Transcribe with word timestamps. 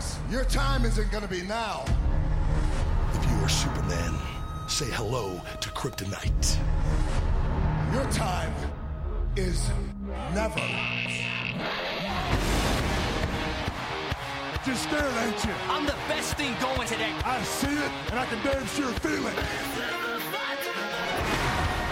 times. 0.00 0.18
Your 0.30 0.44
time 0.44 0.84
isn't 0.84 1.10
gonna 1.10 1.28
be 1.28 1.42
now. 1.42 1.84
If 3.14 3.30
you 3.30 3.36
are 3.44 3.48
Superman, 3.48 4.14
say 4.68 4.86
hello 4.86 5.40
to 5.60 5.68
Kryptonite. 5.70 6.58
Your 7.92 8.04
time 8.12 8.52
is 9.36 9.68
never. 10.34 10.60
Just 14.64 14.82
scared, 14.84 15.14
ain't 15.24 15.44
you? 15.44 15.54
I'm 15.68 15.86
the 15.86 15.96
best 16.08 16.34
thing 16.36 16.54
going 16.60 16.86
today. 16.86 17.12
I 17.24 17.42
see 17.42 17.68
it, 17.68 17.92
and 18.10 18.20
I 18.20 18.26
can 18.26 18.38
damn 18.44 18.66
sure 18.66 18.92
feel 19.00 19.26
it. 19.26 19.38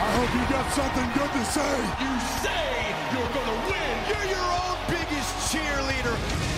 I 0.01 0.09
hope 0.17 0.31
you 0.35 0.45
got 0.53 0.67
something 0.73 1.09
good 1.19 1.33
to 1.33 1.45
say. 1.57 1.77
You 2.05 2.13
say 2.45 2.95
you're 3.13 3.33
gonna 3.35 3.59
win. 3.69 3.95
You're 4.09 4.29
your 4.37 4.49
own 4.63 4.77
biggest 4.89 5.31
cheerleader. 5.51 6.58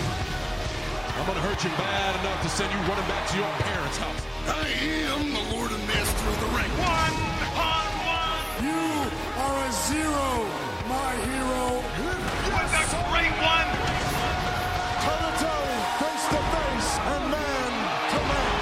I'm 1.21 1.27
gonna 1.27 1.39
hurt 1.41 1.63
you 1.63 1.69
bad 1.77 2.15
enough 2.19 2.41
to 2.41 2.49
send 2.49 2.73
you 2.73 2.79
running 2.89 3.05
back 3.05 3.29
to 3.29 3.37
your 3.37 3.45
parents' 3.61 3.97
house. 4.01 4.25
I 4.49 4.65
am 5.13 5.29
the 5.29 5.53
Lord 5.53 5.69
and 5.69 5.85
Master 5.85 6.25
of 6.25 6.39
the 6.41 6.49
Ring. 6.49 6.71
One 6.81 7.13
on 7.61 7.89
one. 8.09 8.41
You 8.65 9.05
are 9.37 9.57
a 9.61 9.71
zero, 9.85 10.49
my 10.89 11.13
hero. 11.21 11.85
What's 12.49 12.73
a 12.73 13.05
great 13.13 13.37
one? 13.37 13.69
Toe 15.05 15.21
to 15.21 15.29
toe, 15.45 15.69
face 16.01 16.25
to 16.33 16.41
face, 16.41 16.89
and 17.13 17.29
man 17.29 17.69
to 18.09 18.19
man. 18.25 18.57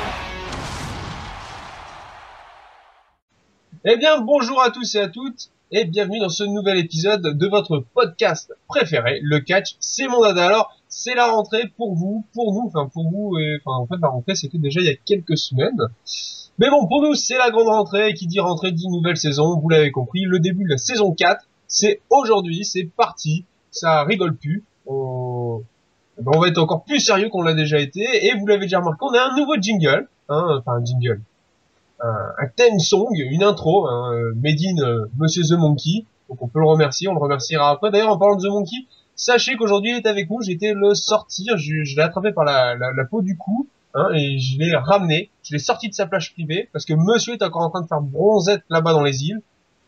Eh 3.85 3.95
bien, 3.95 4.19
bonjour 4.19 4.61
à 4.61 4.69
tous 4.69 4.95
et 4.95 4.99
à 4.99 5.07
toutes, 5.07 5.49
et 5.71 5.85
bienvenue 5.85 6.19
dans 6.19 6.27
ce 6.27 6.43
nouvel 6.43 6.77
épisode 6.77 7.21
de 7.37 7.47
votre 7.47 7.79
podcast 7.93 8.53
préféré, 8.67 9.21
le 9.23 9.39
catch, 9.39 9.77
c'est 9.79 10.09
mon 10.09 10.19
dada. 10.19 10.45
Alors, 10.45 10.75
c'est 10.89 11.15
la 11.15 11.31
rentrée 11.31 11.71
pour 11.77 11.95
vous, 11.95 12.25
pour 12.33 12.53
nous, 12.53 12.67
enfin 12.67 12.89
pour 12.91 13.09
vous, 13.09 13.37
et 13.37 13.57
enfin 13.63 13.77
en 13.77 13.87
fait 13.87 13.95
la 14.01 14.09
rentrée 14.09 14.35
c'était 14.35 14.57
déjà 14.57 14.81
il 14.81 14.87
y 14.87 14.89
a 14.89 14.95
quelques 15.05 15.37
semaines. 15.37 15.79
Mais 16.57 16.69
bon, 16.69 16.87
pour 16.87 17.01
nous 17.01 17.13
c'est 17.13 17.37
la 17.37 17.51
grande 17.51 17.67
rentrée, 17.67 18.13
qui 18.13 18.27
dit 18.27 18.39
rentrée 18.39 18.71
dit 18.71 18.89
nouvelle 18.89 19.17
saison, 19.17 19.59
vous 19.59 19.69
l'avez 19.69 19.91
compris, 19.91 20.21
le 20.23 20.39
début 20.39 20.65
de 20.65 20.71
la 20.71 20.77
saison 20.77 21.13
4, 21.13 21.45
c'est 21.67 22.01
aujourd'hui, 22.09 22.65
c'est 22.65 22.83
parti, 22.83 23.45
ça 23.71 24.03
rigole 24.03 24.35
plus, 24.35 24.63
on... 24.87 25.61
eh 26.19 26.23
ben, 26.23 26.31
on 26.35 26.39
va 26.39 26.47
être 26.47 26.57
encore 26.57 26.83
plus 26.83 26.99
sérieux 26.99 27.29
qu'on 27.29 27.43
l'a 27.43 27.53
déjà 27.53 27.79
été, 27.79 28.01
et 28.25 28.33
vous 28.37 28.47
l'avez 28.47 28.63
déjà 28.63 28.79
remarqué, 28.79 29.05
on 29.05 29.13
a 29.13 29.31
un 29.31 29.37
nouveau 29.37 29.55
jingle, 29.61 30.09
hein, 30.27 30.59
enfin 30.59 30.79
un 30.79 30.83
jingle, 30.83 31.21
un, 32.01 32.31
un 32.39 32.47
theme 32.55 32.79
song, 32.79 33.13
une 33.15 33.43
intro, 33.43 33.87
hein, 33.87 34.13
euh, 34.13 34.33
made 34.35 34.59
in 34.61 34.81
euh, 34.83 35.05
Monsieur 35.17 35.43
The 35.43 35.59
Monkey. 35.59 36.05
Donc 36.29 36.41
on 36.41 36.47
peut 36.47 36.59
le 36.59 36.67
remercier, 36.67 37.07
on 37.07 37.13
le 37.13 37.19
remerciera 37.19 37.71
après. 37.71 37.91
D'ailleurs, 37.91 38.11
en 38.11 38.17
parlant 38.17 38.35
de 38.35 38.43
The 38.43 38.51
Monkey, 38.51 38.77
sachez 39.19 39.55
qu'aujourd'hui 39.55 39.91
il 39.91 39.97
est 39.97 40.07
avec 40.07 40.29
nous. 40.29 40.41
J'ai 40.41 40.53
été 40.53 40.73
le 40.73 40.93
sortir, 40.95 41.57
je, 41.57 41.83
je 41.83 41.95
l'ai 41.95 42.01
attrapé 42.01 42.31
par 42.31 42.45
la, 42.45 42.75
la, 42.75 42.91
la 42.93 43.05
peau 43.05 43.21
du 43.21 43.37
cou, 43.37 43.67
hein, 43.93 44.09
et 44.15 44.39
je 44.39 44.57
l'ai 44.57 44.75
ramené. 44.75 45.29
Je 45.43 45.53
l'ai 45.53 45.59
sorti 45.59 45.89
de 45.89 45.93
sa 45.93 46.07
plage 46.07 46.33
privée 46.33 46.69
parce 46.73 46.85
que 46.85 46.93
Monsieur 46.93 47.33
est 47.33 47.43
encore 47.43 47.63
en 47.63 47.69
train 47.69 47.81
de 47.81 47.87
faire 47.87 48.01
bronzette 48.01 48.63
là-bas 48.69 48.93
dans 48.93 49.03
les 49.03 49.23
îles. 49.25 49.41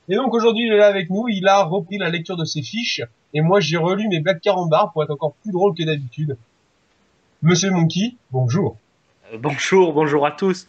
Et 0.10 0.16
donc 0.16 0.34
aujourd'hui 0.34 0.66
il 0.68 0.74
est 0.74 0.78
là 0.78 0.88
avec 0.88 1.10
nous. 1.10 1.28
Il 1.30 1.48
a 1.48 1.64
repris 1.64 1.98
la 1.98 2.10
lecture 2.10 2.36
de 2.36 2.46
ses 2.46 2.62
fiches, 2.62 3.02
et 3.34 3.42
moi 3.42 3.60
j'ai 3.62 3.78
relu 3.78 4.08
mes 4.10 4.20
blagues 4.20 4.40
carambars 4.42 4.92
pour 4.92 5.04
être 5.04 5.12
encore 5.12 5.34
plus 5.42 5.52
drôle 5.52 5.74
que 5.76 5.84
d'habitude. 5.84 6.36
Monsieur 7.42 7.72
Monkey, 7.72 8.16
bonjour. 8.32 8.78
Euh, 9.34 9.38
Bonjour, 9.40 9.94
bonjour 9.94 10.26
à 10.28 10.32
tous. 10.32 10.68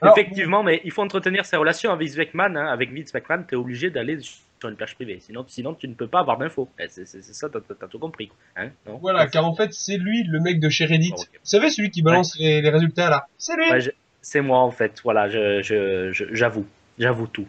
Alors, 0.00 0.16
Effectivement, 0.16 0.62
mais 0.62 0.80
il 0.84 0.90
faut 0.92 1.02
entretenir 1.02 1.44
ses 1.46 1.56
relations 1.56 1.90
avec 1.90 2.08
Vince 2.08 2.16
McMahon. 2.18 2.54
hein. 2.56 2.66
Avec 2.66 2.92
Vince 2.92 3.12
McMahon, 3.14 3.42
tu 3.48 3.54
es 3.54 3.56
obligé 3.58 3.90
d'aller 3.90 4.18
sur 4.60 4.68
une 4.68 4.76
plage 4.76 4.94
privée. 4.94 5.18
Sinon, 5.20 5.44
sinon 5.48 5.74
tu 5.74 5.88
ne 5.88 5.94
peux 5.94 6.06
pas 6.08 6.20
avoir 6.20 6.38
d'infos. 6.38 6.68
Eh, 6.78 6.86
C'est 6.88 7.06
ça, 7.06 7.48
t'as 7.48 7.60
t'as 7.60 7.88
tout 7.88 7.98
compris. 7.98 8.30
Hein 8.56 8.70
non? 8.86 8.98
Voilà, 8.98 9.26
car 9.26 9.46
en 9.46 9.54
fait, 9.54 9.72
c'est 9.72 9.96
lui 9.98 10.24
le 10.24 10.40
mec 10.40 10.60
de 10.60 10.68
chez 10.68 10.84
Reddit. 10.86 11.12
Oh. 11.16 11.20
Vous 11.20 11.38
savez, 11.42 11.70
celui 11.70 11.90
qui 11.90 12.02
balance 12.02 12.38
les, 12.38 12.60
les 12.62 12.70
résultats 12.70 13.10
là. 13.10 13.26
C'est 13.38 13.56
lui. 13.56 13.70
Ouais, 13.70 13.80
C'est 14.22 14.40
moi 14.40 14.58
en 14.60 14.70
fait. 14.70 15.00
Voilà, 15.04 15.28
je- 15.28 15.62
je- 15.62 16.10
je- 16.12 16.34
j'avoue. 16.34 16.66
J'avoue 16.98 17.26
tout. 17.26 17.46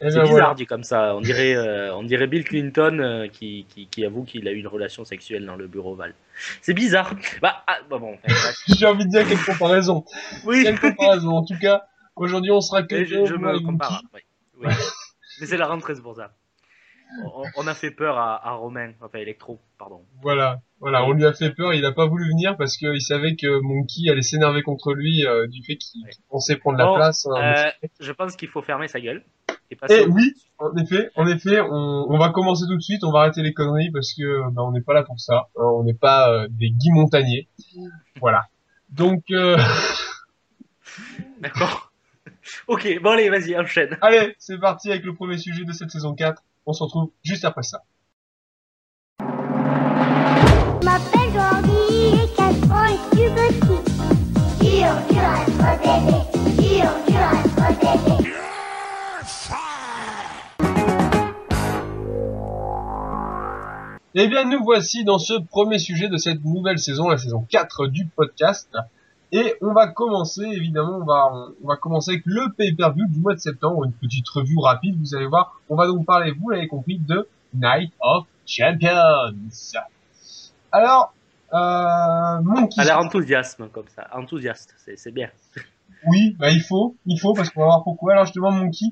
Et 0.00 0.10
C'est 0.10 0.16
ben 0.16 0.22
bizarre 0.22 0.28
voilà. 0.30 0.54
dit 0.54 0.66
comme 0.66 0.84
ça. 0.84 1.16
On 1.16 1.20
dirait, 1.20 1.56
euh, 1.56 1.92
on 1.96 2.04
dirait 2.04 2.28
Bill 2.28 2.44
Clinton 2.44 2.98
euh, 3.00 3.26
qui, 3.26 3.66
qui, 3.68 3.88
qui 3.88 4.04
avoue 4.04 4.22
qu'il 4.22 4.46
a 4.46 4.52
eu 4.52 4.58
une 4.58 4.68
relation 4.68 5.04
sexuelle 5.04 5.44
dans 5.44 5.56
le 5.56 5.66
bureau 5.66 5.94
Val. 5.96 6.14
C'est 6.62 6.72
bizarre. 6.72 7.14
Bah, 7.42 7.64
ah, 7.66 7.78
bah 7.90 7.98
bon. 7.98 8.16
enfin. 8.24 8.50
J'ai 8.78 8.86
envie 8.86 9.04
de 9.04 9.10
dire 9.10 9.26
quelle 9.28 9.42
comparaison. 9.44 10.04
Oui, 10.44 10.62
Quelle 10.62 10.78
comparaison. 10.78 11.30
En 11.38 11.44
tout 11.44 11.58
cas, 11.60 11.86
aujourd'hui, 12.14 12.52
on 12.52 12.60
sera 12.60 12.84
que 12.84 13.04
je, 13.04 13.16
me 13.34 13.58
compare. 13.58 14.02
Oui. 14.14 14.66
Mais 15.40 15.46
c'est 15.46 15.56
la 15.56 15.66
rentrée, 15.66 15.94
c'est 15.94 16.02
pour 16.02 16.16
ça. 16.16 16.32
On, 17.24 17.42
on 17.56 17.66
a 17.66 17.74
fait 17.74 17.90
peur 17.90 18.18
à, 18.18 18.46
à 18.46 18.52
Romain, 18.52 18.92
enfin 19.00 19.18
Electro, 19.18 19.58
pardon. 19.78 20.04
Voilà, 20.20 20.60
voilà, 20.78 21.04
on 21.06 21.12
lui 21.12 21.24
a 21.24 21.32
fait 21.32 21.50
peur. 21.50 21.72
Il 21.72 21.84
a 21.86 21.92
pas 21.92 22.06
voulu 22.06 22.28
venir 22.28 22.56
parce 22.58 22.76
qu'il 22.76 23.00
savait 23.00 23.34
que 23.34 23.60
Monkey 23.60 24.10
allait 24.10 24.20
s'énerver 24.20 24.62
contre 24.62 24.92
lui 24.92 25.26
euh, 25.26 25.46
du 25.46 25.62
fait 25.62 25.76
qu'il 25.76 26.04
Ouais. 26.04 26.10
pensait 26.28 26.56
prendre 26.56 26.76
la 26.76 26.92
place. 26.94 27.26
hein. 27.34 27.54
Euh, 27.82 27.88
je 28.00 28.12
pense 28.12 28.36
qu'il 28.36 28.48
faut 28.48 28.60
fermer 28.60 28.88
sa 28.88 29.00
gueule. 29.00 29.24
Et 29.70 29.76
Eh 29.90 30.04
oui, 30.06 30.34
en 30.58 30.74
effet, 30.76 31.10
en 31.16 31.26
effet, 31.26 31.60
on, 31.60 32.06
on 32.10 32.18
va 32.18 32.28
commencer 32.30 32.64
tout 32.68 32.76
de 32.76 32.82
suite. 32.82 33.02
On 33.04 33.10
va 33.12 33.20
arrêter 33.20 33.42
les 33.42 33.54
conneries 33.54 33.90
parce 33.90 34.12
que 34.14 34.50
bah, 34.50 34.62
on 34.62 34.72
n'est 34.72 34.80
pas 34.82 34.92
là 34.94 35.02
pour 35.02 35.18
ça. 35.20 35.48
hein, 35.56 35.62
on 35.64 35.84
n'est 35.84 35.94
pas 35.94 36.30
euh, 36.30 36.46
des 36.50 36.70
Guy 36.70 36.90
Montagnier. 36.90 37.48
Voilà. 38.20 38.48
Donc, 38.90 39.24
euh, 39.30 39.56
D'accord. 41.40 41.87
Ok, 42.66 43.00
bon 43.02 43.10
allez, 43.10 43.28
vas-y, 43.30 43.56
enchaîne. 43.56 43.96
Allez, 44.00 44.34
c'est 44.38 44.58
parti 44.58 44.90
avec 44.90 45.04
le 45.04 45.14
premier 45.14 45.38
sujet 45.38 45.64
de 45.64 45.72
cette 45.72 45.90
saison 45.90 46.14
4. 46.14 46.42
On 46.66 46.72
se 46.72 46.82
retrouve 46.82 47.10
juste 47.22 47.44
après 47.44 47.62
ça. 47.62 47.82
M'appelle 50.84 51.28
et 51.80 52.28
4 52.36 52.70
ans 52.70 52.86
et 52.86 52.98
tu 53.10 53.30
petit. 53.34 53.78
Dur, 54.60 54.92
dur 55.10 55.24
à 55.24 55.42
être 55.42 55.62
bébé. 55.80 56.18
Dur, 56.62 56.90
dur 57.06 57.20
à 57.20 57.32
être 57.40 57.78
bébé. 57.80 58.28
Eh 64.20 64.26
bien, 64.26 64.44
nous 64.44 64.64
voici 64.64 65.04
dans 65.04 65.18
ce 65.18 65.34
premier 65.34 65.78
sujet 65.78 66.08
de 66.08 66.16
cette 66.16 66.44
nouvelle 66.44 66.78
saison, 66.78 67.08
la 67.08 67.18
saison 67.18 67.46
4 67.48 67.86
du 67.86 68.06
podcast. 68.06 68.76
Et 69.30 69.54
on 69.60 69.74
va 69.74 69.88
commencer, 69.88 70.42
évidemment, 70.42 70.98
on 70.98 71.04
va, 71.04 71.30
on 71.62 71.68
va 71.68 71.76
commencer 71.76 72.12
avec 72.12 72.22
le 72.24 72.50
pay-per-view 72.56 73.06
du 73.08 73.20
mois 73.20 73.34
de 73.34 73.40
septembre, 73.40 73.84
une 73.84 73.92
petite 73.92 74.28
revue 74.28 74.58
rapide, 74.58 74.98
vous 74.98 75.14
allez 75.14 75.26
voir. 75.26 75.60
On 75.68 75.76
va 75.76 75.86
donc 75.86 76.06
parler, 76.06 76.32
vous 76.32 76.48
l'avez 76.48 76.66
compris, 76.66 76.98
de 76.98 77.28
Night 77.52 77.92
of 78.00 78.26
Champions. 78.46 79.34
Alors, 80.72 81.12
euh, 81.52 82.40
Monkey, 82.42 82.80
A 82.80 82.84
l'air 82.84 82.98
enthousiasme 82.98 83.68
comme 83.68 83.88
ça, 83.94 84.08
enthousiaste, 84.12 84.74
c'est 84.96 85.12
bien. 85.12 85.28
Oui, 86.06 86.36
bah 86.38 86.50
il 86.50 86.62
faut, 86.62 86.96
il 87.06 87.18
faut 87.18 87.34
parce 87.34 87.50
qu'on 87.50 87.60
va 87.60 87.66
voir 87.66 87.84
pourquoi. 87.84 88.12
Alors 88.12 88.24
justement, 88.24 88.50
Monkey, 88.50 88.86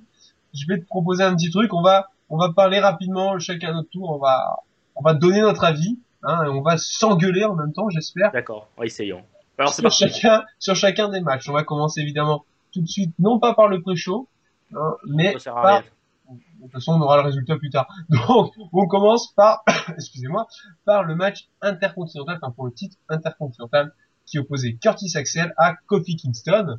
je 0.53 0.67
vais 0.67 0.79
te 0.79 0.87
proposer 0.87 1.23
un 1.23 1.35
petit 1.35 1.51
truc. 1.51 1.73
On 1.73 1.83
va, 1.83 2.09
on 2.29 2.37
va 2.37 2.53
parler 2.53 2.81
rapidement 2.81 3.39
chacun 3.39 3.71
à 3.71 3.73
notre 3.73 3.91
tour. 3.91 4.11
On 4.11 4.19
va, 4.19 4.63
on 4.97 5.03
va 5.03 5.15
donner 5.15 5.41
notre 5.41 5.65
avis, 5.65 5.99
hein, 6.23 6.45
et 6.45 6.49
on 6.49 6.63
va 6.63 6.77
s'engueuler 6.79 7.45
en 7.45 7.55
même 7.55 7.73
temps, 7.73 7.89
j'espère. 7.91 8.33
D'accord, 8.33 8.69
essayons. 8.83 9.23
Alors 9.59 9.73
c'est 9.73 9.83
Sur 9.89 9.91
parti. 9.91 10.21
chacun, 10.21 10.45
sur 10.59 10.77
chacun 10.77 11.09
des 11.09 11.21
matchs. 11.21 11.49
On 11.49 11.53
va 11.53 11.65
commencer 11.65 12.01
évidemment 12.01 12.45
tout 12.73 12.83
de 12.83 12.87
suite, 12.87 13.15
non 13.19 13.39
pas 13.39 13.55
par 13.55 13.69
le 13.69 13.81
pré-show, 13.81 14.29
hein, 14.75 14.97
mais 15.07 15.37
par, 15.45 15.83
de 16.29 16.63
toute 16.63 16.73
façon, 16.73 16.93
on 16.93 17.01
aura 17.01 17.17
le 17.17 17.23
résultat 17.23 17.57
plus 17.57 17.71
tard. 17.71 17.89
Donc, 18.09 18.53
on 18.73 18.87
commence 18.87 19.33
par, 19.33 19.63
excusez-moi, 19.97 20.47
par 20.85 21.05
le 21.05 21.15
match 21.15 21.49
intercontinental, 21.63 22.39
enfin 22.43 22.53
pour 22.53 22.67
le 22.67 22.73
titre 22.73 22.97
intercontinental, 23.09 23.93
qui 24.27 24.39
opposait 24.39 24.75
Curtis 24.75 25.17
Axel 25.17 25.55
à 25.57 25.75
Kofi 25.87 26.17
Kingston. 26.17 26.79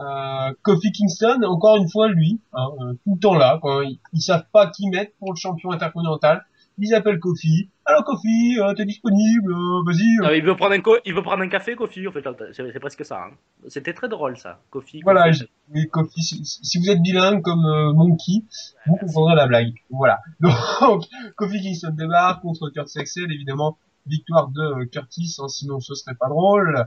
Euh, 0.00 0.52
Kofi 0.62 0.92
Kingston, 0.92 1.42
encore 1.44 1.76
une 1.76 1.88
fois, 1.88 2.08
lui, 2.08 2.40
hein, 2.52 2.68
euh, 2.80 2.94
tout 3.04 3.14
le 3.14 3.18
temps 3.18 3.34
là, 3.34 3.58
quand 3.62 3.80
ils, 3.80 3.98
ils 4.12 4.20
savent 4.20 4.46
pas 4.52 4.68
qui 4.68 4.88
mettre 4.88 5.12
pour 5.18 5.32
le 5.32 5.36
champion 5.36 5.70
intercontinental, 5.70 6.44
ils 6.78 6.94
appellent 6.94 7.18
Kofi. 7.18 7.68
Alors 7.84 8.04
Kofi, 8.04 8.58
euh, 8.60 8.74
t'es 8.74 8.84
disponible, 8.84 9.52
euh, 9.52 9.82
vas-y. 9.84 10.26
euh. 10.30 10.36
Il, 10.36 10.44
veut 10.44 10.54
prendre 10.54 10.72
un 10.74 10.80
co- 10.80 10.98
il 11.04 11.14
veut 11.14 11.22
prendre 11.22 11.42
un 11.42 11.48
café, 11.48 11.74
Kofi, 11.74 12.06
en 12.06 12.12
fait, 12.12 12.24
c'est 12.52 12.78
presque 12.80 13.04
ça. 13.04 13.24
hein. 13.24 13.30
C'était 13.68 13.92
très 13.92 14.08
drôle 14.08 14.36
ça, 14.36 14.60
Kofi. 14.70 15.00
Voilà, 15.02 15.24
Kofi. 15.30 15.48
oui, 15.74 15.88
Kofi, 15.88 16.22
si, 16.22 16.44
si 16.44 16.78
vous 16.78 16.88
êtes 16.90 17.02
bilingue 17.02 17.42
comme 17.42 17.66
euh, 17.66 17.92
Monkey, 17.92 18.44
vous 18.86 18.96
comprendrez 18.96 19.34
la 19.34 19.46
blague. 19.48 19.74
Voilà. 19.90 20.20
Donc, 20.80 21.04
Kofi 21.36 21.60
Kingston 21.60 21.90
débarque 21.90 22.42
contre 22.42 22.70
Curtis 22.70 23.00
Axel, 23.00 23.32
évidemment, 23.32 23.76
victoire 24.06 24.48
de 24.48 24.84
Curtis, 24.84 25.36
hein, 25.40 25.48
sinon 25.48 25.80
ce 25.80 25.94
serait 25.94 26.14
pas 26.14 26.28
drôle. 26.28 26.86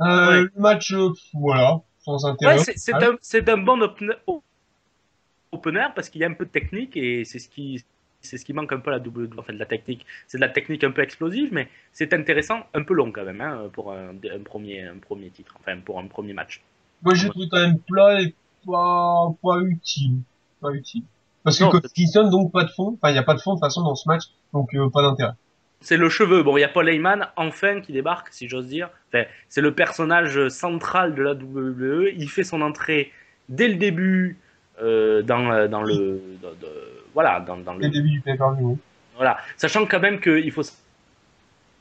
Euh, 0.00 0.28
Ouais. 0.30 0.40
Le 0.42 0.50
match, 0.60 0.92
voilà, 1.34 1.80
sans 2.04 2.24
intérêt. 2.26 2.58
Ouais, 2.58 2.64
c'est 2.76 2.92
un, 3.52 3.54
un 3.54 3.58
bon 3.58 3.80
opener, 3.82 4.14
opener 5.52 5.86
parce 5.94 6.08
qu'il 6.08 6.20
y 6.20 6.24
a 6.24 6.28
un 6.28 6.34
peu 6.34 6.46
de 6.46 6.50
technique 6.50 6.96
et 6.96 7.24
c'est 7.24 7.38
ce 7.38 7.48
qui 7.48 7.84
c'est 8.22 8.38
ce 8.38 8.44
qui 8.44 8.52
manque 8.52 8.72
un 8.72 8.80
peu 8.80 8.90
à 8.92 8.98
la 8.98 9.02
WWE, 9.04 9.38
en 9.38 9.42
fait, 9.42 9.52
de 9.52 9.58
la 9.58 9.66
technique. 9.66 10.06
C'est 10.26 10.38
de 10.38 10.42
la 10.42 10.48
technique 10.48 10.84
un 10.84 10.90
peu 10.90 11.02
explosive, 11.02 11.50
mais 11.52 11.68
c'est 11.92 12.12
intéressant, 12.14 12.60
un 12.74 12.82
peu 12.82 12.94
long 12.94 13.12
quand 13.12 13.24
même, 13.24 13.40
hein, 13.40 13.68
pour 13.72 13.92
un, 13.92 14.10
un 14.10 14.42
premier, 14.44 14.82
un 14.82 14.98
premier 14.98 15.30
titre, 15.30 15.56
enfin 15.60 15.78
pour 15.80 15.98
un 15.98 16.06
premier 16.06 16.32
match. 16.32 16.62
Moi, 17.02 17.14
j'ai 17.14 17.28
trouvé 17.28 17.46
quand 17.50 17.60
même 17.60 17.78
plat 17.80 18.22
et 18.22 18.34
pas, 18.66 19.34
pas 19.42 19.60
utile. 19.60 20.18
Pas 20.60 20.70
utile. 20.70 21.02
Parce 21.42 21.58
que 21.58 21.64
Non, 21.64 21.72
Kingston, 21.94 22.30
donc 22.30 22.52
pas 22.52 22.64
de 22.64 22.70
fond. 22.70 22.96
Enfin, 22.96 23.10
il 23.10 23.14
n'y 23.14 23.18
a 23.18 23.24
pas 23.24 23.34
de 23.34 23.40
fond 23.40 23.54
de 23.54 23.56
toute 23.56 23.64
façon 23.64 23.82
dans 23.82 23.96
ce 23.96 24.08
match, 24.08 24.22
donc 24.52 24.72
euh, 24.74 24.88
pas 24.90 25.02
d'intérêt. 25.02 25.32
c'est 25.80 25.96
le 25.96 26.08
cheveu. 26.08 26.44
Bon, 26.44 26.56
il 26.56 26.60
y 26.60 26.64
a 26.64 26.68
Paul 26.68 26.88
Heyman, 26.88 27.26
enfin, 27.36 27.80
qui 27.80 27.92
débarque, 27.92 28.28
si 28.32 28.48
j'ose 28.48 28.68
dire. 28.68 28.88
Enfin, 29.08 29.24
c'est 29.48 29.60
le 29.60 29.74
personnage 29.74 30.48
central 30.48 31.14
de 31.16 31.22
la 31.22 31.32
WWE. 31.32 32.12
Il 32.16 32.28
fait 32.30 32.44
son 32.44 32.60
entrée 32.60 33.10
dès 33.48 33.66
le 33.66 33.74
début 33.74 34.38
euh, 34.80 35.22
dans, 35.22 35.50
euh, 35.52 35.68
dans 35.68 35.82
le. 35.82 36.20
dans- 36.42 36.50
de- 36.50 37.02
voilà, 37.14 37.40
dans, 37.40 37.56
dans 37.58 37.74
le. 37.74 37.80
début 37.90 38.10
du 38.10 38.20
pay-per-view. 38.20 38.78
Voilà. 39.16 39.36
Sachant 39.56 39.84
quand 39.86 40.00
même 40.00 40.20
qu'il 40.20 40.50
faut 40.50 40.62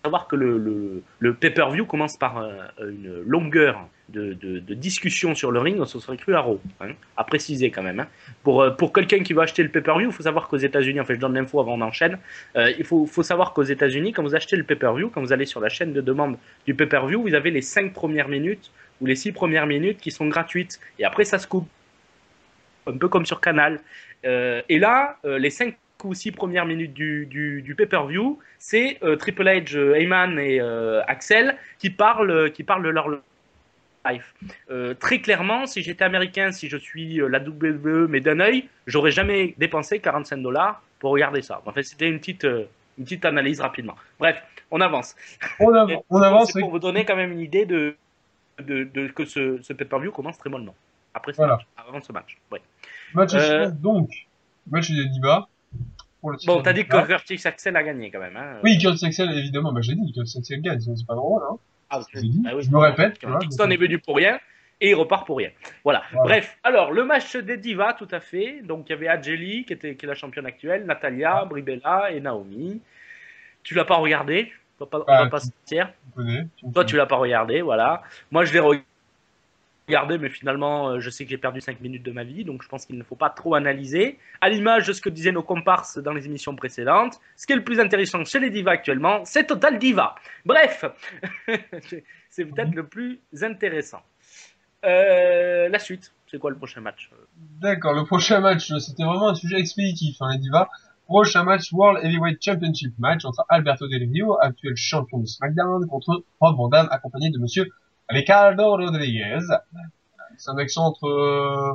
savoir 0.03 0.27
que 0.27 0.35
le, 0.35 0.57
le, 0.57 1.03
le 1.19 1.33
pay-per-view 1.33 1.85
commence 1.85 2.17
par 2.17 2.39
euh, 2.39 2.51
une 2.79 3.21
longueur 3.25 3.87
de, 4.09 4.33
de, 4.33 4.59
de 4.59 4.73
discussion 4.73 5.35
sur 5.35 5.51
le 5.51 5.59
ring, 5.61 5.79
on 5.79 5.85
se 5.85 5.97
serait 5.99 6.17
cru 6.17 6.33
à 6.35 6.41
Raw, 6.41 6.59
hein, 6.81 6.89
à 7.15 7.23
préciser 7.23 7.71
quand 7.71 7.83
même. 7.83 8.01
hein. 8.01 8.07
Pour, 8.43 8.65
pour 8.77 8.91
quelqu'un 8.91 9.23
qui 9.23 9.31
va 9.31 9.43
acheter 9.43 9.63
le 9.63 9.69
pay-per-view, 9.69 10.09
il 10.09 10.11
faut 10.13 10.23
savoir 10.23 10.49
qu'aux 10.49 10.57
États-Unis, 10.57 10.99
en 10.99 11.05
fait, 11.05 11.15
je 11.15 11.19
donne 11.19 11.35
l'info 11.35 11.61
avant 11.61 11.75
on 11.77 11.81
enchaîne, 11.81 12.17
euh, 12.57 12.71
il 12.77 12.83
faut, 12.83 13.05
faut 13.05 13.23
savoir 13.23 13.53
qu'aux 13.53 13.63
États-Unis, 13.63 14.11
quand 14.11 14.23
vous 14.23 14.35
achetez 14.35 14.57
le 14.57 14.63
pay-per-view, 14.63 15.11
quand 15.13 15.21
vous 15.21 15.31
allez 15.31 15.45
sur 15.45 15.61
la 15.61 15.69
chaîne 15.69 15.93
de 15.93 16.01
demande 16.01 16.35
du 16.65 16.73
pay-per-view, 16.73 17.21
vous 17.21 17.33
avez 17.35 17.51
les 17.51 17.61
5 17.61 17.93
premières 17.93 18.27
minutes 18.27 18.71
ou 18.99 19.05
les 19.05 19.15
6 19.15 19.31
premières 19.31 19.65
minutes 19.67 19.99
qui 20.01 20.11
sont 20.11 20.27
gratuites. 20.27 20.79
Et 20.99 21.05
après, 21.05 21.23
ça 21.23 21.39
se 21.39 21.47
coupe. 21.47 21.69
Un 22.87 22.97
peu 22.97 23.07
comme 23.07 23.25
sur 23.25 23.41
Canal. 23.41 23.79
Euh, 24.25 24.61
et 24.69 24.79
là, 24.79 25.17
euh, 25.25 25.37
les 25.39 25.49
5 25.49 25.75
ou 26.03 26.13
6 26.13 26.31
premières 26.31 26.65
minutes 26.65 26.93
du, 26.93 27.25
du, 27.27 27.61
du 27.61 27.75
pay-per-view, 27.75 28.39
c'est 28.57 28.97
euh, 29.03 29.15
Triple 29.15 29.43
H, 29.45 29.75
Heyman 29.95 30.39
et 30.39 30.59
Axel 31.07 31.57
qui 31.77 31.89
parlent, 31.91 32.51
qui 32.51 32.63
parlent 32.63 32.83
de 32.83 32.89
leur 32.89 33.07
life. 34.09 34.33
Très 34.99 35.19
clairement, 35.19 35.67
si 35.67 35.83
j'étais 35.83 36.03
américain, 36.03 36.51
si 36.51 36.67
je 36.69 36.77
suis 36.77 37.17
la 37.29 37.39
WWE, 37.39 38.07
mais 38.09 38.19
d'un 38.19 38.39
œil, 38.39 38.67
j'aurais 38.87 39.11
jamais 39.11 39.53
dépensé 39.59 39.99
45 39.99 40.37
dollars 40.37 40.81
pour 40.99 41.11
regarder 41.11 41.41
ça. 41.43 41.61
En 41.67 41.71
fait, 41.71 41.83
c'était 41.83 42.09
une 42.09 42.17
petite, 42.19 42.43
une 42.45 43.03
petite 43.03 43.25
analyse 43.25 43.61
rapidement. 43.61 43.95
Bref, 44.19 44.37
on 44.71 44.81
avance. 44.81 45.15
On, 45.59 45.71
av- 45.75 45.87
on 46.09 46.21
avance. 46.21 46.51
Pour 46.61 46.71
vous 46.71 46.79
donner 46.79 47.05
quand 47.05 47.15
même 47.15 47.31
une 47.31 47.41
idée 47.41 47.65
de, 47.65 47.95
de, 48.59 48.85
de- 48.85 49.07
que 49.09 49.25
ce, 49.25 49.59
ce 49.61 49.73
pay-per-view 49.73 50.11
commence 50.11 50.37
très 50.39 50.49
mollement. 50.49 50.75
Après 51.13 51.33
ce 51.33 51.37
Voilà. 51.37 51.55
match, 51.57 51.65
avant 51.77 52.01
ce 52.01 52.11
match. 52.11 52.37
Ouais. 52.51 52.61
Match 53.13 53.33
Euh, 53.33 53.69
donc. 53.69 54.09
Match 54.69 54.89
des 54.91 55.09
titre 55.09 55.47
Bon, 56.45 56.61
t'as 56.61 56.73
dit 56.73 56.85
que. 56.85 57.05
Curtis 57.07 57.41
Axel 57.45 57.75
a 57.75 57.83
gagné 57.83 58.11
quand 58.11 58.19
même. 58.19 58.37
Hein. 58.37 58.59
Oui, 58.63 58.77
Kurt 58.77 59.03
Axel, 59.03 59.31
évidemment. 59.37 59.73
Bah, 59.73 59.81
j'ai 59.81 59.95
dit, 59.95 60.13
Kurt 60.13 60.27
Axel 60.37 60.61
gagne. 60.61 60.79
C'est 60.79 61.05
pas 61.07 61.15
drôle, 61.15 61.41
hein. 61.49 61.55
Ah, 61.89 61.99
dit. 62.13 62.43
ah 62.47 62.55
oui. 62.55 62.63
Je 62.63 62.69
me 62.71 62.77
répète, 62.77 63.21
donc- 63.21 63.71
est 63.71 63.77
venu 63.77 63.99
pour 63.99 64.15
rien 64.15 64.39
et 64.79 64.91
il 64.91 64.95
repart 64.95 65.25
pour 65.27 65.37
rien. 65.37 65.49
Voilà. 65.83 66.03
Voilà. 66.11 66.23
Bref, 66.27 66.57
alors 66.63 66.91
le 66.91 67.03
match 67.03 67.35
des 67.35 67.57
divas, 67.57 67.93
tout 67.93 68.07
à 68.11 68.19
fait. 68.21 68.61
Donc 68.63 68.85
il 68.87 68.91
y 68.91 68.93
avait 68.93 69.07
Adjeli 69.09 69.65
qui, 69.65 69.73
était, 69.73 69.95
qui 69.95 70.05
est 70.05 70.07
la 70.07 70.15
championne 70.15 70.45
actuelle, 70.45 70.85
Natalia, 70.85 71.43
Bribella 71.45 72.11
et 72.11 72.21
Naomi. 72.21 72.81
Tu 73.63 73.73
l'as 73.75 73.83
pas 73.85 73.97
regardé? 73.97 74.51
On 74.79 74.85
va 74.85 74.89
pas, 74.89 74.99
on 74.99 75.03
Ah, 75.07 75.23
va 75.25 75.29
pas 75.29 75.39
se 75.39 75.47
mentir. 75.47 75.91
Toi, 76.73 76.85
tu 76.85 76.95
l'as 76.95 77.05
pas 77.05 77.17
regardé, 77.17 77.61
voilà. 77.61 78.01
Moi, 78.31 78.45
je 78.45 78.53
l'ai 78.53 78.59
regardé, 78.59 78.85
mais 80.19 80.29
finalement, 80.29 80.89
euh, 80.89 80.99
je 80.99 81.09
sais 81.09 81.23
que 81.23 81.29
j'ai 81.29 81.37
perdu 81.37 81.61
5 81.61 81.81
minutes 81.81 82.03
de 82.03 82.11
ma 82.11 82.23
vie, 82.23 82.43
donc 82.43 82.63
je 82.63 82.67
pense 82.67 82.85
qu'il 82.85 82.97
ne 82.97 83.03
faut 83.03 83.15
pas 83.15 83.29
trop 83.29 83.55
analyser. 83.55 84.17
À 84.41 84.49
l'image 84.49 84.87
de 84.87 84.93
ce 84.93 85.01
que 85.01 85.09
disaient 85.09 85.31
nos 85.31 85.43
comparses 85.43 85.97
dans 85.97 86.13
les 86.13 86.25
émissions 86.25 86.55
précédentes, 86.55 87.19
ce 87.35 87.45
qui 87.45 87.53
est 87.53 87.55
le 87.55 87.63
plus 87.63 87.79
intéressant 87.79 88.23
chez 88.25 88.39
les 88.39 88.49
divas 88.49 88.71
actuellement, 88.71 89.23
c'est 89.25 89.45
Total 89.45 89.77
Diva. 89.77 90.15
Bref, 90.45 90.85
c'est 92.29 92.45
peut-être 92.45 92.73
le 92.73 92.87
plus 92.87 93.19
intéressant. 93.41 94.01
Euh, 94.83 95.69
la 95.69 95.79
suite, 95.79 96.13
c'est 96.29 96.39
quoi 96.39 96.49
le 96.49 96.57
prochain 96.57 96.81
match? 96.81 97.11
D'accord, 97.59 97.93
le 97.93 98.05
prochain 98.05 98.39
match, 98.39 98.71
c'était 98.79 99.03
vraiment 99.03 99.29
un 99.29 99.35
sujet 99.35 99.59
expéditif, 99.59 100.17
hein, 100.21 100.29
les 100.31 100.39
divas. 100.39 100.67
Prochain 101.05 101.43
match, 101.43 101.73
World 101.73 102.03
Heavyweight 102.05 102.41
Championship 102.41 102.93
match 102.97 103.25
entre 103.25 103.43
Alberto 103.49 103.87
Del 103.87 104.09
Rio, 104.09 104.37
actuel 104.39 104.75
champion 104.77 105.19
de 105.19 105.25
SmackDown, 105.25 105.85
contre 105.87 106.23
Rob 106.39 106.55
Van 106.55 106.69
Dam, 106.69 106.87
accompagné 106.89 107.29
de 107.31 107.37
monsieur 107.37 107.67
Ricardo 108.09 108.75
Rodriguez. 108.77 109.39
C'est 110.37 110.49
un 110.49 110.57
accent 110.57 110.85
entre 110.85 111.07
euh, 111.07 111.73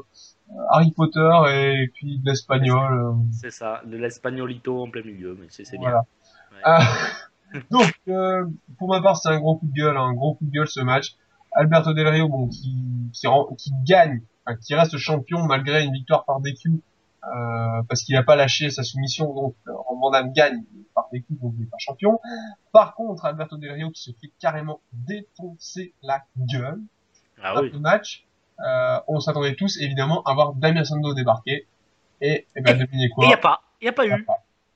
Harry 0.70 0.90
Potter 0.92 1.30
et 1.50 1.88
puis 1.94 2.18
de 2.18 2.26
l'espagnol. 2.28 2.92
euh, 2.92 3.12
C'est 3.32 3.50
ça, 3.50 3.80
de 3.84 3.96
l'espagnolito 3.96 4.82
en 4.82 4.90
plein 4.90 5.02
milieu, 5.02 5.36
mais 5.38 5.46
c'est 5.50 5.64
c'est 5.64 5.78
bien. 5.78 5.88
voilà. 5.90 5.98
Ouais. 6.52 6.60
Ah, 6.64 6.80
donc, 7.70 7.92
euh, 8.08 8.44
pour 8.78 8.88
ma 8.88 9.00
part, 9.00 9.16
c'est 9.16 9.28
un 9.28 9.38
gros 9.38 9.56
coup 9.56 9.66
de 9.66 9.72
gueule, 9.72 9.96
un 9.96 10.12
gros 10.14 10.34
coup 10.34 10.44
de 10.44 10.50
gueule 10.50 10.68
ce 10.68 10.80
match. 10.80 11.14
Alberto 11.52 11.94
Del 11.94 12.08
Rio, 12.08 12.28
bon, 12.28 12.48
qui, 12.48 12.76
qui, 13.12 13.26
rend- 13.26 13.46
qui 13.56 13.70
gagne, 13.86 14.20
enfin, 14.44 14.56
qui 14.58 14.74
reste 14.74 14.96
champion 14.98 15.42
malgré 15.46 15.84
une 15.84 15.92
victoire 15.92 16.24
par 16.24 16.40
DQ, 16.40 16.70
euh, 17.24 17.82
parce 17.88 18.02
qu'il 18.02 18.14
n'a 18.14 18.22
pas 18.22 18.36
lâché 18.36 18.68
sa 18.70 18.82
soumission, 18.82 19.32
donc 19.32 19.54
euh, 19.68 19.72
Rob 19.74 19.98
Van 20.00 20.10
Dam 20.10 20.32
gagne 20.32 20.64
par 20.96 21.08
donc 21.12 21.52
il 21.54 21.60
n'est 21.60 21.66
pas 21.66 21.78
champion. 21.78 22.18
Par 22.72 22.94
contre, 22.94 23.24
Alberto 23.26 23.56
Del 23.56 23.72
Rio 23.72 23.90
qui 23.90 24.02
se 24.02 24.10
fait 24.20 24.32
carrément 24.40 24.80
défoncer 24.92 25.92
la 26.02 26.24
gueule 26.36 26.80
Ah 27.42 27.60
oui. 27.60 27.70
le 27.70 27.78
match, 27.78 28.26
euh, 28.66 28.98
on 29.06 29.20
s'attendait 29.20 29.54
tous 29.54 29.78
évidemment 29.80 30.22
à 30.24 30.34
voir 30.34 30.54
Damien 30.54 30.84
Sando 30.84 31.14
débarquer, 31.14 31.66
et, 32.20 32.46
et 32.56 32.60
ben 32.62 32.76
devinez 32.78 33.10
quoi 33.10 33.24
il 33.24 33.28
n'y 33.28 33.34
a 33.34 33.38
pas, 33.38 33.60
il 33.80 33.84
n'y 33.84 33.88
a 33.90 33.92
pas 33.92 34.02
Ah, 34.10 34.16
eu. 34.16 34.26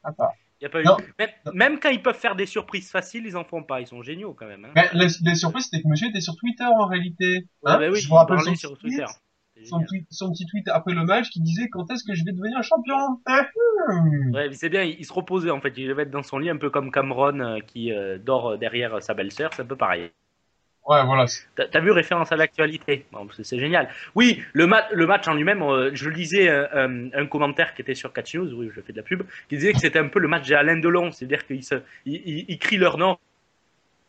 Ah. 0.04 0.32
Y 0.60 0.66
a 0.66 0.68
pas 0.68 0.80
eu. 0.82 0.84
Non. 0.84 0.98
Même, 1.18 1.30
même 1.54 1.80
quand 1.80 1.88
ils 1.88 2.02
peuvent 2.02 2.18
faire 2.18 2.36
des 2.36 2.44
surprises 2.44 2.90
faciles, 2.90 3.24
ils 3.24 3.34
en 3.34 3.44
font 3.44 3.62
pas. 3.62 3.80
Ils 3.80 3.86
sont 3.86 4.02
géniaux 4.02 4.34
quand 4.34 4.46
même. 4.46 4.66
Hein. 4.66 4.72
Mais 4.76 4.90
la, 4.92 5.06
la 5.22 5.34
surprise, 5.34 5.64
c'était 5.64 5.82
que 5.82 5.88
monsieur 5.88 6.08
était 6.08 6.20
sur 6.20 6.36
Twitter 6.36 6.64
en 6.64 6.84
réalité. 6.86 7.46
Hein 7.64 7.78
bah 7.78 7.88
oui, 7.90 7.98
je 7.98 8.06
vous 8.08 8.14
rappelle 8.14 8.40
sur 8.56 8.76
Twitter. 8.76 9.06
Son, 9.64 9.76
génial. 9.76 9.88
tweet- 9.88 10.06
son 10.10 10.32
petit 10.32 10.46
tweet 10.46 10.68
après 10.68 10.94
le 10.94 11.04
match 11.04 11.28
qui 11.30 11.40
disait 11.40 11.68
quand 11.68 11.90
est-ce 11.90 12.04
que 12.04 12.14
je 12.14 12.24
vais 12.24 12.32
devenir 12.32 12.62
champion? 12.62 13.20
Ah, 13.26 13.46
hum. 13.88 14.32
Ouais, 14.34 14.52
c'est 14.52 14.68
bien, 14.68 14.82
il, 14.82 14.96
il 14.98 15.04
se 15.06 15.12
reposait 15.12 15.50
en 15.50 15.60
fait. 15.60 15.72
Il 15.76 15.88
devait 15.88 16.02
être 16.02 16.10
dans 16.10 16.22
son 16.22 16.38
lit, 16.38 16.50
un 16.50 16.56
peu 16.56 16.70
comme 16.70 16.90
Cameron 16.90 17.40
euh, 17.40 17.58
qui 17.60 17.92
euh, 17.92 18.18
dort 18.18 18.58
derrière 18.58 18.94
euh, 18.94 19.00
sa 19.00 19.14
belle-sœur. 19.14 19.52
C'est 19.54 19.62
un 19.62 19.66
peu 19.66 19.76
pareil. 19.76 20.10
Ouais, 20.86 21.04
voilà. 21.04 21.26
T'as 21.54 21.80
vu 21.80 21.90
référence 21.92 22.32
à 22.32 22.36
l'actualité? 22.36 23.04
Bon, 23.12 23.28
c'est- 23.42 23.58
génial. 23.58 23.88
Oui, 24.14 24.42
le, 24.54 24.66
ma- 24.66 24.88
le 24.92 25.06
match 25.06 25.28
en 25.28 25.34
lui-même, 25.34 25.62
euh, 25.62 25.90
je 25.92 26.08
lisais 26.08 26.48
un, 26.48 27.12
un 27.12 27.26
commentaire 27.26 27.74
qui 27.74 27.82
était 27.82 27.94
sur 27.94 28.12
Catch 28.12 28.34
News, 28.34 28.52
oui, 28.54 28.70
je 28.74 28.80
fais 28.80 28.92
de 28.92 28.96
la 28.96 29.02
pub, 29.04 29.22
qui 29.48 29.56
disait 29.56 29.72
que 29.72 29.78
c'était 29.78 29.98
un 29.98 30.08
peu 30.08 30.18
le 30.18 30.26
match 30.26 30.48
d'Alain 30.48 30.78
Delon, 30.78 31.12
c'est-à-dire 31.12 31.46
qu'ils 31.46 31.62
ils, 32.06 32.14
ils- 32.26 32.44
ils 32.48 32.58
crient 32.58 32.78
leur 32.78 32.98
nom. 32.98 33.18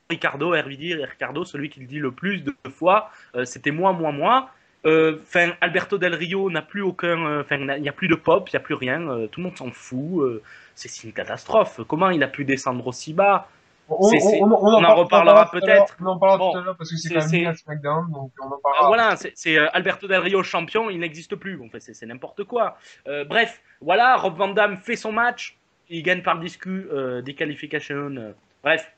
Ricardo, 0.09 0.53
Hervidi, 0.53 0.93
Ricardo, 0.95 1.45
celui 1.45 1.69
qui 1.69 1.79
le 1.79 1.85
dit 1.87 1.99
le 1.99 2.11
plus 2.11 2.41
de 2.43 2.53
fois, 2.69 3.09
euh, 3.35 3.45
c'était 3.45 3.71
moi, 3.71 3.93
moi, 3.93 4.11
moi. 4.11 4.49
Enfin, 4.85 5.51
Alberto 5.61 5.97
Del 5.97 6.15
Rio 6.15 6.49
n'a 6.49 6.61
plus 6.63 6.81
aucun, 6.81 7.39
enfin, 7.41 7.57
il 7.75 7.81
n'y 7.81 7.89
a 7.89 7.91
plus 7.93 8.07
de 8.07 8.15
pop, 8.15 8.49
il 8.49 8.55
n'y 8.55 8.57
a 8.57 8.61
plus 8.61 8.73
rien, 8.75 9.01
euh, 9.09 9.27
tout 9.27 9.39
le 9.39 9.45
monde 9.47 9.57
s'en 9.57 9.71
fout. 9.71 10.21
euh, 10.23 10.41
c'est 10.73 11.03
une 11.03 11.13
catastrophe. 11.13 11.81
Comment 11.87 12.09
il 12.09 12.23
a 12.23 12.27
pu 12.27 12.43
descendre 12.45 12.87
aussi 12.87 13.13
bas? 13.13 13.47
On, 13.89 14.01
C'est- 14.09 14.19
c'est- 14.19 14.41
on, 14.41 14.45
on, 14.45 14.53
on 14.53 14.73
en 14.77 14.81
parle- 14.81 14.99
reparlera 14.99 15.51
peut-être. 15.51 15.97
On 16.01 16.05
en 16.07 16.17
parlera 16.17 16.37
Bon, 16.39 16.51
tout 16.53 16.57
à 16.57 16.61
l'heure 16.61 16.77
parce 16.77 16.89
que 16.89 16.95
c'est 16.97 17.13
quand 17.13 17.29
même 17.31 17.53
SmackDown, 17.55 18.09
donc 18.11 18.31
on 18.41 18.45
en 18.47 18.53
Ah, 18.53 18.59
parlera. 18.63 18.87
voilà, 18.87 19.15
c'est 19.35 19.57
euh, 19.59 19.67
Alberto 19.73 20.07
Del 20.07 20.21
Rio 20.21 20.41
champion, 20.43 20.89
il 20.89 20.99
n'existe 20.99 21.35
plus. 21.35 21.57
Bon, 21.57 21.65
Enfin, 21.67 21.77
c'est 21.79 22.05
n'importe 22.05 22.45
quoi. 22.45 22.77
Euh, 23.07 23.25
bref, 23.25 23.61
voilà, 23.81 24.15
Rob 24.15 24.35
Van 24.37 24.47
Dam 24.47 24.77
fait 24.77 24.95
son 24.95 25.11
match, 25.11 25.57
il 25.89 26.01
gagne 26.03 26.21
par 26.23 26.39
discu, 26.39 26.87
euh, 26.91 27.21
disqualification. 27.21 28.15
euh, 28.17 28.31
bref, 28.63 28.91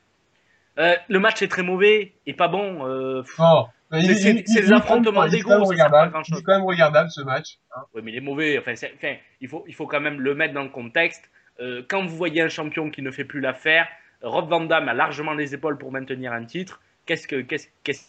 Euh, 0.78 0.96
le 1.08 1.20
match 1.20 1.40
est 1.42 1.46
très 1.48 1.62
mauvais 1.62 2.12
et 2.26 2.34
pas 2.34 2.48
bon. 2.48 2.84
euh, 2.86 3.22
pff, 3.22 3.36
C'est- 4.00 4.14
c'est- 4.14 4.42
c'est 4.46 4.60
des 4.62 4.72
affrontements 4.72 5.26
d'ego, 5.28 5.48
quand 5.50 5.58
même 5.58 5.64
ça 5.66 5.76
sert 5.76 5.90
pas 5.90 5.98
à 5.98 6.04
regardable. 6.04 6.12
grand-chose. 6.12 6.38
Il 6.38 6.40
est 6.40 6.44
quand 6.44 6.52
même 6.58 6.66
regardable 6.66 7.10
ce 7.10 7.22
match. 7.22 7.58
hein. 7.76 7.80
ouais, 7.94 8.02
mais 8.02 8.12
il 8.12 8.16
est 8.18 8.20
mauvais. 8.20 8.58
Enfin, 8.58 8.74
c'est- 8.76 8.92
enfin, 8.96 9.14
il 9.40 9.48
faut, 9.48 9.64
il 9.68 9.74
faut 9.74 9.86
quand 9.86 10.00
même 10.00 10.20
le 10.20 10.34
mettre 10.34 10.54
dans 10.54 10.62
le 10.62 10.68
contexte. 10.70 11.30
Euh, 11.60 11.82
quand 11.88 12.04
vous 12.04 12.16
voyez 12.16 12.42
un 12.42 12.48
champion 12.48 12.90
qui 12.90 13.00
ne 13.02 13.10
fait 13.10 13.24
plus 13.24 13.40
l'affaire, 13.40 13.86
Rob 14.22 14.48
Van 14.48 14.60
Dam 14.64 14.88
a 14.88 14.94
largement 14.94 15.34
les 15.34 15.54
épaules 15.54 15.78
pour 15.78 15.92
maintenir 15.92 16.32
un 16.32 16.44
titre. 16.44 16.80
Qu'est-ce 17.06 17.28
que, 17.28 17.42
qu'est-ce, 17.42 17.68
qu'est-ce 17.84 18.04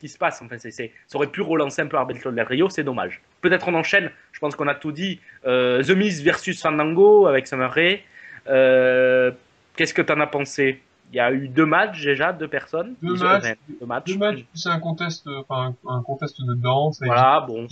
qui 0.00 0.08
se 0.08 0.18
passe 0.18 0.42
Enfin, 0.42 0.58
c'est, 0.58 0.70
c'est- 0.70 0.92
ça 1.06 1.16
aurait 1.16 1.28
pu 1.28 1.40
relancer 1.40 1.80
un 1.82 1.86
peu 1.86 1.96
Alberto 1.96 2.30
Del 2.30 2.44
Rio, 2.44 2.68
c'est 2.68 2.84
dommage. 2.84 3.22
Peut-être 3.40 3.68
on 3.68 3.74
enchaîne. 3.74 4.10
Je 4.32 4.38
pense 4.40 4.54
qu'on 4.56 4.68
a 4.68 4.74
tout 4.74 4.92
dit. 4.92 5.20
Euh, 5.46 5.82
The 5.82 5.90
Miz 5.90 6.22
versus 6.22 6.60
Fandango 6.60 7.26
avec 7.26 7.46
Summer 7.46 7.72
Rae. 7.72 8.00
Euh, 8.48 9.30
qu'est-ce 9.76 9.94
que 9.94 10.02
t'en 10.02 10.20
as 10.20 10.26
pensé? 10.26 10.82
Il 11.12 11.16
y 11.16 11.20
a 11.20 11.32
eu 11.32 11.48
deux 11.48 11.66
matchs 11.66 12.02
déjà, 12.02 12.32
deux 12.32 12.48
personnes. 12.48 12.94
Deux 13.02 13.14
matchs. 13.16 13.54
deux 13.80 13.86
matchs. 13.86 14.04
Deux 14.12 14.18
matchs, 14.18 14.44
c'est 14.54 14.68
un 14.70 14.80
contest, 14.80 15.26
enfin, 15.28 15.74
un, 15.88 15.94
un 15.96 16.02
contest 16.02 16.40
de 16.44 16.54
danse. 16.54 17.00
Voilà, 17.00 17.44
bon, 17.46 17.66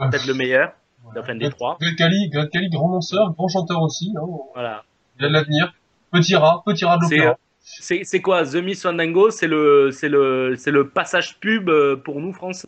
Euh, 0.00 0.08
peut-être 0.08 0.26
le 0.26 0.34
meilleur. 0.34 0.72
voilà. 1.04 1.20
enfin, 1.20 1.34
des 1.36 1.50
trois. 1.50 1.76
Greg 1.80 1.94
Cali, 1.96 2.28
Greg 2.30 2.48
Cali, 2.50 2.68
grand 2.70 2.90
danseur, 2.90 3.32
grand 3.34 3.48
chanteur 3.48 3.82
aussi. 3.82 4.12
Hein. 4.16 4.26
Voilà. 4.54 4.82
Il 5.18 5.24
a 5.26 5.28
de 5.28 5.32
l'avenir. 5.34 5.72
Petit 6.10 6.34
rat, 6.36 6.62
petit 6.64 6.84
rat 6.84 6.96
de 6.96 7.02
l'opéra. 7.02 7.36
c'est, 7.60 8.20
quoi 8.20 8.44
The 8.44 8.56
Miss 8.56 8.82
Fandango 8.82 9.30
C'est 9.30 9.46
le, 9.46 9.90
c'est 9.92 10.08
le, 10.08 10.54
c'est 10.56 10.70
le 10.70 10.88
passage 10.88 11.38
pub 11.40 11.68
euh, 11.68 11.96
pour 11.96 12.20
nous 12.20 12.32
français, 12.32 12.66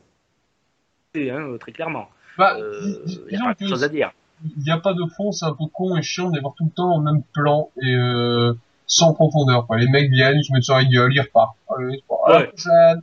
hein, 1.16 1.40
euh, 1.48 1.58
très 1.58 1.72
clairement. 1.72 2.08
Bah, 2.38 2.56
Euh, 2.58 3.04
Il 3.30 3.38
n'y 3.38 3.42
a 3.42 3.54
pas 3.54 3.54
de 3.64 3.68
chose 3.68 3.82
à 3.84 3.88
dire. 3.88 4.10
il 4.44 4.62
n'y 4.62 4.70
a 4.70 4.78
pas 4.78 4.92
de 4.94 5.02
fond, 5.16 5.32
c'est 5.32 5.46
un 5.46 5.54
peu 5.54 5.64
con 5.72 5.96
et 5.96 6.02
chiant 6.02 6.28
de 6.30 6.34
les 6.36 6.40
voir 6.40 6.54
tout 6.56 6.64
le 6.64 6.70
temps 6.70 6.94
au 6.96 7.00
même 7.00 7.22
plan 7.32 7.70
et 7.80 7.94
euh, 7.94 8.52
sans 8.86 9.12
profondeur. 9.14 9.66
Quoi. 9.66 9.78
Les 9.78 9.88
mecs 9.88 10.10
viennent, 10.10 10.38
ils 10.38 10.44
se 10.44 10.52
mettent 10.52 10.62
sur 10.64 10.76
la 10.76 10.84
gueule, 10.84 11.12
ils 11.14 11.20
repartent. 11.20 11.56
Allez, 11.76 12.02
c'est 12.08 12.14
Ouais. 12.34 12.46
prochaine. 12.48 13.00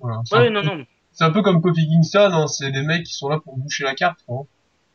Voilà. 0.00 0.20
C'est 0.24 0.36
Ouais, 0.36 0.46
un, 0.48 0.50
non, 0.50 0.62
non. 0.62 0.84
c'est 1.12 1.24
un 1.24 1.30
peu 1.30 1.42
comme 1.42 1.60
Kofi 1.62 1.86
Kingston, 1.88 2.30
hein, 2.32 2.46
c'est 2.46 2.70
des 2.70 2.82
mecs 2.82 3.04
qui 3.04 3.14
sont 3.14 3.28
là 3.28 3.38
pour 3.38 3.56
boucher 3.56 3.84
la 3.84 3.94
carte. 3.94 4.20
Quoi. 4.26 4.44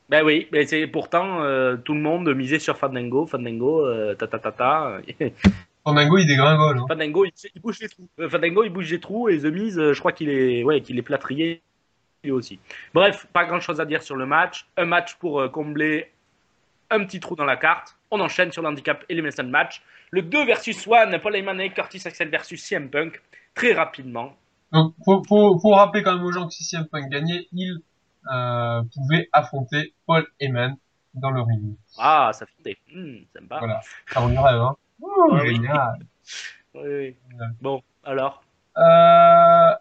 Ben 0.10 0.24
oui, 0.26 0.48
mais 0.52 0.66
c'est 0.66 0.88
pourtant 0.88 1.42
euh, 1.44 1.78
tout 1.78 1.94
le 1.94 2.00
monde 2.02 2.34
misait 2.36 2.60
sur 2.60 2.78
Fandango, 2.78 3.26
Fandango, 3.28 3.86
euh, 3.86 4.16
ta 4.16 4.28
ta 4.28 4.40
ta 4.40 4.52
ta. 4.52 4.98
Fandango, 5.84 6.18
il 6.18 6.28
dégringole. 6.28 6.80
Hein. 6.80 6.86
Fandango, 6.88 7.26
il, 7.26 7.32
il 7.56 7.62
bouge 7.62 7.80
les 7.80 7.90
trous. 7.90 8.08
Euh, 8.20 8.30
Fandango, 8.30 8.64
il 8.64 8.70
bouge 8.70 8.92
les 8.92 9.00
trous 9.00 9.30
et 9.30 9.40
The 9.40 9.46
Miz, 9.46 9.78
euh, 9.80 9.94
je 9.94 10.00
crois 10.00 10.12
qu'il 10.12 10.30
est, 10.30 10.64
ouais, 10.64 10.82
qu'il 10.82 10.98
est 10.98 11.02
plâtrier 11.04 11.62
lui 12.24 12.32
aussi. 12.32 12.60
Bref, 12.94 13.28
pas 13.32 13.46
grand 13.46 13.62
chose 13.62 13.80
à 13.80 13.86
dire 13.86 14.04
sur 14.04 14.16
le 14.18 14.26
match. 14.26 14.68
Un 14.78 14.86
match 14.86 15.16
pour 15.16 15.50
combler 15.52 16.12
un 16.90 17.06
petit 17.06 17.20
trou 17.20 17.36
dans 17.36 17.46
la 17.46 17.58
carte. 17.58 17.98
On 18.12 18.20
enchaîne 18.20 18.52
sur 18.52 18.62
l'handicap 18.62 19.04
Elimination 19.10 19.46
Match. 19.46 19.82
Le 20.12 20.22
2 20.22 20.46
versus 20.46 20.88
1, 20.88 21.20
Paul 21.20 21.36
Heyman 21.36 21.60
et 21.62 21.70
Curtis 21.72 22.02
Axel 22.06 22.30
versus 22.30 22.64
CM 22.64 22.90
Punk. 22.90 23.22
Très 23.54 23.74
rapidement. 23.74 24.34
Donc, 24.72 24.94
faut, 25.04 25.24
faut, 25.28 25.60
faut 25.60 25.74
rappeler 25.74 26.04
quand 26.04 26.16
même 26.16 26.26
aux 26.26 26.32
gens 26.32 26.48
que 26.48 26.54
si 26.54 26.64
CM 26.64 26.88
Punk 26.88 27.10
gagnait, 27.10 27.48
il 27.52 27.80
euh, 28.32 28.82
pouvait 28.94 29.30
affronter 29.32 29.94
Paul 30.06 30.26
Heyman 30.40 30.76
dans 31.14 31.32
le 31.32 31.42
ring. 31.42 31.76
Ah, 31.98 32.32
ça 32.34 32.46
fait 32.64 32.78
hmm, 32.94 33.24
sympa. 33.34 33.60
Voilà. 33.60 33.82
Ça, 34.08 34.22
on 34.22 34.32
y 34.32 34.38
rêve, 34.38 34.62
hein. 34.62 34.76
Ouh, 35.02 35.34
oui. 35.34 35.56
génial. 35.56 36.00
Oui, 36.76 36.88
oui. 36.88 37.16
Bon, 37.62 37.82
alors? 38.04 38.44
Euh, 38.80 38.82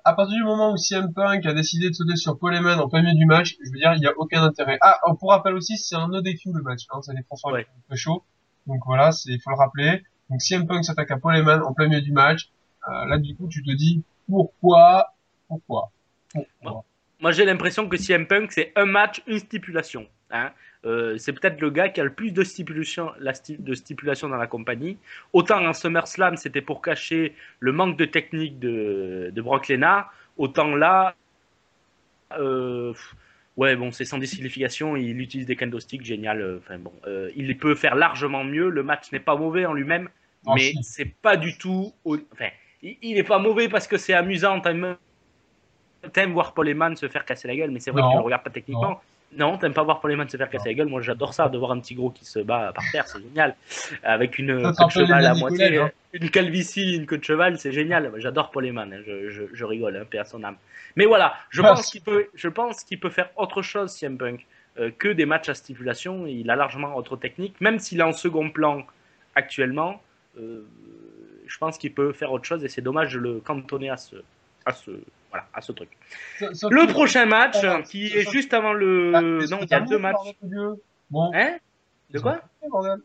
à 0.04 0.14
partir 0.16 0.36
du 0.36 0.42
moment 0.42 0.72
où 0.72 0.76
CM 0.76 1.12
Punk 1.14 1.46
a 1.46 1.54
décidé 1.54 1.88
de 1.88 1.94
sauter 1.94 2.16
sur 2.16 2.36
Paul 2.36 2.52
Heyman 2.54 2.80
en 2.80 2.88
plein 2.88 3.00
milieu 3.02 3.14
du 3.14 3.26
match, 3.26 3.56
je 3.64 3.70
veux 3.70 3.78
dire, 3.78 3.94
il 3.94 4.00
n'y 4.00 4.06
a 4.08 4.12
aucun 4.16 4.42
intérêt. 4.42 4.76
Ah, 4.80 4.98
pour 5.20 5.30
rappel 5.30 5.54
aussi, 5.54 5.76
c'est 5.78 5.94
un 5.94 6.08
no 6.08 6.20
DQ 6.20 6.50
le 6.52 6.62
match, 6.62 6.80
hein, 6.90 7.00
ça 7.02 7.12
les 7.12 7.22
transforme 7.22 7.54
Ouais. 7.54 7.66
un 7.70 7.80
peu 7.88 7.94
chaud. 7.96 8.24
Donc 8.66 8.80
voilà, 8.86 9.12
c'est, 9.12 9.30
il 9.30 9.40
faut 9.40 9.50
le 9.50 9.56
rappeler. 9.56 10.02
Donc 10.30 10.40
CM 10.42 10.66
Punk 10.66 10.84
s'attaque 10.84 11.10
à 11.12 11.16
Paul 11.16 11.36
Heyman 11.36 11.62
en 11.62 11.72
plein 11.74 11.86
milieu 11.88 12.00
du 12.02 12.12
match. 12.12 12.50
Euh, 12.88 13.04
là, 13.06 13.18
du 13.18 13.36
coup, 13.36 13.46
tu 13.48 13.62
te 13.62 13.70
dis, 13.70 14.02
pourquoi, 14.28 15.14
pourquoi, 15.46 15.92
pourquoi? 16.32 16.84
Moi, 17.20 17.30
j'ai 17.32 17.44
l'impression 17.44 17.88
que 17.88 17.96
CM 17.96 18.26
Punk, 18.26 18.50
c'est 18.52 18.72
un 18.76 18.84
match, 18.86 19.22
une 19.28 19.38
stipulation. 19.38 20.06
Hein. 20.30 20.50
Euh, 20.84 21.16
c'est 21.18 21.32
peut-être 21.32 21.60
le 21.60 21.70
gars 21.70 21.88
qui 21.88 22.00
a 22.00 22.04
le 22.04 22.12
plus 22.12 22.30
de 22.32 22.44
stipulations 22.44 23.10
la 23.18 23.32
sti- 23.32 23.60
de 23.62 23.74
stipulation 23.74 24.28
dans 24.28 24.36
la 24.36 24.46
compagnie. 24.46 24.96
Autant 25.32 25.64
en 25.66 25.72
SummerSlam, 25.72 26.36
c'était 26.36 26.60
pour 26.60 26.82
cacher 26.82 27.34
le 27.60 27.72
manque 27.72 27.96
de 27.96 28.04
technique 28.04 28.58
de, 28.58 29.30
de 29.34 29.42
Brock 29.42 29.68
Lesnar. 29.68 30.12
Autant 30.36 30.74
là, 30.76 31.14
euh, 32.38 32.92
ouais, 33.56 33.74
bon, 33.74 33.90
c'est 33.90 34.04
sans 34.04 34.18
disqualification. 34.18 34.96
Il 34.96 35.20
utilise 35.20 35.46
des 35.46 35.56
candlesticks, 35.56 36.04
génial. 36.04 36.40
euh, 36.42 36.58
Enfin 36.58 36.78
bon, 36.78 36.92
euh, 37.06 37.30
il 37.34 37.56
peut 37.58 37.74
faire 37.74 37.94
largement 37.96 38.44
mieux. 38.44 38.68
Le 38.68 38.82
match 38.82 39.10
n'est 39.12 39.20
pas 39.20 39.34
mauvais 39.36 39.66
en 39.66 39.72
lui-même, 39.72 40.08
mais 40.54 40.72
c'est 40.82 41.12
pas 41.22 41.36
du 41.36 41.56
tout. 41.58 41.92
Enfin, 42.04 42.48
il 42.82 42.96
il 43.02 43.16
est 43.18 43.24
pas 43.24 43.38
mauvais 43.40 43.68
parce 43.68 43.88
que 43.88 43.96
c'est 43.96 44.14
amusant. 44.14 44.60
T'aimes 44.60 46.32
voir 46.32 46.54
Paul 46.54 46.68
Heyman 46.68 46.94
se 46.96 47.08
faire 47.08 47.24
casser 47.24 47.48
la 47.48 47.56
gueule, 47.56 47.72
mais 47.72 47.80
c'est 47.80 47.90
vrai 47.90 48.02
tu 48.02 48.16
le 48.18 48.22
regardes 48.22 48.44
pas 48.44 48.50
techniquement. 48.50 48.90
Non, 48.90 48.98
t'aimes 49.36 49.74
pas 49.74 49.82
voir 49.82 50.00
Paul 50.00 50.10
Heyman 50.12 50.28
se 50.28 50.36
faire 50.36 50.48
casser 50.50 50.68
la 50.70 50.74
gueule. 50.74 50.88
Moi, 50.88 51.00
j'adore 51.02 51.34
ça, 51.34 51.48
de 51.48 51.58
voir 51.58 51.72
un 51.72 51.80
petit 51.80 51.94
gros 51.94 52.10
qui 52.10 52.24
se 52.24 52.38
bat 52.38 52.72
par 52.74 52.84
terre, 52.92 53.06
c'est 53.06 53.20
génial. 53.20 53.56
Avec 54.02 54.38
une 54.38 54.72
Ça 54.72 54.84
queue 54.84 55.00
de 55.02 55.06
cheval 55.06 55.26
à 55.26 55.34
moitié, 55.34 55.78
hein. 55.78 55.90
une 56.12 56.30
calvitie, 56.30 56.96
une 56.96 57.06
queue 57.06 57.18
de 57.18 57.24
cheval, 57.24 57.58
c'est 57.58 57.72
génial. 57.72 58.12
J'adore 58.16 58.50
Paul 58.50 58.66
Heyman, 58.66 58.92
hein. 58.92 59.02
je, 59.06 59.28
je, 59.28 59.42
je 59.52 59.64
rigole, 59.64 59.96
hein, 59.96 60.04
paix 60.10 60.18
à 60.18 60.24
son 60.24 60.42
âme. 60.44 60.56
Mais 60.96 61.04
voilà, 61.06 61.34
je 61.50 61.60
pense 61.62 61.82
c'est- 61.84 61.90
qu'il 61.92 62.00
peut, 62.02 62.26
je 62.34 62.48
pense 62.48 62.84
qu'il 62.84 62.98
peut 63.00 63.10
faire 63.10 63.30
autre 63.36 63.62
chose, 63.62 63.90
CM 63.92 64.16
Punk, 64.18 64.46
euh, 64.78 64.90
que 64.96 65.08
des 65.08 65.26
matchs 65.26 65.48
à 65.50 65.54
stipulation. 65.54 66.26
Il 66.26 66.50
a 66.50 66.56
largement 66.56 66.96
autre 66.96 67.16
technique, 67.16 67.60
même 67.60 67.78
s'il 67.78 68.00
est 68.00 68.04
en 68.04 68.12
second 68.12 68.50
plan 68.50 68.84
actuellement. 69.34 70.02
euh, 70.38 70.62
je 71.46 71.56
pense 71.58 71.78
qu'il 71.78 71.94
peut 71.94 72.12
faire 72.12 72.30
autre 72.32 72.44
chose 72.44 72.62
et 72.62 72.68
c'est 72.68 72.82
dommage 72.82 73.14
de 73.14 73.18
le 73.18 73.40
cantonner 73.40 73.88
à 73.88 73.96
ce, 73.96 74.16
à 74.68 74.72
ce, 74.72 74.90
voilà, 75.30 75.46
à 75.54 75.60
ce 75.60 75.72
truc. 75.72 75.88
Sauf- 76.38 76.52
sauf 76.52 76.72
Le 76.72 76.86
prochain 76.86 77.26
match, 77.26 77.56
Ah, 77.64 77.82
qui 77.82 78.08
sauf- 78.08 78.16
est 78.16 78.30
juste 78.30 78.52
avant 78.54 78.72
le. 78.72 79.12
Ah, 79.14 79.20
non, 79.22 79.58
il 79.62 79.68
y 79.70 79.74
a 79.74 79.80
deux 79.80 79.98
matchs. 79.98 80.16
Bon. 81.10 81.30
Hein? 81.34 81.56
De 82.10 82.18
quoi? 82.20 82.40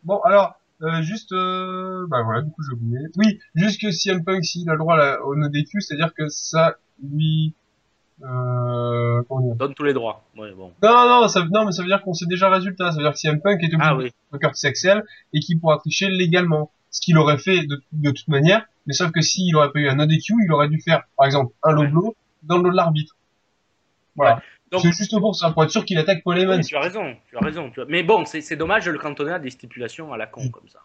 Bon, 0.04 0.20
alors, 0.20 0.56
euh, 0.82 1.02
juste, 1.02 1.32
euh, 1.34 2.06
bah 2.10 2.22
voilà, 2.24 2.42
du 2.42 2.52
coup, 2.52 2.62
j'ai 2.64 2.74
oublié. 2.74 3.00
Oui, 3.18 3.40
juste 3.56 3.82
que 3.82 3.92
CM 3.92 4.24
Punk, 4.24 4.44
s'il 4.46 4.70
a 4.70 4.74
le 4.74 4.80
droit 4.80 4.98
au 5.26 5.36
no 5.36 5.48
DQ, 5.50 5.82
c'est-à-dire 5.82 6.14
que 6.14 6.28
ça 6.28 6.76
lui, 7.02 7.54
euh, 8.24 9.22
Donne 9.56 9.74
tous 9.74 9.84
les 9.84 9.94
droits. 9.94 10.24
Ouais, 10.38 10.52
bon. 10.54 10.72
Non, 10.82 11.08
non, 11.22 11.28
ça, 11.28 11.46
non, 11.52 11.66
mais 11.66 11.72
ça 11.72 11.82
veut 11.82 11.88
dire 11.88 12.02
qu'on 12.04 12.14
sait 12.14 12.26
déjà 12.26 12.48
le 12.50 12.56
résultat. 12.56 12.92
Ça 12.92 12.98
veut 12.98 13.04
dire 13.04 13.12
que 13.14 13.18
CM 13.20 13.42
Punk 13.42 13.62
est 13.64 13.74
obligé 13.74 13.80
Ah 13.82 13.96
oui. 13.96 14.12
de 14.32 14.38
Curtis 14.38 14.68
Axel 14.68 15.04
et 15.34 15.40
qu'il 15.40 15.60
pourra 15.60 15.78
tricher 15.78 16.10
légalement. 16.10 16.72
Ce 16.92 17.02
qu'il 17.02 17.18
aurait 17.18 17.38
fait 17.40 17.66
de, 17.66 17.82
de 17.94 18.12
toute 18.12 18.28
manière, 18.28 18.66
mais 18.86 18.94
sauf 18.94 19.12
que 19.12 19.22
s'il 19.22 19.56
aurait 19.56 19.72
pas 19.72 19.80
eu 19.80 19.88
un 19.90 19.96
no 19.96 20.06
DQ, 20.06 20.34
il 20.46 20.52
aurait 20.52 20.68
dû 20.70 20.80
faire, 20.82 21.04
par 21.18 21.26
exemple, 21.26 21.54
un 21.64 21.72
low 21.72 21.88
blow 21.88 22.16
dans 22.44 22.58
le 22.58 22.64
lot 22.64 22.72
de 22.72 22.76
l'arbitre. 22.76 23.16
Voilà. 24.16 24.42
C'est 24.82 24.92
juste 24.92 25.18
pour 25.20 25.36
ça, 25.36 25.52
pour 25.52 25.64
être 25.64 25.70
sûr 25.70 25.86
qu'il 25.86 25.98
attaque 26.00 26.24
Paul. 26.24 26.36
Oui, 26.38 26.62
tu 26.62 26.76
as 26.76 26.80
raison, 26.80 27.16
tu 27.30 27.38
as 27.38 27.42
raison. 27.42 27.70
tu 27.70 27.82
as- 27.82 27.86
Mais 27.86 28.02
bon, 28.02 28.26
c'est 28.26 28.56
dommage 28.56 28.86
de 28.86 28.92
le 28.92 28.98
cantonner 28.98 29.34
à 29.34 29.40
des 29.40 29.52
stipulations 29.52 30.12
à 30.14 30.18
la 30.18 30.26
con 30.26 30.50
comme 30.50 30.68
ça. 30.68 30.80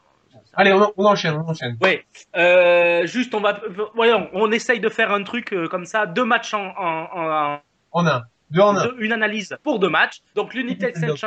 Allez, 0.54 0.72
on, 0.72 0.82
en- 0.82 0.92
on 0.96 1.04
enchaîne, 1.06 1.34
on 1.34 1.48
enchaîne. 1.48 1.76
Ouais, 1.82 2.04
euh, 2.36 3.06
juste 3.06 3.34
on 3.34 3.40
va, 3.40 3.60
voyons, 3.94 4.28
on 4.34 4.50
essaye 4.52 4.80
de 4.80 4.88
faire 4.88 5.10
un 5.12 5.22
truc 5.22 5.52
euh, 5.52 5.68
comme 5.68 5.84
ça, 5.86 6.06
deux 6.06 6.24
matchs 6.24 6.52
en, 6.54 6.66
en- 6.76 7.08
en- 7.14 7.60
En 7.92 8.06
un. 8.06 8.22
Une 8.50 9.12
analyse 9.12 9.56
pour 9.62 9.78
deux 9.78 9.90
matchs. 9.90 10.20
Donc 10.34 10.54
l'United 10.54 10.96
States, 10.96 11.22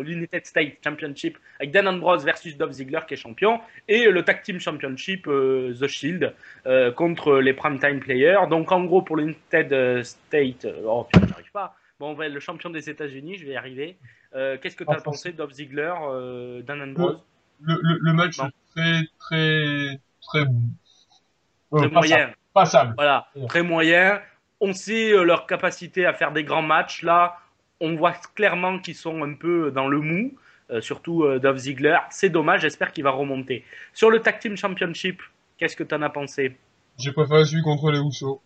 l'United 0.00 0.44
States 0.46 0.78
Championship 0.82 1.38
avec 1.60 1.70
Dan 1.70 1.86
Ambrose 1.86 2.24
versus 2.24 2.56
Dolph 2.56 2.72
Ziggler 2.72 3.00
qui 3.06 3.14
est 3.14 3.16
champion 3.16 3.60
et 3.86 4.06
le 4.10 4.22
Tag 4.24 4.42
Team 4.42 4.58
Championship 4.58 5.26
euh, 5.28 5.74
The 5.80 5.86
Shield 5.86 6.34
euh, 6.66 6.90
contre 6.90 7.38
les 7.38 7.52
Primetime 7.52 8.00
Players. 8.00 8.46
Donc 8.50 8.72
en 8.72 8.84
gros 8.84 9.02
pour 9.02 9.16
l'United 9.16 9.72
euh, 9.72 10.02
States, 10.02 10.64
euh, 10.64 10.82
oh 10.86 11.04
putain, 11.12 11.26
j'arrive 11.28 11.52
pas. 11.52 11.76
Bon, 12.00 12.14
ouais, 12.14 12.28
le 12.28 12.40
champion 12.40 12.68
des 12.70 12.90
États-Unis, 12.90 13.36
je 13.38 13.46
vais 13.46 13.52
y 13.52 13.56
arriver. 13.56 13.96
Euh, 14.34 14.58
Qu'est-ce 14.60 14.76
que 14.76 14.84
tu 14.84 14.92
as 14.92 15.00
pensé 15.00 15.32
Dolph 15.32 15.52
Ziggler, 15.52 15.94
euh, 16.10 16.60
Dan 16.62 16.82
Ambrose? 16.82 17.20
Le, 17.62 17.74
le, 17.80 17.98
le 18.02 18.12
match 18.12 18.36
Non. 18.38 18.48
est 18.48 18.52
très, 18.74 19.08
très, 19.18 20.00
très, 20.20 20.40
euh, 20.40 21.78
Très 21.78 21.88
passable. 21.88 21.94
moyen. 21.94 22.30
Passable. 22.52 22.94
Voilà, 22.96 23.26
Ouais. 23.34 23.46
très 23.46 23.62
moyen. 23.62 24.20
On 24.60 24.72
sait 24.72 25.12
euh, 25.12 25.22
leur 25.22 25.46
capacité 25.46 26.06
à 26.06 26.14
faire 26.14 26.32
des 26.32 26.44
grands 26.44 26.62
matchs. 26.62 27.02
Là, 27.02 27.38
on 27.80 27.94
voit 27.94 28.14
clairement 28.34 28.78
qu'ils 28.78 28.94
sont 28.94 29.22
un 29.22 29.34
peu 29.34 29.70
dans 29.70 29.88
le 29.88 30.00
mou, 30.00 30.34
euh, 30.70 30.80
surtout 30.80 31.24
euh, 31.24 31.38
Dolph 31.38 31.58
Ziggler. 31.58 31.98
C'est 32.10 32.30
dommage, 32.30 32.62
j'espère 32.62 32.92
qu'il 32.92 33.04
va 33.04 33.10
remonter. 33.10 33.64
Sur 33.92 34.10
le 34.10 34.20
Tag 34.20 34.38
Team 34.38 34.56
Championship, 34.56 35.20
qu'est-ce 35.58 35.76
que 35.76 35.84
tu 35.84 35.94
en 35.94 36.02
as 36.02 36.10
pensé? 36.10 36.56
J'ai 36.98 37.12
préféré 37.12 37.44
celui 37.44 37.62
contre 37.62 37.90
les 37.90 37.98
Housseaux. 37.98 38.40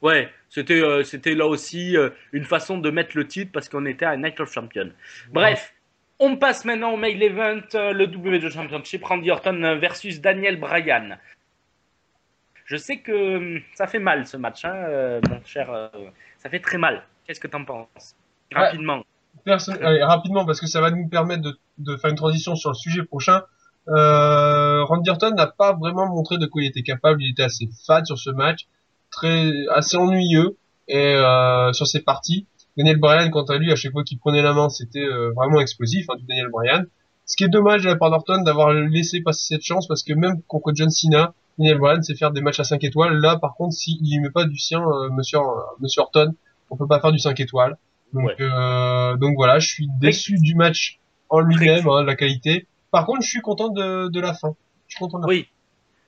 Ouais, 0.00 0.28
c'était 0.48 0.80
euh, 0.82 1.04
c'était 1.04 1.34
là 1.34 1.46
aussi 1.46 1.96
une 2.32 2.44
façon 2.44 2.78
de 2.78 2.90
mettre 2.90 3.16
le 3.16 3.26
titre 3.26 3.52
parce 3.52 3.68
qu'on 3.68 3.86
était 3.86 4.04
à 4.04 4.16
Night 4.16 4.40
of 4.40 4.52
Champion. 4.52 4.90
Bref, 5.30 5.74
on 6.18 6.36
passe 6.36 6.64
maintenant 6.64 6.92
au 6.92 6.96
main 6.96 7.08
event, 7.08 7.60
le 7.74 8.04
WWE 8.06 8.50
Championship, 8.50 9.04
Randy 9.04 9.30
Orton 9.30 9.78
versus 9.80 10.20
Daniel 10.20 10.58
Bryan. 10.58 11.18
Je 12.72 12.78
sais 12.78 13.00
que 13.00 13.36
hum, 13.36 13.60
ça 13.74 13.86
fait 13.86 13.98
mal 13.98 14.26
ce 14.26 14.38
match, 14.38 14.64
hein, 14.64 14.72
euh, 14.74 15.20
mon 15.28 15.44
cher. 15.44 15.70
euh, 15.70 15.88
ça 16.38 16.48
fait 16.48 16.60
très 16.60 16.78
mal. 16.78 17.02
Qu'est-ce 17.26 17.38
que 17.38 17.46
t'en 17.46 17.66
penses? 17.66 18.16
Rapidement. 18.50 19.02
Allez, 19.46 20.02
rapidement, 20.02 20.46
parce 20.46 20.58
que 20.58 20.66
ça 20.66 20.80
va 20.80 20.90
nous 20.90 21.06
permettre 21.06 21.42
de, 21.42 21.58
de 21.78 21.96
faire 21.98 22.10
une 22.10 22.16
transition 22.16 22.56
sur 22.56 22.70
le 22.70 22.74
sujet 22.74 23.02
prochain. 23.04 23.42
Euh, 23.88 24.84
Randy 24.84 25.10
Orton 25.10 25.32
n'a 25.34 25.48
pas 25.48 25.74
vraiment 25.74 26.06
montré 26.06 26.38
de 26.38 26.46
quoi 26.46 26.62
il 26.62 26.68
était 26.68 26.82
capable. 26.82 27.22
Il 27.22 27.32
était 27.32 27.42
assez 27.42 27.68
fade 27.86 28.06
sur 28.06 28.18
ce 28.18 28.30
match, 28.30 28.66
très 29.10 29.50
assez 29.74 29.98
ennuyeux 29.98 30.56
et 30.88 31.14
euh, 31.14 31.74
sur 31.74 31.86
ses 31.86 32.00
parties. 32.00 32.46
Daniel 32.78 32.96
Bryan, 32.98 33.30
quant 33.30 33.44
à 33.44 33.58
lui, 33.58 33.70
à 33.70 33.76
chaque 33.76 33.92
fois 33.92 34.02
qu'il 34.02 34.18
prenait 34.18 34.42
la 34.42 34.54
main, 34.54 34.70
c'était 34.70 35.04
euh, 35.04 35.30
vraiment 35.36 35.60
explosif, 35.60 36.06
hein, 36.08 36.16
du 36.16 36.24
Daniel 36.24 36.48
Bryan. 36.50 36.86
Ce 37.26 37.36
qui 37.36 37.44
est 37.44 37.48
dommage 37.48 37.82
de 37.82 37.88
la 37.88 37.96
part 37.96 38.10
d'Orton 38.10 38.42
d'avoir 38.42 38.72
laissé 38.72 39.20
passer 39.20 39.56
cette 39.56 39.62
chance, 39.62 39.86
parce 39.86 40.02
que 40.02 40.14
même 40.14 40.40
contre 40.48 40.72
John 40.74 40.88
Cena, 40.88 41.34
Daniel 41.58 41.78
Bryan 41.78 42.02
sait 42.02 42.14
faire 42.14 42.30
des 42.30 42.40
matchs 42.40 42.60
à 42.60 42.64
5 42.64 42.82
étoiles. 42.84 43.14
Là, 43.18 43.38
par 43.38 43.54
contre, 43.54 43.74
s'il 43.74 43.98
y 44.06 44.18
met 44.20 44.30
pas 44.30 44.44
du 44.44 44.58
sien, 44.58 44.82
euh, 44.82 45.10
Monsieur 45.10 45.38
euh, 45.38 45.60
Monsieur 45.80 46.02
Orton, 46.02 46.34
on 46.70 46.76
peut 46.76 46.86
pas 46.86 47.00
faire 47.00 47.12
du 47.12 47.18
5 47.18 47.38
étoiles. 47.40 47.76
Donc, 48.12 48.26
Ouais. 48.26 48.36
euh, 48.40 49.16
donc 49.16 49.34
voilà, 49.36 49.58
je 49.58 49.68
suis 49.68 49.88
déçu 50.00 50.34
du 50.38 50.54
match 50.54 50.98
en 51.28 51.40
lui-même, 51.40 51.86
hein, 51.88 52.02
de 52.02 52.06
la 52.06 52.16
qualité. 52.16 52.66
Par 52.90 53.06
contre, 53.06 53.22
je 53.22 53.28
suis 53.28 53.40
content 53.40 53.68
de, 53.68 54.08
de 54.08 54.20
la 54.20 54.34
fin. 54.34 54.54
Je 54.88 54.96
suis 54.96 55.04
content 55.04 55.18
de 55.18 55.22
la 55.24 55.28
Oui. 55.28 55.48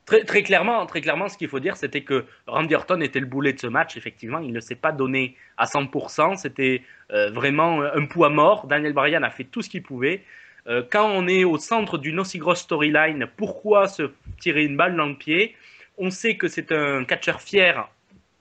Très, 0.07 0.23
très 0.25 0.43
clairement, 0.43 0.85
très 0.85 1.01
clairement, 1.01 1.31
ce 1.31 1.39
qu'il 1.39 1.49
faut 1.49 1.61
dire, 1.61 1.79
c'était 1.79 2.03
que 2.03 2.27
Randy 2.47 2.75
Orton 2.75 3.01
était 3.01 3.21
le 3.21 3.27
boulet 3.27 3.55
de 3.55 3.59
ce 3.59 3.67
match. 3.67 3.97
Effectivement, 3.97 4.39
il 4.39 4.53
ne 4.53 4.61
s'est 4.61 4.75
pas 4.75 4.93
donné 4.93 5.35
à 5.57 5.65
100%. 5.65 6.37
C'était 6.37 6.83
euh, 7.11 7.31
vraiment 7.31 7.81
un 7.81 8.05
poids 8.05 8.29
mort. 8.29 8.67
Daniel 8.67 8.93
Bryan 8.93 9.25
a 9.25 9.31
fait 9.31 9.45
tout 9.45 9.63
ce 9.63 9.71
qu'il 9.71 9.83
pouvait. 9.83 10.23
Euh, 10.67 10.83
quand 10.91 11.11
on 11.11 11.29
est 11.29 11.45
au 11.45 11.59
centre 11.59 11.99
d'une 11.99 12.21
aussi 12.21 12.39
grosse 12.39 12.61
storyline, 12.61 13.27
pourquoi 13.37 13.89
se 13.89 14.11
tirer 14.41 14.65
une 14.65 14.77
balle 14.77 14.97
dans 14.97 15.07
le 15.07 15.17
pied? 15.17 15.55
On 15.99 16.11
sait 16.11 16.37
que 16.37 16.49
c'est 16.49 16.73
un 16.73 17.05
catcheur 17.05 17.41
fier, 17.41 17.89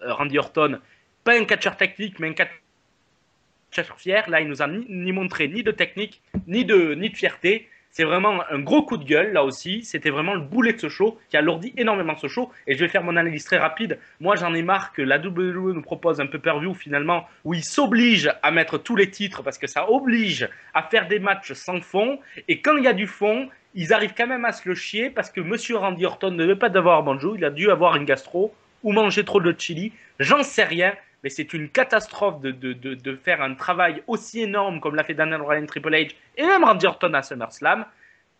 euh, 0.01 0.13
Randy 0.13 0.37
Orton. 0.37 0.79
Pas 1.23 1.37
un 1.37 1.45
catcheur 1.45 1.77
technique, 1.77 2.19
mais 2.19 2.29
un 2.29 2.33
catcheur 2.33 3.99
fier. 3.99 4.29
Là, 4.29 4.41
il 4.41 4.47
nous 4.47 4.61
a 4.61 4.67
ni, 4.67 4.85
ni 4.87 5.11
montré 5.11 5.47
ni 5.47 5.63
de 5.63 5.71
technique, 5.71 6.21
ni 6.47 6.63
de, 6.65 6.93
ni 6.95 7.09
de 7.09 7.17
fierté. 7.17 7.69
C'est 7.93 8.05
vraiment 8.05 8.41
un 8.49 8.59
gros 8.59 8.81
coup 8.81 8.97
de 8.97 9.03
gueule 9.03 9.33
là 9.33 9.43
aussi. 9.43 9.83
C'était 9.83 10.09
vraiment 10.09 10.33
le 10.33 10.41
boulet 10.41 10.73
de 10.73 10.79
ce 10.79 10.89
show 10.89 11.19
qui 11.29 11.37
alourdit 11.37 11.73
énormément 11.77 12.17
ce 12.17 12.27
show. 12.27 12.51
Et 12.65 12.73
je 12.73 12.79
vais 12.79 12.87
faire 12.87 13.03
mon 13.03 13.15
analyse 13.15 13.45
très 13.45 13.59
rapide. 13.59 13.99
Moi, 14.19 14.35
j'en 14.35 14.55
ai 14.55 14.63
marre 14.63 14.93
que 14.93 15.03
la 15.03 15.19
WWE 15.19 15.73
nous 15.73 15.81
propose 15.83 16.19
un 16.19 16.25
peu 16.25 16.39
per-view 16.39 16.73
finalement 16.73 17.27
où 17.45 17.53
ils 17.53 17.63
s'obligent 17.63 18.33
à 18.41 18.49
mettre 18.49 18.79
tous 18.79 18.95
les 18.95 19.11
titres 19.11 19.43
parce 19.43 19.59
que 19.59 19.67
ça 19.67 19.91
oblige 19.91 20.49
à 20.73 20.81
faire 20.81 21.07
des 21.07 21.19
matchs 21.19 21.53
sans 21.53 21.81
fond. 21.81 22.19
Et 22.47 22.61
quand 22.61 22.75
il 22.77 22.83
y 22.83 22.87
a 22.87 22.93
du 22.93 23.05
fond, 23.05 23.47
ils 23.75 23.93
arrivent 23.93 24.15
quand 24.17 24.25
même 24.25 24.45
à 24.45 24.53
se 24.53 24.67
le 24.67 24.73
chier 24.73 25.11
parce 25.11 25.29
que 25.29 25.39
Monsieur 25.39 25.77
Randy 25.77 26.07
Orton 26.07 26.31
ne 26.31 26.45
veut 26.45 26.57
pas 26.57 26.69
d'avoir 26.69 27.03
banjo. 27.03 27.35
Il 27.35 27.45
a 27.45 27.51
dû 27.51 27.69
avoir 27.69 27.95
une 27.95 28.05
gastro 28.05 28.55
ou 28.81 28.91
manger 28.91 29.23
trop 29.23 29.39
de 29.39 29.53
chili. 29.55 29.93
J'en 30.17 30.41
sais 30.41 30.63
rien 30.63 30.93
mais 31.23 31.29
c'est 31.29 31.53
une 31.53 31.69
catastrophe 31.69 32.41
de, 32.41 32.51
de, 32.51 32.73
de, 32.73 33.15
faire 33.15 33.41
un 33.41 33.55
travail 33.55 34.03
aussi 34.07 34.41
énorme 34.41 34.79
comme 34.79 34.95
l'a 34.95 35.03
fait 35.03 35.13
Daniel 35.13 35.39
Bryan, 35.39 35.65
Triple 35.65 35.93
H 35.93 36.11
et 36.37 36.45
même 36.45 36.63
Randy 36.63 36.85
Orton 36.85 37.13
à 37.13 37.21
SummerSlam, 37.21 37.85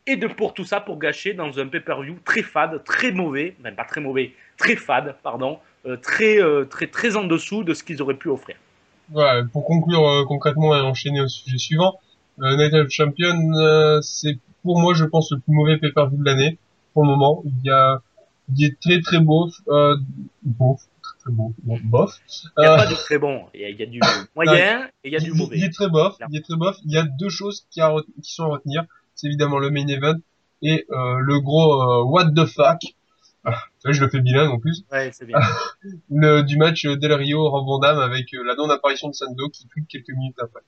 et 0.05 0.17
de 0.17 0.27
pour 0.27 0.53
tout 0.53 0.65
ça 0.65 0.81
pour 0.81 0.99
gâcher 0.99 1.33
dans 1.33 1.59
un 1.59 1.67
pay-per-view 1.67 2.17
très 2.25 2.41
fade, 2.41 2.83
très 2.83 3.11
mauvais, 3.11 3.55
même 3.63 3.75
pas 3.75 3.85
très 3.85 4.01
mauvais, 4.01 4.33
très 4.57 4.75
fade, 4.75 5.15
pardon, 5.23 5.59
euh, 5.85 5.95
très, 5.95 6.41
euh, 6.41 6.65
très, 6.65 6.87
très 6.87 7.15
en 7.15 7.23
dessous 7.23 7.63
de 7.63 7.73
ce 7.73 7.83
qu'ils 7.83 8.01
auraient 8.01 8.17
pu 8.17 8.27
offrir. 8.27 8.55
Ouais, 9.13 9.43
pour 9.51 9.65
conclure 9.65 10.05
euh, 10.07 10.25
concrètement 10.25 10.75
et 10.75 10.81
enchaîner 10.81 11.21
au 11.21 11.27
sujet 11.27 11.57
suivant, 11.57 11.99
Night 12.37 12.73
of 12.73 12.89
Champion, 12.89 13.37
c'est 14.01 14.39
pour 14.63 14.79
moi, 14.79 14.93
je 14.95 15.05
pense, 15.05 15.31
le 15.31 15.39
plus 15.39 15.53
mauvais 15.53 15.77
pay-per-view 15.77 16.17
de 16.17 16.25
l'année, 16.25 16.57
pour 16.93 17.03
le 17.03 17.09
moment. 17.09 17.43
Il 17.45 17.65
y 17.65 17.69
a, 17.69 18.01
il 18.49 18.65
est 18.65 18.79
très 18.79 19.01
très 19.01 19.19
beau, 19.19 19.51
beau, 20.43 20.79
bon, 21.31 21.53
bon, 21.63 21.77
bof. 21.83 22.19
Il 22.57 22.61
n'y 22.61 22.65
a 22.65 22.73
Euh, 22.73 22.77
pas 22.77 22.85
de 22.87 22.95
très 22.95 23.17
bon, 23.17 23.45
il 23.53 23.61
y 23.61 23.65
a, 23.65 23.69
il 23.69 23.79
y 23.79 23.83
a 23.83 23.85
du 23.85 23.99
moyen 24.35 24.85
et 25.03 25.09
il 25.09 25.13
y 25.13 25.15
a 25.15 25.19
du 25.19 25.31
mauvais. 25.33 25.57
Il 25.57 25.63
est 25.63 25.73
très 25.73 25.89
bof, 25.89 26.15
il 26.29 26.37
est 26.37 26.41
très 26.41 26.55
bof. 26.55 26.77
Il 26.85 26.91
y 26.91 26.97
a 26.97 27.03
deux 27.03 27.29
choses 27.29 27.65
qui, 27.69 27.79
sont 28.23 28.43
à 28.43 28.47
retenir. 28.47 28.83
C'est 29.15 29.27
évidemment 29.27 29.59
le 29.59 29.69
main 29.69 29.87
event 29.87 30.15
et 30.61 30.85
euh, 30.91 31.17
le 31.19 31.39
gros 31.39 31.81
euh, 31.81 32.03
what 32.03 32.31
the 32.35 32.45
fuck. 32.45 32.79
Ah, 33.45 33.57
je 33.85 33.99
le 34.01 34.09
fais 34.09 34.21
bilingue 34.21 34.51
en 34.51 34.59
plus. 34.59 34.85
Ouais, 34.89 35.11
c'est 35.11 35.25
bien. 35.25 35.37
Le, 36.09 36.43
du 36.43 36.55
match 36.57 36.85
Del 36.85 37.11
Rio 37.11 37.49
Rob 37.49 37.65
Van 37.65 37.77
Dam 37.79 37.99
avec 37.99 38.27
la 38.31 38.55
non-apparition 38.55 39.09
de 39.09 39.13
Sando 39.13 39.49
qui 39.49 39.67
tweet 39.67 39.85
quelques 39.89 40.15
minutes 40.15 40.37
après. 40.41 40.61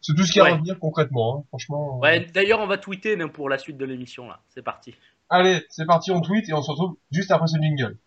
C'est 0.00 0.14
tout 0.14 0.24
ce 0.24 0.32
qu'il 0.32 0.38
y 0.38 0.40
a 0.40 0.44
Ouais. 0.44 0.50
à 0.52 0.54
retenir 0.54 0.78
concrètement. 0.78 1.36
Hein. 1.40 1.44
Franchement. 1.48 1.98
Ouais, 1.98 2.24
D'ailleurs, 2.32 2.60
on 2.60 2.66
va 2.66 2.78
tweeter 2.78 3.20
hein, 3.20 3.28
pour 3.28 3.50
la 3.50 3.58
suite 3.58 3.76
de 3.76 3.84
l'émission 3.84 4.26
là. 4.28 4.40
C'est 4.48 4.62
parti. 4.62 4.94
Allez, 5.28 5.62
c'est 5.68 5.84
parti, 5.84 6.10
on 6.10 6.22
tweet 6.22 6.48
et 6.48 6.54
on 6.54 6.62
se 6.62 6.70
retrouve 6.70 6.96
juste 7.12 7.30
après 7.32 7.48
ce 7.48 7.58
jingle. 7.60 7.98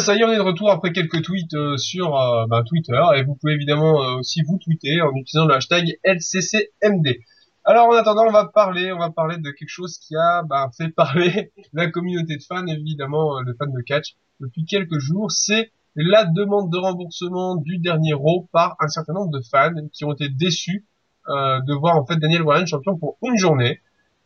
Ça 0.00 0.14
y 0.14 0.20
est, 0.20 0.24
on 0.24 0.32
est 0.32 0.36
de 0.36 0.42
retour 0.42 0.70
après 0.70 0.92
quelques 0.92 1.22
tweets 1.22 1.54
euh, 1.54 1.76
sur 1.76 2.16
euh, 2.16 2.46
bah, 2.46 2.62
Twitter 2.66 3.00
et 3.14 3.22
vous 3.22 3.34
pouvez 3.34 3.54
évidemment 3.54 4.02
euh, 4.02 4.18
aussi 4.18 4.42
vous 4.42 4.58
tweeter 4.58 5.00
en 5.00 5.14
utilisant 5.14 5.46
le 5.46 5.54
hashtag 5.54 5.98
LCCMD. 6.04 7.20
Alors 7.64 7.88
en 7.88 7.92
attendant, 7.94 8.24
on 8.26 8.32
va 8.32 8.46
parler, 8.46 8.92
on 8.92 8.98
va 8.98 9.10
parler 9.10 9.38
de 9.38 9.50
quelque 9.50 9.68
chose 9.68 9.98
qui 9.98 10.14
a 10.16 10.42
bah, 10.42 10.70
fait 10.76 10.88
parler 10.88 11.52
la 11.72 11.90
communauté 11.90 12.36
de 12.36 12.42
fans, 12.42 12.66
évidemment 12.66 13.42
de 13.42 13.54
fans 13.58 13.72
de 13.72 13.80
catch 13.82 14.16
depuis 14.40 14.64
quelques 14.64 14.98
jours. 14.98 15.30
C'est 15.30 15.70
la 15.94 16.24
demande 16.24 16.70
de 16.70 16.76
remboursement 16.76 17.56
du 17.56 17.78
dernier 17.78 18.12
Raw 18.12 18.48
par 18.52 18.76
un 18.80 18.88
certain 18.88 19.14
nombre 19.14 19.30
de 19.30 19.40
fans 19.40 19.72
qui 19.92 20.04
ont 20.04 20.12
été 20.12 20.28
déçus 20.28 20.84
de 21.28 21.74
voir 21.74 21.96
en 21.96 22.06
fait 22.06 22.16
Daniel 22.16 22.42
Bryan 22.42 22.66
champion 22.66 22.96
pour 22.96 23.16
une 23.22 23.36
journée. 23.36 23.80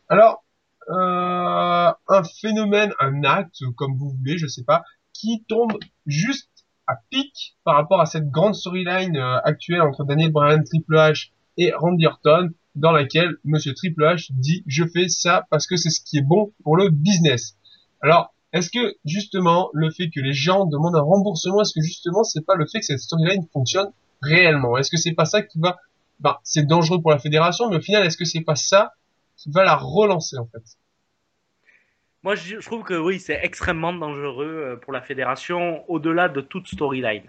Alors 0.09 0.43
un 0.89 2.23
phénomène, 2.41 2.93
un 2.99 3.23
acte, 3.23 3.63
comme 3.77 3.97
vous 3.97 4.11
voulez, 4.11 4.37
je 4.37 4.49
sais 4.49 4.65
pas, 4.65 4.83
qui 5.21 5.45
tombe 5.49 5.73
juste 6.07 6.49
à 6.87 6.95
pic 7.11 7.57
par 7.65 7.77
rapport 7.77 8.01
à 8.01 8.07
cette 8.07 8.31
grande 8.31 8.55
storyline 8.55 9.17
euh, 9.17 9.39
actuelle 9.45 9.83
entre 9.83 10.05
Daniel 10.05 10.33
Bryan, 10.33 10.65
Triple 10.65 10.95
H 10.95 11.31
et 11.57 11.73
Randy 11.73 12.07
Orton, 12.07 12.51
dans 12.75 12.93
laquelle 12.93 13.37
Monsieur 13.45 13.75
Triple 13.75 14.03
H 14.03 14.29
dit 14.31 14.65
je 14.67 14.85
fais 14.85 15.09
ça 15.09 15.47
parce 15.51 15.67
que 15.67 15.77
c'est 15.77 15.91
ce 15.91 16.01
qui 16.01 16.19
est 16.19 16.23
bon 16.23 16.53
pour 16.65 16.77
le 16.77 16.89
business. 16.89 17.57
Alors, 18.01 18.35
est-ce 18.53 18.71
que 18.71 18.97
justement 19.05 19.69
le 19.75 19.91
fait 19.91 20.09
que 20.09 20.21
les 20.21 20.33
gens 20.33 20.65
demandent 20.65 20.97
un 20.97 21.03
remboursement, 21.03 21.61
est-ce 21.61 21.75
que 21.75 21.83
justement 21.83 22.25
c'est 22.25 22.45
pas 22.45 22.55
le 22.55 22.67
fait 22.67 22.81
que 22.81 22.87
cette 22.87 23.01
storyline 23.01 23.47
fonctionne 23.53 23.91
réellement? 24.23 24.79
Est-ce 24.79 24.91
que 24.91 24.97
c'est 24.97 25.13
pas 25.13 25.27
ça 25.27 25.43
qui 25.43 25.59
va, 25.61 25.77
ben 26.19 26.37
c'est 26.45 26.67
dangereux 26.67 27.01
pour 27.01 27.11
la 27.11 27.19
fédération, 27.19 27.69
mais 27.69 27.77
au 27.77 27.81
final 27.81 28.07
est-ce 28.07 28.17
que 28.17 28.25
c'est 28.25 28.41
pas 28.41 28.57
ça 28.57 28.95
qui 29.37 29.51
va 29.51 29.65
la 29.65 29.77
relancer 29.77 30.39
en 30.39 30.47
fait? 30.47 30.63
Moi, 32.23 32.35
je 32.35 32.57
trouve 32.57 32.83
que 32.83 32.93
oui, 32.93 33.19
c'est 33.19 33.41
extrêmement 33.43 33.95
dangereux 33.95 34.47
euh, 34.47 34.77
pour 34.77 34.93
la 34.93 35.01
fédération, 35.01 35.91
au-delà 35.91 36.29
de 36.29 36.43
toute 36.43 36.69
storyline, 36.69 37.23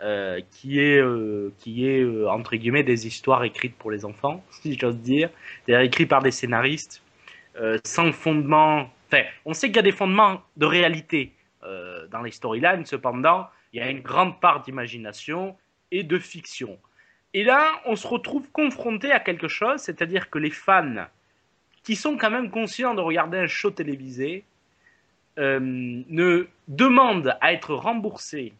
euh, 0.00 0.40
qui 0.52 0.78
est, 0.78 0.98
euh, 1.00 1.52
qui 1.58 1.88
est 1.88 2.04
entre 2.28 2.54
guillemets 2.54 2.84
des 2.84 3.08
histoires 3.08 3.42
écrites 3.42 3.76
pour 3.76 3.90
les 3.90 4.04
enfants, 4.04 4.44
si 4.50 4.78
j'ose 4.78 4.98
dire, 4.98 5.28
c'est-à-dire 5.66 5.84
écrites 5.84 6.08
par 6.08 6.22
des 6.22 6.30
scénaristes, 6.30 7.02
sans 7.84 8.12
fondement. 8.12 8.88
Enfin, 9.08 9.24
on 9.44 9.52
sait 9.52 9.66
qu'il 9.66 9.76
y 9.76 9.80
a 9.80 9.82
des 9.82 9.90
fondements 9.90 10.42
de 10.56 10.66
réalité 10.66 11.32
dans 12.12 12.22
les 12.22 12.30
storylines, 12.30 12.86
cependant, 12.86 13.48
il 13.72 13.80
y 13.80 13.82
a 13.82 13.90
une 13.90 14.00
grande 14.00 14.40
part 14.40 14.62
d'imagination 14.62 15.56
et 15.90 16.04
de 16.04 16.18
fiction. 16.20 16.78
Et 17.34 17.42
là, 17.42 17.72
on 17.84 17.96
se 17.96 18.06
retrouve 18.06 18.48
confronté 18.52 19.10
à 19.10 19.18
quelque 19.18 19.48
chose, 19.48 19.80
c'est-à-dire 19.80 20.30
que 20.30 20.38
les 20.38 20.52
fans 20.52 21.08
qui 21.88 21.96
sont 21.96 22.18
quand 22.18 22.30
même 22.30 22.50
conscients 22.50 22.94
de 22.94 23.00
regarder 23.00 23.38
un 23.38 23.46
show 23.46 23.70
télévisé 23.70 24.44
euh, 25.38 25.58
ne 25.58 26.46
demandent 26.68 27.34
à 27.40 27.54
être 27.54 27.72
remboursés 27.74 28.52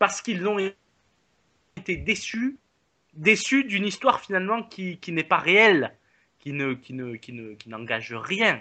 parce 0.00 0.20
qu'ils 0.20 0.48
ont 0.48 0.58
été 1.76 1.96
déçus, 1.96 2.56
déçus 3.14 3.62
d'une 3.62 3.86
histoire 3.86 4.18
finalement 4.20 4.64
qui, 4.64 4.98
qui 4.98 5.12
n'est 5.12 5.22
pas 5.22 5.36
réelle, 5.38 5.92
qui 6.40 6.52
ne, 6.52 6.74
qui 6.74 6.92
ne, 6.92 7.14
qui 7.14 7.32
ne, 7.32 7.54
qui 7.54 7.68
n'engage 7.68 8.12
rien. 8.12 8.60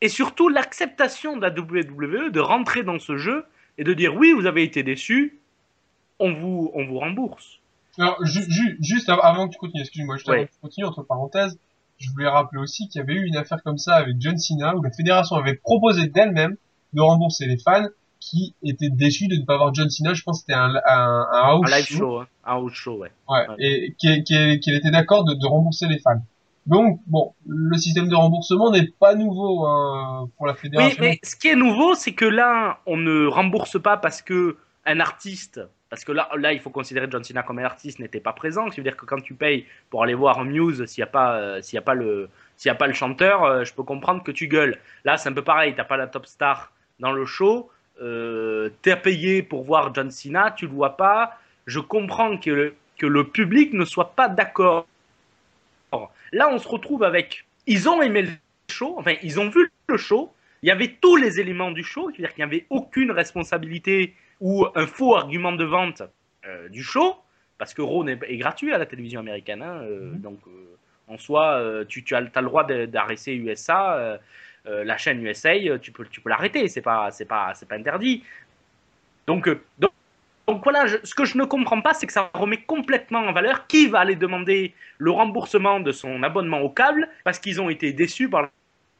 Et 0.00 0.08
surtout 0.08 0.48
l'acceptation 0.48 1.36
de 1.36 1.42
la 1.42 1.50
WWE 1.50 2.30
de 2.30 2.38
rentrer 2.38 2.84
dans 2.84 3.00
ce 3.00 3.16
jeu 3.16 3.44
et 3.78 3.82
de 3.82 3.94
dire 3.94 4.14
oui, 4.14 4.30
vous 4.30 4.46
avez 4.46 4.62
été 4.62 4.84
déçus, 4.84 5.40
on 6.20 6.32
vous, 6.32 6.70
on 6.72 6.86
vous 6.86 7.00
rembourse. 7.00 7.58
Alors, 7.98 8.24
ju- 8.24 8.48
ju- 8.48 8.78
juste 8.80 9.08
av- 9.08 9.18
avant 9.24 9.48
que 9.48 9.54
tu 9.54 9.58
continues, 9.58 9.82
excuse-moi, 9.82 10.18
juste 10.18 10.28
Ouais. 10.28 10.36
avant 10.36 10.46
que 10.46 10.52
tu 10.52 10.60
continues, 10.60 10.86
entre 10.86 11.02
parenthèses, 11.02 11.58
je 11.98 12.10
voulais 12.10 12.28
rappeler 12.28 12.60
aussi 12.60 12.88
qu'il 12.88 13.00
y 13.00 13.02
avait 13.02 13.14
eu 13.14 13.26
une 13.26 13.36
affaire 13.36 13.62
comme 13.64 13.78
ça 13.78 13.94
avec 13.96 14.16
John 14.20 14.36
Cena 14.38 14.74
où 14.76 14.82
la 14.82 14.90
fédération 14.90 15.36
avait 15.36 15.54
proposé 15.54 16.06
d'elle-même 16.08 16.56
de 16.92 17.00
rembourser 17.00 17.46
les 17.46 17.58
fans 17.58 17.86
qui 18.20 18.54
étaient 18.62 18.88
déçus 18.90 19.28
de 19.28 19.36
ne 19.36 19.44
pas 19.44 19.56
voir 19.56 19.72
John 19.74 19.88
Cena. 19.90 20.14
Je 20.14 20.22
pense 20.22 20.38
que 20.38 20.46
c'était 20.46 20.58
un, 20.58 20.74
un, 20.74 21.26
un 21.32 21.42
house 21.44 21.66
Un 21.72 21.76
live 21.76 21.86
show. 21.86 21.96
show, 21.98 22.18
hein. 22.20 22.26
un 22.44 22.52
house 22.52 22.72
show, 22.72 22.96
ouais. 22.98 23.12
Ouais, 23.28 23.46
Ouais. 23.48 23.54
et 23.58 23.94
qui 23.98 24.08
était 24.10 24.90
d'accord 24.90 25.24
de, 25.24 25.34
de 25.34 25.46
rembourser 25.46 25.86
les 25.86 25.98
fans. 25.98 26.20
Donc, 26.66 27.00
bon, 27.06 27.32
le 27.46 27.76
système 27.78 28.08
de 28.08 28.14
remboursement 28.14 28.70
n'est 28.70 28.88
pas 29.00 29.14
nouveau 29.14 29.64
hein, 29.66 30.28
pour 30.36 30.46
la 30.46 30.52
Oui, 30.52 30.58
fédération. 30.58 30.96
mais 31.00 31.18
ce 31.22 31.34
qui 31.36 31.48
est 31.48 31.56
nouveau, 31.56 31.94
c'est 31.94 32.12
que 32.12 32.26
là, 32.26 32.80
on 32.86 32.96
ne 32.96 33.26
rembourse 33.26 33.80
pas 33.80 33.96
parce 33.96 34.20
que 34.20 34.56
un 34.84 35.00
artiste, 35.00 35.60
parce 35.90 36.04
que 36.04 36.12
là, 36.12 36.28
là, 36.36 36.52
il 36.52 36.60
faut 36.60 36.70
considérer 36.70 37.06
John 37.10 37.24
Cena 37.24 37.42
comme 37.42 37.58
un 37.58 37.64
artiste, 37.64 37.98
n'était 37.98 38.20
pas 38.20 38.32
présent. 38.32 38.68
Ce 38.68 38.74
qui 38.74 38.80
veut 38.80 38.84
dire 38.84 38.96
que 38.96 39.06
quand 39.06 39.20
tu 39.20 39.34
payes 39.34 39.66
pour 39.88 40.02
aller 40.02 40.14
voir 40.14 40.44
Muse, 40.44 40.84
s'il 40.86 41.02
n'y 41.02 41.08
a 41.08 41.10
pas, 41.10 41.36
euh, 41.38 41.60
a 41.60 41.94
le, 41.94 42.28
a 42.66 42.74
pas 42.74 42.86
le 42.86 42.92
chanteur, 42.92 43.44
euh, 43.44 43.64
je 43.64 43.72
peux 43.72 43.82
comprendre 43.82 44.22
que 44.22 44.30
tu 44.30 44.48
gueules. 44.48 44.78
Là, 45.04 45.16
c'est 45.16 45.30
un 45.30 45.32
peu 45.32 45.44
pareil. 45.44 45.74
T'as 45.74 45.84
pas 45.84 45.96
la 45.96 46.06
top 46.06 46.26
star 46.26 46.72
dans 47.00 47.12
le 47.12 47.24
show. 47.24 47.70
Euh, 48.02 48.68
T'es 48.82 48.96
payé 48.96 49.42
pour 49.42 49.64
voir 49.64 49.94
John 49.94 50.10
Cena, 50.10 50.50
tu 50.50 50.66
le 50.66 50.72
vois 50.72 50.96
pas. 50.96 51.38
Je 51.66 51.80
comprends 51.80 52.36
que 52.36 52.50
le, 52.50 52.74
que 52.98 53.06
le 53.06 53.24
public 53.24 53.72
ne 53.72 53.84
soit 53.84 54.14
pas 54.14 54.28
d'accord. 54.28 54.86
Là, 56.32 56.50
on 56.52 56.58
se 56.58 56.68
retrouve 56.68 57.02
avec. 57.02 57.46
Ils 57.66 57.88
ont 57.88 58.02
aimé 58.02 58.22
le 58.22 58.30
show, 58.70 58.94
enfin, 58.98 59.14
ils 59.22 59.40
ont 59.40 59.48
vu 59.48 59.70
le 59.88 59.96
show. 59.96 60.32
Il 60.62 60.68
y 60.68 60.72
avait 60.72 60.96
tous 61.00 61.16
les 61.16 61.40
éléments 61.40 61.70
du 61.70 61.82
show, 61.82 62.10
c'est-à-dire 62.10 62.34
qu'il 62.34 62.44
n'y 62.44 62.50
avait 62.50 62.66
aucune 62.68 63.10
responsabilité 63.10 64.14
ou 64.40 64.66
un 64.74 64.86
faux 64.86 65.16
argument 65.16 65.52
de 65.52 65.64
vente 65.64 66.02
euh, 66.46 66.68
du 66.68 66.82
show, 66.82 67.16
parce 67.58 67.74
que 67.74 67.82
Raw 67.82 68.06
est, 68.08 68.18
est 68.26 68.36
gratuit 68.36 68.72
à 68.72 68.78
la 68.78 68.86
télévision 68.86 69.20
américaine. 69.20 69.62
hein, 69.62 69.80
euh, 69.82 70.12
Donc, 70.14 70.38
euh, 70.46 70.76
en 71.08 71.18
soi, 71.18 71.62
tu, 71.88 72.04
tu 72.04 72.14
as, 72.14 72.18
as 72.18 72.40
le 72.42 72.46
droit 72.46 72.64
d'arrêter 72.64 73.34
USA, 73.34 74.18
la 74.66 74.96
chaîne 74.98 75.24
USA, 75.24 75.54
tu 75.80 75.90
peux, 75.90 76.04
tu 76.04 76.20
peux 76.20 76.28
l'arrêter, 76.28 76.68
c'est 76.68 76.82
pas, 76.82 77.08
pas, 77.26 77.54
interdit. 77.70 78.22
Donc, 79.26 79.48
donc, 79.78 79.90
donc 80.46 80.62
voilà, 80.64 80.86
je- 80.86 80.96
ce 81.04 81.14
que 81.14 81.24
je 81.24 81.36
ne 81.38 81.44
comprends 81.44 81.80
pas, 81.80 81.94
c'est 81.94 82.06
que 82.06 82.12
ça 82.12 82.30
remet 82.34 82.58
complètement 82.62 83.20
en 83.20 83.32
valeur 83.32 83.66
qui 83.66 83.86
va 83.86 84.00
aller 84.00 84.16
demander 84.16 84.74
le 84.98 85.10
remboursement 85.10 85.80
de 85.80 85.92
son 85.92 86.22
abonnement 86.22 86.60
au 86.60 86.70
câble 86.70 87.08
parce 87.24 87.38
qu'ils 87.38 87.60
ont 87.60 87.70
été 87.70 87.92
déçus 87.92 88.28
par 88.28 88.48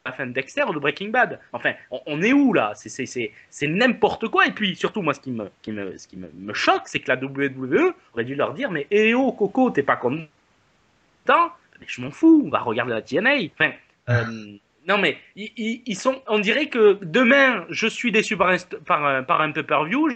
la 0.09 0.13
fin 0.13 0.27
de 0.27 0.33
Dexter 0.33 0.65
ou 0.65 0.75
de 0.75 0.79
Breaking 0.79 1.09
Bad. 1.09 1.39
Enfin, 1.53 1.73
on, 1.91 2.01
on 2.07 2.23
est 2.23 2.33
où 2.33 2.53
là? 2.53 2.73
C'est- 2.75 3.67
n'importe 3.67 4.29
quoi. 4.29 4.47
Et 4.47 4.53
puis 4.53 4.75
surtout, 4.77 5.03
moi, 5.03 5.15
ce 5.15 5.21
qui 5.21 5.31
me, 5.31 5.51
qui 5.63 5.73
me, 5.73 5.97
ce 5.97 6.09
qui 6.09 6.17
me, 6.17 6.29
me 6.35 6.55
choque, 6.55 6.83
c'est 6.87 7.01
que 7.01 7.09
la 7.11 7.17
WWE 7.17 7.95
aurait 8.13 8.25
dû 8.25 8.35
leur 8.35 8.55
dire 8.55 8.71
Mais 8.71 8.87
eh 8.91 9.15
oh, 9.15 9.33
Coco, 9.33 9.71
t'es 9.71 9.83
pas 9.83 9.97
content 9.97 10.27
Mais 11.29 11.87
je 11.87 12.01
m'en 12.01 12.11
fous, 12.11 12.43
on 12.47 12.51
va 12.51 12.61
regarder 12.61 12.93
la 12.93 13.03
TNA. 13.03 13.49
Enfin, 13.55 13.73
euh, 14.09 14.57
non, 14.89 14.97
mais 14.97 15.19
ils, 15.37 15.97
sont. 15.97 16.23
On 16.27 16.39
dirait 16.39 16.69
que 16.69 16.99
demain, 17.03 17.67
je 17.69 17.87
suis 17.87 18.11
déçu 18.11 18.37
par 18.37 18.49
un, 18.49 18.57
par 18.87 19.05
un, 19.05 19.23
par 19.23 19.43
un 19.43 19.53
pay-per-view. 19.53 20.09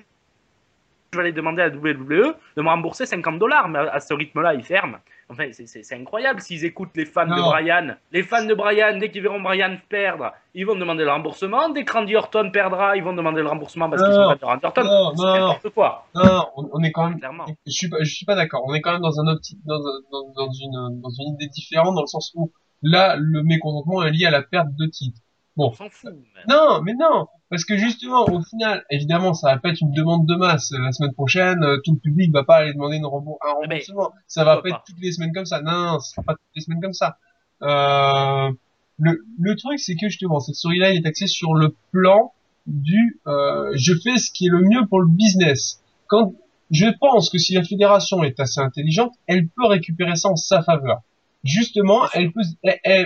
Je 1.15 1.19
vais 1.19 1.25
aller 1.25 1.33
demander 1.35 1.61
à 1.61 1.69
la 1.69 1.77
WWE 1.77 2.35
de 2.57 2.63
me 2.63 2.69
rembourser 2.71 3.05
50 3.05 3.39
dollars, 3.39 3.69
mais 3.69 3.81
à, 3.81 4.01
ce 4.01 4.15
rythme-là, 4.15 4.55
ils 4.55 4.63
ferment. 4.65 4.97
Enfin, 5.29 5.45
c'est- 5.53 5.93
incroyable 5.95 6.41
s'ils 6.41 6.65
écoutent 6.65 6.97
les 6.97 7.05
fans 7.05 7.27
de. 7.27 7.35
Brian. 7.43 7.97
Les 8.13 8.23
fans 8.23 8.47
de 8.47 8.55
Brian, 8.55 8.97
dès 8.99 9.11
qu'ils 9.11 9.21
verront 9.21 9.41
Brian 9.43 9.77
perdre, 9.91 10.33
ils 10.55 10.65
vont 10.65 10.75
demander 10.75 11.05
le 11.05 11.11
remboursement. 11.11 11.69
Dès 11.69 11.85
que 11.85 11.93
Randy 11.93 12.17
Orton 12.17 12.51
perdra, 12.51 12.97
ils 12.97 13.03
vont 13.05 13.13
demander 13.13 13.43
le 13.43 13.49
remboursement 13.49 13.91
parce 13.91 14.03
qu'ils 14.03 14.15
sont 14.15 14.27
pas 14.27 14.37
de 14.37 14.45
Randy 14.47 14.65
Orton. 14.65 14.85
Non, 14.85 15.13
non, 15.15 15.35
n'importe 15.35 15.69
quoi, 15.75 16.07
Non, 16.15 16.47
on, 16.57 16.71
on 16.73 16.83
est 16.83 16.93
quand 16.93 17.11
même. 17.11 17.19
clairement. 17.19 17.45
Je 17.67 17.71
suis 17.71 17.91
pas, 17.91 17.99
je 18.01 18.11
suis 18.11 18.25
pas 18.25 18.35
d'accord. 18.35 18.63
On 18.67 18.73
est 18.73 18.81
quand 18.81 18.93
même 18.93 19.03
dans 19.03 19.21
un 19.21 19.27
optique, 19.31 19.59
dans, 19.67 19.75
un- 19.77 20.01
dans, 20.11 20.33
dans 20.47 20.51
une, 20.51 21.01
dans 21.03 21.11
une 21.11 21.35
idée 21.35 21.49
différente 21.49 21.95
dans 21.95 22.01
le 22.03 22.07
sens 22.07 22.33
où 22.37 22.51
là, 22.81 23.17
le 23.19 23.43
mécontentement 23.43 24.03
est 24.03 24.11
lié 24.13 24.25
à 24.25 24.31
la 24.31 24.41
perte 24.43 24.69
de 24.79 24.87
titre. 24.87 25.21
On 25.59 25.71
s'en 25.73 25.89
fout. 25.91 26.15
Non, 26.49 26.81
mais 26.83 26.95
non, 26.95 27.27
parce 27.51 27.65
que 27.67 27.77
justement, 27.77 28.25
au 28.25 28.41
final, 28.43 28.85
évidemment, 28.91 29.35
ça 29.35 29.53
va 29.53 29.59
pas 29.59 29.69
être 29.71 29.81
une 29.83 29.93
demande 29.93 30.27
de 30.27 30.35
masse. 30.35 30.73
La 30.73 30.93
semaine 30.93 31.13
prochaine, 31.13 31.63
euh, 31.63 31.79
tout 31.85 31.93
le 31.93 31.99
public 31.99 32.33
va 32.33 32.43
pas 32.45 32.57
aller 32.57 32.73
demander 32.73 32.97
une 32.97 33.05
rembour- 33.07 33.39
un 33.43 33.61
ben, 33.67 33.77
remboursement. 33.77 34.13
ça 34.27 34.45
va 34.45 34.63
pas 34.63 34.71
être 34.71 34.83
toutes 34.87 35.01
les 35.01 35.13
semaines 35.13 35.33
comme 35.35 35.45
ça. 35.45 35.61
Non, 35.61 35.73
non, 35.73 35.99
ce 36.01 36.13
sera 36.13 36.23
pas 36.23 36.33
toutes 36.35 36.57
les 36.57 36.63
semaines 36.63 36.81
comme 36.81 36.95
ça. 36.95 37.19
Euh, 37.63 38.51
le, 38.99 39.25
le 39.39 39.57
truc, 39.57 39.79
c'est 39.79 39.95
que 39.95 40.09
justement, 40.09 40.41
cette 40.41 40.55
storyline 40.55 41.03
est 41.05 41.07
axée 41.07 41.27
sur 41.27 41.55
le 41.55 41.75
plan 41.91 42.33
du 42.67 43.21
euh, 43.27 43.73
je 43.75 43.93
fais 43.95 44.19
ce 44.19 44.31
qui 44.31 44.47
est 44.47 44.51
le 44.51 44.61
mieux 44.63 44.87
pour 44.87 45.01
le 45.01 45.09
business. 45.09 45.83
Quand 46.07 46.33
je 46.71 46.87
pense 47.01 47.29
que 47.29 47.37
si 47.39 47.55
la 47.55 47.63
fédération 47.65 48.23
est 48.25 48.41
assez 48.41 48.61
intelligente, 48.61 49.13
elle 49.27 49.49
peut 49.49 49.67
récupérer 49.67 50.17
ça 50.17 50.29
en 50.31 50.37
sa 50.37 50.63
faveur. 50.63 51.01
Justement, 51.45 52.03
elle 52.15 52.33
peut, 52.33 52.41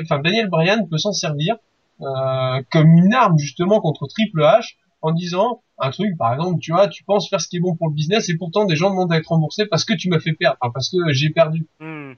enfin 0.02 0.20
Daniel 0.20 0.48
Bryan 0.48 0.86
peut 0.88 0.98
s'en 0.98 1.12
servir 1.12 1.56
euh, 2.00 2.62
comme 2.70 2.92
une 2.92 3.14
arme 3.14 3.38
justement 3.38 3.80
contre 3.80 4.06
Triple 4.06 4.40
H 4.42 4.74
en 5.02 5.12
disant 5.12 5.62
un 5.78 5.90
truc, 5.90 6.16
par 6.16 6.32
exemple, 6.34 6.58
tu 6.60 6.72
vois, 6.72 6.88
tu 6.88 7.04
penses 7.04 7.28
faire 7.28 7.40
ce 7.40 7.48
qui 7.48 7.56
est 7.58 7.60
bon 7.60 7.76
pour 7.76 7.88
le 7.88 7.94
business 7.94 8.28
et 8.30 8.36
pourtant 8.36 8.64
des 8.64 8.76
gens 8.76 8.90
demandent 8.90 9.12
à 9.12 9.16
être 9.18 9.28
remboursés 9.28 9.66
parce 9.66 9.84
que 9.84 9.92
tu 9.94 10.08
m'as 10.08 10.20
fait 10.20 10.32
perdre, 10.32 10.56
enfin, 10.60 10.72
parce 10.72 10.90
que 10.90 11.12
j'ai 11.12 11.30
perdu 11.30 11.68
Hmm. 11.80 12.14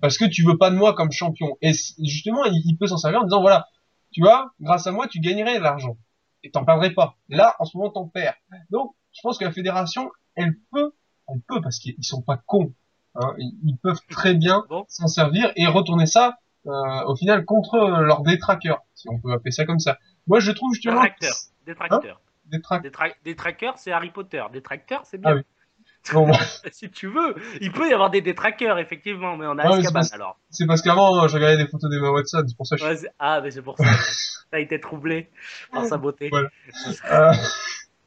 parce 0.00 0.16
que 0.16 0.24
tu 0.24 0.42
veux 0.42 0.56
pas 0.56 0.70
de 0.70 0.76
moi 0.76 0.94
comme 0.94 1.10
champion. 1.12 1.56
Et 1.60 1.72
justement, 1.72 2.44
il, 2.46 2.62
il 2.64 2.76
peut 2.76 2.86
s'en 2.86 2.96
servir 2.96 3.20
en 3.20 3.24
disant 3.24 3.40
voilà, 3.42 3.66
tu 4.12 4.20
vois, 4.22 4.52
grâce 4.60 4.86
à 4.86 4.92
moi, 4.92 5.06
tu 5.06 5.20
gagnerais 5.20 5.58
de 5.58 5.62
l'argent 5.62 5.96
et 6.44 6.50
t'en 6.50 6.64
perdrais 6.64 6.94
pas. 6.94 7.16
Là, 7.28 7.54
en 7.58 7.64
ce 7.64 7.76
moment, 7.76 7.90
t'en 7.90 8.06
perds. 8.06 8.34
Donc, 8.70 8.94
je 9.12 9.20
pense 9.22 9.36
que 9.38 9.44
la 9.44 9.52
fédération, 9.52 10.10
elle 10.34 10.54
peut, 10.72 10.92
elle 11.28 11.40
peut 11.46 11.60
parce 11.60 11.78
qu'ils 11.78 11.96
sont 12.02 12.22
pas 12.22 12.36
cons. 12.38 12.72
hein. 13.16 13.34
ils, 13.38 13.76
peuvent 13.82 14.00
très 14.08 14.34
bien 14.34 14.64
s'en 14.88 15.08
servir 15.08 15.52
et 15.56 15.66
retourner 15.66 16.06
ça 16.06 16.38
euh, 16.68 17.04
au 17.06 17.16
final 17.16 17.44
contre 17.44 17.78
leurs 18.02 18.22
détraqueurs, 18.22 18.82
si 18.94 19.08
on 19.08 19.18
peut 19.18 19.32
appeler 19.32 19.50
ça 19.52 19.64
comme 19.64 19.78
ça. 19.78 19.98
Moi, 20.26 20.40
je 20.40 20.50
trouve 20.52 20.72
justement 20.74 21.02
Détracteurs. 21.02 21.34
Détracteurs. 21.66 22.20
détraqueurs. 22.46 22.82
Des, 22.82 22.90
tra- 22.90 23.14
des 23.24 23.36
trackers, 23.36 23.78
c'est 23.78 23.92
Harry 23.92 24.10
Potter. 24.10 24.42
Des 24.52 24.62
trackers, 24.62 25.04
c'est 25.06 25.18
Ah 25.24 25.32
bien. 25.32 25.36
oui. 25.36 25.42
Bon, 26.12 26.26
bah, 26.28 26.38
si 26.72 26.90
tu 26.90 27.08
veux, 27.08 27.34
il 27.60 27.72
peut 27.72 27.88
y 27.88 27.92
avoir 27.92 28.08
des 28.10 28.20
détraqueurs, 28.20 28.78
effectivement, 28.78 29.36
mais 29.36 29.46
on 29.46 29.58
a 29.58 29.64
mais 29.64 29.74
Azkaban 29.74 30.00
alors. 30.12 30.38
c'est 30.48 30.66
parce 30.66 30.80
qu'avant, 30.80 31.26
je 31.28 31.34
regardais 31.34 31.56
des 31.58 31.66
photos 31.66 31.90
d'Emma 31.90 32.10
Watson, 32.10 32.44
c'est 32.46 32.56
pour 32.56 32.66
ça 32.66 32.76
que 32.76 32.82
je 32.82 32.86
Ouais, 32.88 33.10
ah, 33.18 33.40
mais 33.42 33.50
c'est 33.50 33.62
pour 33.62 33.76
ça. 33.76 33.84
T'as 34.50 34.60
été 34.60 34.80
troublé 34.80 35.28
par 35.72 35.84
sa 35.84 35.98
beauté. 35.98 36.28
Voilà. 36.30 36.48
Euh, 37.10 37.32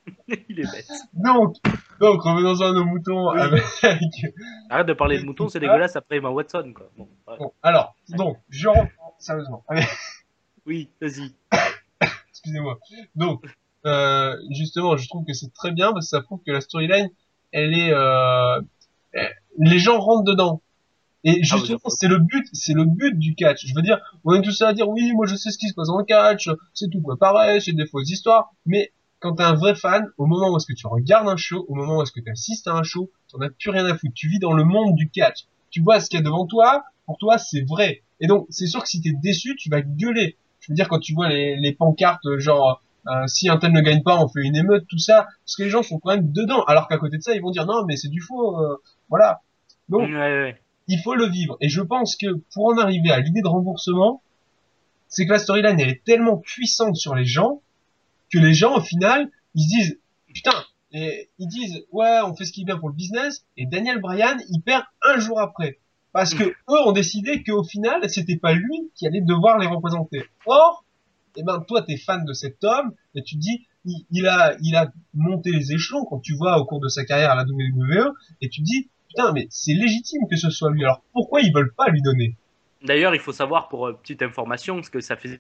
il 0.50 0.60
est 0.60 0.72
bête. 0.72 0.88
donc, 1.14 1.56
donc, 2.00 2.22
revenons-en 2.24 2.70
à 2.70 2.72
nos 2.72 2.86
moutons 2.86 3.32
Oui. 3.32 3.40
avec, 3.40 3.64
Arrête 4.70 4.88
de 4.88 4.94
parler 4.94 5.20
de 5.20 5.26
mouton, 5.26 5.50
c'est 5.50 5.60
dégueulasse 5.60 5.96
après 5.96 6.18
Emma 6.18 6.30
Watson, 6.30 6.74
quoi. 6.76 6.90
Bon, 6.98 7.08
ouais. 7.28 7.38
Bon, 7.38 7.54
alors, 7.62 7.96
donc, 8.10 8.38
je 8.50 8.68
reprends, 8.68 9.16
sérieusement. 9.20 9.64
Allez, 9.68 9.84
Oui, 10.66 10.90
vas-y. 11.02 11.34
excusez-moi. 12.30 12.80
Donc, 13.16 13.44
euh, 13.86 14.36
justement, 14.50 14.98
je 14.98 15.08
trouve 15.08 15.26
que 15.26 15.34
c'est 15.34 15.54
très 15.54 15.72
bien 15.72 15.92
parce 15.94 16.06
que 16.06 16.10
ça 16.10 16.22
prouve 16.22 16.42
que 16.46 16.52
la 16.52 16.62
storyline, 16.62 17.10
elle 17.52 17.74
est, 17.74 17.92
euh, 17.94 18.62
les 19.60 19.80
gens 19.80 20.00
rentrent 20.00 20.24
dedans. 20.24 20.62
Et 21.24 21.44
justement, 21.44 21.78
d'accord. 21.78 21.92
c'est 21.92 22.08
le 22.08 22.18
but, 22.18 22.48
c'est 22.52 22.74
le 22.74 22.84
but 22.86 23.18
du 23.18 23.36
catch. 23.36 23.66
Je 23.68 23.76
veux 23.76 23.84
dire, 23.84 24.00
on 24.24 24.34
est 24.34 24.42
tous 24.42 24.60
là 24.62 24.70
à 24.70 24.74
dire 24.74 24.90
oui, 24.90 25.12
moi 25.14 25.28
je 25.28 25.36
sais 25.36 25.52
ce 25.52 25.60
qui 25.60 25.68
se 25.68 25.76
passe 25.76 25.88
dans 25.88 26.00
le 26.00 26.04
catch, 26.04 26.50
c'est 26.74 26.90
tout 26.90 27.02
pareil, 27.20 27.62
c'est 27.62 27.74
des 27.74 27.86
fausses 27.86 28.10
histoires. 28.10 28.52
Mais 28.66 28.92
quand 29.22 29.36
t'es 29.36 29.44
un 29.44 29.54
vrai 29.54 29.76
fan, 29.76 30.08
au 30.18 30.26
moment 30.26 30.52
où 30.52 30.58
est-ce 30.58 30.66
que 30.66 30.74
tu 30.74 30.88
regardes 30.88 31.28
un 31.30 31.38
show, 31.38 31.66
au 31.70 31.76
moment 31.76 31.98
où 32.00 32.02
est-ce 32.04 32.12
que 32.12 32.20
tu 32.20 32.30
assistes 32.30 32.68
à 32.68 32.72
un 32.74 32.84
show, 32.84 33.10
t'en 33.32 33.40
as 33.40 33.50
plus 33.50 33.70
rien 33.70 33.86
à 33.86 33.96
foutre. 33.98 34.14
Tu 34.16 34.28
vis 34.28 34.40
dans 34.40 34.52
le 34.54 34.64
monde 34.66 34.96
du 34.96 35.10
catch. 35.10 35.46
Tu 35.70 35.82
vois 35.82 36.00
ce 36.02 36.10
qu'il 36.10 36.20
y 36.20 36.22
a 36.22 36.26
devant 36.26 36.46
toi, 36.48 36.84
pour 37.06 37.18
toi 37.18 37.38
c'est 37.38 37.62
vrai. 37.62 38.02
Et 38.20 38.28
donc 38.28 38.48
c'est 38.50 38.68
sûr 38.68 38.82
que 38.84 38.90
si 38.90 39.00
t'es 39.02 39.14
déçu, 39.14 39.56
tu 39.56 39.70
vas 39.70 39.82
gueuler. 39.82 40.36
Je 40.60 40.72
veux 40.72 40.76
dire 40.76 40.90
quand 40.90 41.00
tu 41.00 41.14
vois 41.14 41.30
les, 41.30 41.56
les 41.56 41.72
pancartes 41.72 42.28
genre 42.40 42.82
euh, 43.08 43.26
si 43.28 43.50
un 43.50 43.58
tel 43.58 43.72
ne 43.72 43.82
gagne 43.82 44.04
pas, 44.04 44.18
on 44.24 44.28
fait 44.28 44.42
une 44.42 44.56
émeute, 44.56 44.86
tout 44.88 45.00
ça, 45.00 45.28
parce 45.46 45.56
que 45.56 45.64
les 45.64 45.70
gens 45.70 45.82
sont 45.82 45.98
quand 46.00 46.12
même 46.12 46.32
dedans. 46.32 46.64
Alors 46.66 46.88
qu'à 46.88 46.98
côté 46.98 47.18
de 47.18 47.22
ça, 47.24 47.34
ils 47.34 47.42
vont 47.42 47.52
dire 47.52 47.66
non 47.66 47.86
mais 47.88 47.96
c'est 47.98 48.10
du 48.10 48.22
faux, 48.22 48.60
euh, 48.60 48.76
voilà. 49.10 49.42
Donc 49.90 50.02
Ouais, 50.08 50.16
ouais. 50.16 50.62
il 50.88 51.00
faut 51.00 51.16
le 51.16 51.28
vivre. 51.28 51.58
Et 51.62 51.70
je 51.70 51.82
pense 51.82 52.16
que 52.16 52.28
pour 52.54 52.68
en 52.68 52.78
arriver 52.78 53.12
à 53.12 53.20
l'idée 53.20 53.42
de 53.42 53.48
remboursement, 53.48 54.22
c'est 55.08 55.26
que 55.26 55.32
la 55.32 55.40
storyline 55.40 55.80
elle 55.80 55.90
est 55.90 56.04
tellement 56.04 56.38
puissante 56.38 56.96
sur 56.96 57.16
les 57.16 57.26
gens 57.26 57.61
que 58.32 58.40
les 58.40 58.54
gens 58.54 58.78
au 58.78 58.82
final 58.82 59.30
ils 59.56 59.64
se 59.64 59.70
disent 59.70 60.00
putain 60.34 60.64
et 60.92 61.30
ils 61.40 61.48
disent 61.48 61.84
ouais 61.92 62.20
on 62.26 62.36
fait 62.36 62.46
ce 62.46 62.52
qui 62.52 62.62
est 62.62 62.66
bien 62.66 62.78
pour 62.78 62.90
le 62.90 62.96
business 62.96 63.46
et 63.58 63.66
Daniel 63.66 64.00
Bryan 64.00 64.38
il 64.50 64.62
perd 64.62 64.84
un 65.02 65.20
jour 65.20 65.40
après. 65.40 65.80
Parce 66.14 66.34
que 66.34 66.44
eux 66.44 66.88
ont 66.88 66.92
décidé 66.92 67.44
qu'au 67.44 67.64
final 67.64 68.10
c'était 68.10 68.38
pas 68.38 68.54
lui 68.54 68.92
qui 68.96 69.08
allait 69.08 69.22
devoir 69.22 69.58
les 69.58 69.68
représenter. 69.68 70.24
Or 70.46 70.84
eh 71.38 71.44
ben 71.44 71.64
toi 71.68 71.82
t'es 71.84 71.98
fan 71.98 72.26
de 72.26 72.34
cet 72.34 72.64
homme 72.64 72.94
et 73.16 73.24
tu 73.24 73.36
dis 73.36 73.66
il, 73.86 74.06
il 74.12 74.28
a 74.28 74.56
il 74.62 74.76
a 74.76 74.92
monté 75.14 75.52
les 75.52 75.72
échelons 75.72 76.06
quand 76.06 76.20
tu 76.20 76.36
vois 76.36 76.58
au 76.58 76.66
cours 76.66 76.82
de 76.82 76.90
sa 76.90 77.06
carrière 77.06 77.32
à 77.32 77.36
la 77.36 77.44
WWE 77.44 78.14
et 78.42 78.50
tu 78.50 78.62
te 78.62 78.66
dis 78.66 78.90
putain 79.08 79.32
mais 79.32 79.48
c'est 79.50 79.74
légitime 79.74 80.28
que 80.30 80.36
ce 80.36 80.50
soit 80.50 80.72
lui. 80.72 80.84
Alors 80.84 81.02
pourquoi 81.14 81.42
ils 81.42 81.54
veulent 81.54 81.74
pas 81.74 81.90
lui 81.90 82.02
donner? 82.02 82.36
D'ailleurs, 82.84 83.14
il 83.14 83.22
faut 83.22 83.32
savoir, 83.32 83.68
pour 83.70 83.88
euh, 83.88 83.94
petite 83.94 84.24
information, 84.24 84.76
parce 84.76 84.90
que 84.90 85.02
ça 85.02 85.16
faisait 85.16 85.40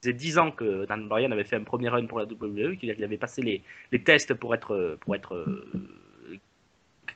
faisait 0.00 0.12
10 0.12 0.38
ans 0.38 0.50
que 0.50 0.86
Dan 0.86 1.08
Bryan 1.08 1.32
avait 1.32 1.44
fait 1.44 1.56
un 1.56 1.64
premier 1.64 1.88
run 1.88 2.06
pour 2.06 2.18
la 2.18 2.24
WWE, 2.24 2.76
qu'il 2.76 2.90
avait 3.04 3.16
passé 3.18 3.42
les, 3.42 3.62
les 3.92 4.02
tests 4.02 4.34
pour 4.34 4.54
être, 4.54 4.96
pour 5.00 5.14
être 5.14 5.34
euh, 5.34 5.70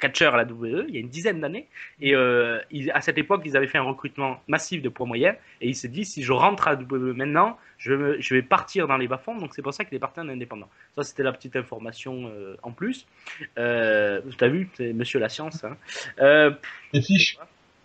catcheur 0.00 0.34
à 0.34 0.36
la 0.36 0.44
WWE, 0.44 0.84
il 0.88 0.94
y 0.94 0.98
a 0.98 1.00
une 1.00 1.08
dizaine 1.08 1.40
d'années. 1.40 1.66
Et 2.00 2.14
euh, 2.14 2.58
il- 2.70 2.90
à 2.90 3.00
cette 3.00 3.16
époque, 3.16 3.42
ils 3.46 3.56
avaient 3.56 3.68
fait 3.68 3.78
un 3.78 3.82
recrutement 3.84 4.42
massif 4.48 4.82
de 4.82 4.88
poids 4.88 5.06
moyens. 5.06 5.36
Et 5.60 5.68
il 5.68 5.74
s'est 5.74 5.88
dit, 5.88 6.04
si 6.04 6.22
je 6.22 6.32
rentre 6.32 6.68
à 6.68 6.74
la 6.74 6.80
WWE 6.82 7.14
maintenant, 7.14 7.56
je, 7.78 7.94
vais 7.94 7.96
me- 7.96 8.20
je 8.20 8.34
vais 8.34 8.42
partir 8.42 8.86
dans 8.86 8.96
les 8.98 9.08
bas-fonds. 9.08 9.38
Donc 9.38 9.54
c'est 9.54 9.62
pour 9.62 9.72
ça 9.72 9.84
qu'il 9.84 9.94
est 9.96 10.00
parti 10.00 10.20
en 10.20 10.28
indépendant. 10.28 10.68
Ça, 10.96 11.04
c'était 11.04 11.22
la 11.22 11.32
petite 11.32 11.56
information 11.56 12.28
euh, 12.28 12.56
en 12.62 12.72
plus. 12.72 13.06
Euh, 13.56 14.20
tu 14.36 14.44
as 14.44 14.48
vu, 14.48 14.68
c'est 14.74 14.92
monsieur 14.92 15.20
la 15.20 15.28
science. 15.28 15.64
Hein. 15.64 15.76
Les 16.92 17.00
fiches 17.00 17.38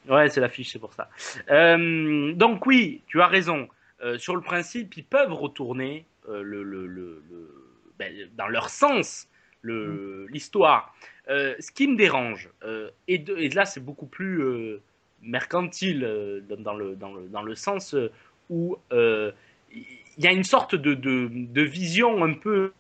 Ouais, 0.10 0.28
c'est 0.30 0.42
l'affiche, 0.42 0.72
c'est 0.72 0.80
pour 0.80 0.94
ça. 0.94 1.10
Donc 2.34 2.66
oui, 2.66 3.02
tu 3.08 3.22
as 3.22 3.28
raison. 3.28 3.68
Euh, 4.02 4.18
sur 4.18 4.36
le 4.36 4.42
principe, 4.42 4.96
ils 4.98 5.04
peuvent 5.04 5.34
retourner 5.34 6.06
euh, 6.30 6.42
le, 6.42 6.64
le, 6.64 6.88
le, 6.88 7.22
le- 7.30 7.56
ben, 7.98 8.14
dans 8.38 8.48
leur 8.48 8.70
sens 8.70 9.28
le- 9.62 10.26
l'histoire. 10.32 10.96
Euh, 11.30 11.54
ce 11.60 11.72
qui 11.72 11.88
me 11.88 11.98
dérange, 11.98 12.50
et, 13.08 13.18
de- 13.18 13.36
et 13.38 13.50
là 13.50 13.66
c'est 13.66 13.84
beaucoup 13.84 14.06
plus 14.06 14.42
mercantile 15.22 16.00
dans, 16.48 16.56
dans 16.58 16.74
le, 16.74 16.96
dans, 16.96 17.14
le, 17.14 17.28
dans 17.28 17.42
le 17.42 17.56
sens 17.56 17.96
où 18.50 18.78
il 18.92 19.34
y 20.18 20.28
a 20.28 20.32
une 20.32 20.46
sorte 20.46 20.76
de, 20.76 20.94
de, 20.94 21.30
de 21.32 21.62
vision 21.62 22.24
un 22.24 22.34
peu 22.34 22.72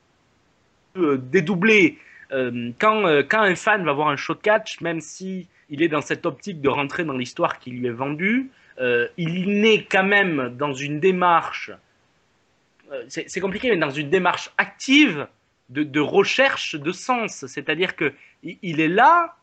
dédoublée. 0.95 1.97
Quand, 2.31 3.03
quand 3.29 3.41
un 3.41 3.55
fan 3.55 3.83
va 3.83 3.91
voir 3.93 4.07
un 4.07 4.15
show 4.15 4.35
catch, 4.35 4.81
même 4.81 5.01
si 5.01 5.47
il 5.69 5.83
est 5.83 5.87
dans 5.89 6.01
cette 6.01 6.25
optique 6.25 6.61
de 6.61 6.69
rentrer 6.69 7.03
dans 7.03 7.17
l'histoire 7.17 7.59
qui 7.59 7.71
lui 7.71 7.87
est 7.87 7.91
vendue, 7.91 8.49
euh, 8.79 9.07
il 9.17 9.61
naît 9.61 9.83
quand 9.83 10.03
même 10.03 10.55
dans 10.57 10.73
une 10.73 10.99
démarche, 10.99 11.71
euh, 12.91 13.03
c'est 13.07 13.39
compliqué, 13.41 13.69
mais 13.69 13.77
dans 13.77 13.89
une 13.89 14.09
démarche 14.09 14.51
active 14.57 15.27
de, 15.69 15.99
recherche 15.99 16.75
de 16.75 16.91
sens. 16.91 17.45
C'est-à-dire 17.45 17.95
que 17.95 18.13
il 18.43 18.79
est 18.79 18.87
là 18.87 19.35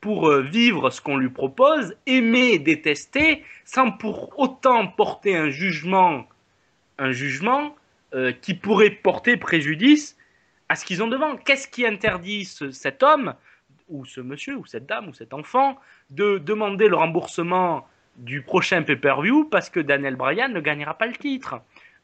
pour 0.00 0.28
euh, 0.28 0.42
vivre 0.42 0.90
ce 0.90 1.00
qu'on 1.00 1.16
lui 1.16 1.30
propose, 1.30 1.96
aimer, 2.06 2.58
détester, 2.58 3.42
sans 3.64 3.90
pour 3.90 4.38
autant 4.38 4.86
porter 4.86 5.36
un 5.36 5.50
jugement, 5.50 6.26
un 6.98 7.12
jugement 7.12 7.74
qui 8.42 8.54
pourrait 8.54 8.90
porter 8.90 9.36
préjudice 9.36 10.16
à 10.68 10.76
ce 10.76 10.84
qu'ils 10.84 11.02
ont 11.02 11.08
devant. 11.08 11.36
Qu'est-ce 11.36 11.66
qui 11.66 11.84
interdit 11.84 12.44
ce- 12.44 12.70
cet 12.70 13.02
homme, 13.02 13.34
ou 13.88 14.04
ce 14.06 14.20
monsieur, 14.20 14.54
ou 14.54 14.64
cette 14.66 14.86
dame, 14.86 15.08
ou 15.08 15.14
cet 15.14 15.34
enfant, 15.34 15.76
de 16.10 16.38
demander 16.38 16.86
le 16.86 16.94
remboursement 16.94 17.88
du 18.16 18.42
prochain 18.42 18.82
pay-per-view 18.82 19.48
parce 19.50 19.70
que 19.70 19.80
Daniel 19.80 20.16
Bryan 20.16 20.52
ne 20.52 20.60
gagnera 20.60 20.94
pas 20.94 21.06
le 21.06 21.14
titre 21.14 21.60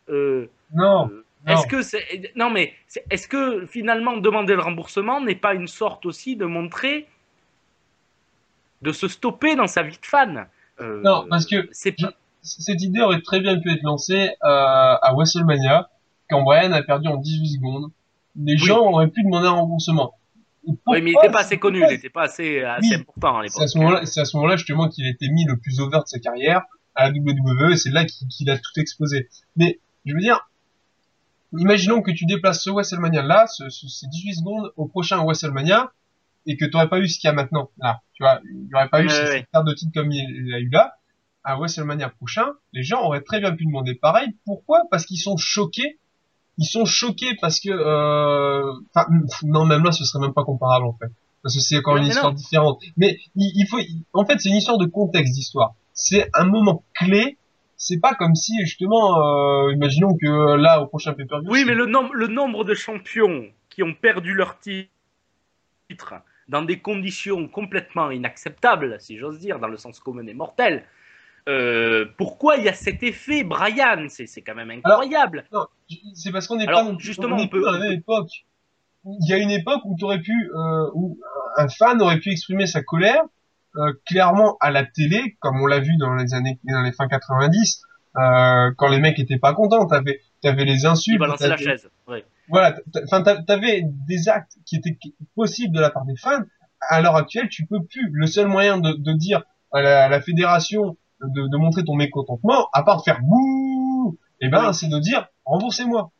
Euh, 0.09 0.49
Non, 0.75 1.09
euh, 1.11 1.25
non. 1.47 1.53
Est-ce 1.53 1.67
que 1.67 1.83
c'est 1.83 2.33
non 2.37 2.51
mais 2.51 2.75
est-ce 3.11 3.29
que 3.29 3.65
finalement 3.67 4.17
demander 4.17 4.55
le 4.55 4.61
remboursement 4.61 5.21
n'est 5.21 5.37
pas 5.37 5.55
une 5.55 5.69
sorte 5.69 6.05
aussi 6.05 6.37
de 6.37 6.45
montrer 6.45 7.07
de 8.83 8.93
se 8.93 9.09
stopper 9.09 9.55
dans 9.57 9.67
sa 9.67 9.83
vie 9.83 9.99
de 10.01 10.07
fan? 10.07 10.47
Euh, 10.81 11.01
Non, 11.03 11.27
parce 11.31 11.47
que 11.47 11.69
cette 11.73 12.83
idée 12.83 13.01
aurait 13.01 13.21
très 13.23 13.41
bien 13.41 13.59
pu 13.61 13.71
être 13.73 13.83
lancée 13.83 14.31
à 14.41 15.13
WrestleMania, 15.15 15.89
quand 16.29 16.43
Brian 16.43 16.73
a 16.73 16.83
perdu 16.83 17.09
en 17.09 17.17
18 17.17 17.49
secondes. 17.57 17.91
Les 18.37 18.57
gens 18.57 18.79
auraient 18.81 19.09
pu 19.09 19.23
demander 19.23 19.49
un 19.49 19.53
remboursement. 19.53 20.15
Oui 20.65 20.77
mais 21.03 21.11
il 21.11 21.15
n'était 21.15 21.31
pas 21.31 21.41
assez 21.41 21.59
connu, 21.59 21.81
il 21.81 21.87
n'était 21.89 22.11
pas 22.11 22.23
assez, 22.25 22.63
assez 22.63 22.89
Oui. 22.89 22.95
important 23.01 23.39
à 23.39 23.43
C'est 23.49 23.57
à 23.59 23.61
l'époque. 23.65 23.69
ce 23.71 23.79
moment-là, 23.79 24.07
c'est 24.07 24.21
à 24.21 24.25
ce 24.25 24.37
moment-là 24.37 24.57
justement 24.57 24.89
qu'il 24.89 25.07
a 25.07 25.11
été 25.11 25.29
mis 25.31 25.45
le 25.47 25.57
plus 25.57 25.81
over 25.81 25.99
de 25.99 26.07
sa 26.07 26.19
carrière 26.19 26.63
à 26.95 27.09
la 27.09 27.15
WWE. 27.19 27.73
et 27.73 27.77
C'est 27.77 27.91
là 27.91 28.05
qu'il 28.05 28.51
a 28.51 28.59
tout 28.59 28.79
exposé. 28.79 29.29
Mais 29.57 29.81
je 30.05 30.13
veux 30.15 30.21
dire, 30.21 30.51
imaginons 31.59 32.03
que 32.03 32.11
tu 32.11 32.27
déplaces 32.27 32.63
ce 32.63 32.71
WrestleMania 32.71 33.23
là, 33.23 33.47
ce, 33.47 33.69
ce- 33.71 33.89
ces 33.89 34.07
18 34.07 34.35
secondes 34.35 34.73
au 34.77 34.87
prochain 34.87 35.23
WrestleMania, 35.25 35.93
et 36.47 36.57
que 36.57 36.65
tu 36.65 36.71
n'aurais 36.73 36.89
pas 36.89 36.99
eu 37.01 37.09
ce 37.09 37.19
qu'il 37.19 37.29
y 37.29 37.31
a 37.31 37.35
maintenant 37.35 37.71
là. 37.79 38.01
Tu 38.15 38.23
vois, 38.23 38.41
il 38.51 38.67
n'y 38.67 38.75
aurait 38.75 38.89
pas 38.89 39.03
eu 39.03 39.07
Ouais, 39.09 39.13
cette 39.13 39.51
carte 39.53 39.67
de 39.67 39.73
titre 39.75 39.93
comme 39.95 40.11
il, 40.11 40.47
il 40.47 40.55
a 40.55 40.59
eu 40.59 40.69
là. 40.71 40.95
À 41.45 41.57
WrestleMania 41.57 42.11
prochain, 42.11 42.47
les 42.75 42.83
gens 42.83 43.01
auraient 43.03 43.23
très 43.23 43.41
bien 43.41 43.53
pu 43.55 43.65
demander 43.65 43.95
pareil. 43.95 44.37
Pourquoi? 44.45 44.83
Parce 44.91 45.07
qu'ils 45.07 45.19
sont 45.19 45.37
choqués. 45.39 45.99
Ils 46.61 46.67
sont 46.67 46.85
choqués 46.85 47.35
parce 47.41 47.59
que, 47.59 47.71
euh... 47.71 48.73
enfin, 48.95 49.07
non, 49.43 49.65
même 49.67 49.83
là, 49.83 49.91
ce 49.91 50.05
serait 50.05 50.21
même 50.23 50.35
pas 50.35 50.45
comparable 50.45 50.87
en 50.87 50.93
fait 50.93 51.11
parce 51.43 51.55
que 51.55 51.61
c'est 51.61 51.79
encore 51.79 51.97
Non, 51.97 52.03
une 52.03 52.09
histoire 52.09 52.33
non. 52.33 52.37
différente. 52.37 52.81
Mais 52.99 53.19
il, 53.35 53.51
il 53.57 53.67
faut, 53.67 53.79
en 54.13 54.27
fait, 54.27 54.39
c'est 54.39 54.51
une 54.51 54.57
histoire 54.57 54.77
de 54.79 54.85
contexte 54.87 55.33
d'histoire. 55.35 55.73
C'est 55.95 56.29
un 56.35 56.45
moment 56.45 56.85
clé. 56.95 57.39
C'est 57.77 57.99
pas 57.99 58.15
comme 58.15 58.35
si 58.35 58.53
justement, 58.61 59.19
euh, 59.19 59.73
imaginons 59.73 60.15
que 60.21 60.57
là 60.57 60.83
au 60.83 60.87
prochain 60.87 61.15
pay-per-view. 61.15 61.51
Oui 61.51 61.65
mais 61.67 61.75
le 61.75 61.87
nombre 61.87 62.13
le 62.13 62.27
nombre 62.27 62.63
de 62.65 62.75
champions 62.75 63.47
qui 63.71 63.83
ont 63.83 63.95
perdu 63.95 64.35
leur 64.35 64.59
ti- 64.61 64.91
titre 65.89 66.13
dans 66.49 66.63
des 66.63 66.81
conditions 66.81 67.49
complètement 67.49 68.11
inacceptables, 68.11 69.01
si 69.01 69.17
j'ose 69.17 69.39
dire, 69.39 69.61
dans 69.61 69.69
le 69.69 69.79
sens 69.79 69.99
commun 70.01 70.27
et 70.27 70.35
mortel. 70.35 70.85
Euh, 71.49 72.07
pourquoi 72.19 72.57
il 72.57 72.65
y 72.65 72.69
a 72.69 72.73
cet 72.75 73.03
effet 73.03 73.43
Brian? 73.45 74.07
C'est 74.09 74.43
quand 74.43 74.55
même 74.55 74.71
incroyable. 74.71 75.45
C'est 76.15 76.33
parce 76.33 76.47
qu'on 76.47 76.57
n'est 76.57 76.67
pas 76.67 76.85
justement, 76.99 77.37
on 77.37 77.49
peut- 77.49 77.67
à 77.69 77.73
la 77.73 77.79
même 77.79 77.93
époque. 77.93 78.31
Il 79.05 79.29
y 79.29 79.33
a 79.33 79.39
une 79.39 79.51
époque 79.51 79.81
où 79.85 79.97
t'aurais 79.99 80.21
pu, 80.21 80.33
euh, 80.55 80.91
où 80.95 81.19
un 81.57 81.69
fan 81.69 82.01
aurait 82.03 82.19
pu 82.19 82.31
exprimer 82.31 82.67
sa 82.67 82.83
colère 82.83 83.23
euh, 83.77 83.93
clairement 84.07 84.57
à 84.61 84.71
la 84.71 84.85
télé, 84.85 85.37
comme 85.41 85.61
on 85.61 85.67
l'a 85.67 85.79
vu 85.81 85.97
dans 85.97 86.15
les 86.15 86.35
années, 86.35 86.59
dans 86.65 86.83
les 86.83 86.93
fin 86.93 87.07
90, 87.09 87.83
euh, 88.17 88.71
quand 88.77 88.89
les 88.89 88.99
mecs 88.99 89.19
étaient 89.19 89.39
pas 89.39 89.55
contents. 89.55 89.87
T'avais, 89.87 90.21
t'avais 90.43 90.65
les 90.65 90.85
insultes. 90.87 91.19
balançait 91.21 91.49
la 91.49 91.57
chaise. 91.57 91.89
Ouais. 92.09 92.25
voilà, 92.49 92.77
enfin, 93.05 93.23
t'a- 93.23 93.41
t'avais 93.43 93.83
des 93.85 94.29
actes 94.29 94.57
qui 94.67 94.77
étaient 94.77 94.99
possibles 95.37 95.75
de 95.75 95.81
la 95.81 95.91
part 95.91 96.05
des 96.05 96.17
fans. 96.17 96.43
À 96.81 97.01
l'heure 97.01 97.17
actuelle, 97.17 97.49
tu 97.49 97.65
peux 97.67 97.83
plus. 97.85 98.11
Le 98.13 98.27
seul 98.27 98.49
moyen 98.49 98.79
de, 98.79 98.93
de 98.93 99.13
dire 99.13 99.45
à 99.73 99.81
la, 99.83 100.05
à 100.05 100.09
la 100.09 100.21
fédération 100.21 100.97
de, 101.23 101.49
de 101.49 101.57
montrer 101.57 101.85
ton 101.85 101.95
mécontentement, 101.95 102.69
à 102.73 102.83
part 102.83 102.99
de 102.99 103.03
faire 103.03 103.21
bouh, 103.23 104.19
eh 104.41 104.49
ben, 104.49 104.69
Oui. 104.69 104.75
c'est 104.75 104.89
de 104.89 104.99
dire 104.99 105.29
remboursez-moi. 105.45 106.11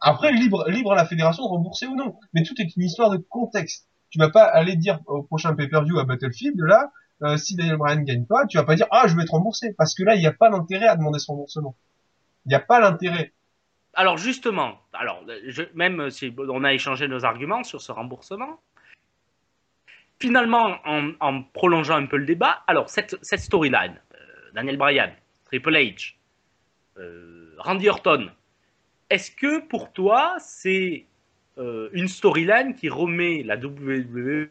Après, 0.00 0.32
libre, 0.32 0.68
libre 0.68 0.92
à 0.92 0.96
la 0.96 1.06
fédération 1.06 1.44
de 1.44 1.48
rembourser 1.48 1.86
ou 1.86 1.96
non. 1.96 2.16
Mais 2.34 2.42
tout 2.42 2.54
est 2.58 2.76
une 2.76 2.82
histoire 2.82 3.10
de 3.10 3.16
contexte. 3.16 3.88
Tu 4.10 4.18
vas 4.18 4.28
pas 4.30 4.44
aller 4.44 4.76
dire 4.76 5.00
au 5.06 5.22
prochain 5.22 5.54
pay-per-view 5.54 5.98
à 5.98 6.04
Battlefield, 6.04 6.60
là, 6.60 6.90
euh, 7.22 7.36
si 7.36 7.56
Daniel 7.56 7.76
Bryan 7.76 8.02
gagne 8.04 8.26
pas, 8.26 8.44
tu 8.46 8.58
vas 8.58 8.64
pas 8.64 8.74
dire 8.74 8.86
ah 8.90 9.04
je 9.06 9.16
vais 9.16 9.24
te 9.24 9.30
rembourser 9.30 9.72
parce 9.78 9.94
que 9.94 10.02
là 10.02 10.14
il 10.14 10.20
n'y 10.20 10.26
a 10.26 10.32
pas 10.32 10.50
d'intérêt 10.50 10.88
à 10.88 10.96
demander 10.96 11.18
son 11.20 11.32
remboursement. 11.32 11.74
Il 12.44 12.50
n'y 12.50 12.54
a 12.54 12.60
pas 12.60 12.80
l'intérêt. 12.80 13.32
Alors 13.94 14.18
justement, 14.18 14.74
alors 14.92 15.22
je, 15.46 15.62
même 15.74 16.10
si 16.10 16.34
on 16.36 16.64
a 16.64 16.72
échangé 16.74 17.08
nos 17.08 17.24
arguments 17.24 17.62
sur 17.62 17.80
ce 17.80 17.92
remboursement, 17.92 18.58
finalement, 20.20 20.76
en, 20.84 21.12
en 21.20 21.42
prolongeant 21.42 21.96
un 21.96 22.06
peu 22.06 22.16
le 22.16 22.26
débat, 22.26 22.62
alors 22.66 22.88
cette, 22.90 23.16
cette 23.22 23.40
storyline, 23.40 24.00
Daniel 24.54 24.76
Bryan, 24.76 25.10
Triple 25.46 25.74
H, 25.74 26.14
euh, 26.98 27.54
Randy 27.58 27.88
Orton, 27.88 28.30
est-ce 29.10 29.30
que 29.32 29.60
pour 29.66 29.92
toi 29.92 30.36
c'est 30.38 31.04
euh, 31.58 31.88
une 31.92 32.08
storyline 32.08 32.74
qui 32.74 32.88
remet 32.88 33.42
la 33.42 33.56
WWE 33.56 34.48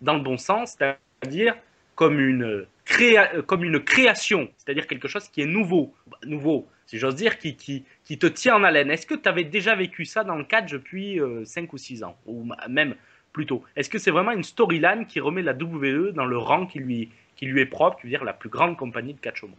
dans 0.00 0.14
le 0.14 0.20
bon 0.20 0.36
sens, 0.36 0.76
c'est-à-dire 0.78 1.56
comme 1.96 2.18
une, 2.20 2.44
euh, 2.44 3.42
comme 3.42 3.64
une 3.64 3.80
création, 3.80 4.48
c'est-à-dire 4.56 4.86
quelque 4.86 5.08
chose 5.08 5.28
qui 5.28 5.42
est 5.42 5.46
nouveau, 5.46 5.92
nouveau, 6.24 6.68
si 6.86 6.98
j'ose 6.98 7.16
dire, 7.16 7.38
qui, 7.38 7.56
qui, 7.56 7.84
qui 8.04 8.18
te 8.18 8.26
tient 8.26 8.56
en 8.56 8.64
haleine. 8.64 8.90
Est-ce 8.90 9.06
que 9.06 9.14
tu 9.14 9.28
avais 9.28 9.44
déjà 9.44 9.74
vécu 9.74 10.04
ça 10.04 10.24
dans 10.24 10.36
le 10.36 10.44
catch 10.44 10.72
depuis 10.72 11.20
5 11.44 11.72
ou 11.72 11.78
6 11.78 12.04
ans, 12.04 12.16
ou 12.26 12.48
même 12.68 12.94
plus 13.32 13.46
tôt? 13.46 13.62
Est-ce 13.76 13.90
que 13.90 13.98
c'est 13.98 14.10
vraiment 14.10 14.32
une 14.32 14.42
storyline 14.42 15.06
qui 15.06 15.20
remet 15.20 15.42
la 15.42 15.52
WWE 15.52 16.12
dans 16.12 16.24
le 16.24 16.38
rang 16.38 16.66
qui 16.66 16.78
lui, 16.78 17.10
qui 17.40 17.46
lui 17.46 17.62
est 17.62 17.66
propre, 17.66 17.96
tu 17.98 18.06
veux 18.06 18.10
dire 18.10 18.22
la 18.22 18.34
plus 18.34 18.50
grande 18.50 18.76
compagnie 18.76 19.14
de 19.14 19.18
catch 19.18 19.42
au 19.42 19.46
monde 19.46 19.56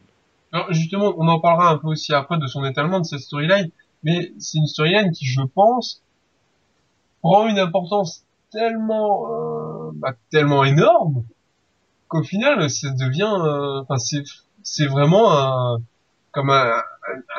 Alors 0.51 0.71
justement, 0.71 1.15
on 1.17 1.27
en 1.27 1.39
parlera 1.39 1.71
un 1.71 1.77
peu 1.77 1.87
aussi 1.87 2.13
après 2.13 2.37
de 2.37 2.45
son 2.45 2.63
étalement 2.63 2.99
de 2.99 3.05
cette 3.05 3.21
storyline, 3.21 3.71
mais 4.03 4.31
c'est 4.37 4.59
une 4.59 4.67
storyline 4.67 5.11
qui, 5.11 5.25
je 5.25 5.41
pense, 5.41 6.03
prend 7.21 7.47
une 7.47 7.57
importance 7.57 8.23
tellement, 8.51 9.31
euh, 9.31 9.91
bah, 9.95 10.13
tellement 10.29 10.63
énorme 10.63 11.23
qu'au 12.07 12.21
final, 12.21 12.69
ça 12.69 12.91
devient, 12.91 13.23
euh, 13.23 13.81
enfin, 13.81 13.97
c'est, 13.97 14.85
vraiment 14.85 15.31
un, 15.31 15.81
comme 16.31 16.51
un, 16.51 16.83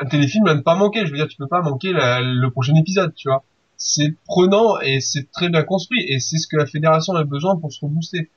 téléfilm 0.09 0.45
à 0.47 0.55
ne 0.55 0.61
pas 0.61 0.75
manquer. 0.75 1.05
Je 1.05 1.11
veux 1.11 1.17
dire, 1.17 1.29
tu 1.29 1.37
peux 1.37 1.47
pas 1.47 1.61
manquer 1.61 1.93
le 1.93 2.47
prochain 2.49 2.75
épisode, 2.75 3.15
tu 3.15 3.29
vois. 3.29 3.43
C'est 3.77 4.13
prenant 4.25 4.79
et 4.81 4.99
c'est 4.99 5.31
très 5.31 5.47
bien 5.47 5.63
construit 5.63 6.03
et 6.09 6.19
c'est 6.19 6.37
ce 6.37 6.47
que 6.47 6.57
la 6.57 6.65
fédération 6.65 7.13
a 7.13 7.23
besoin 7.23 7.55
pour 7.55 7.71
se 7.71 7.79
rebooster. 7.85 8.29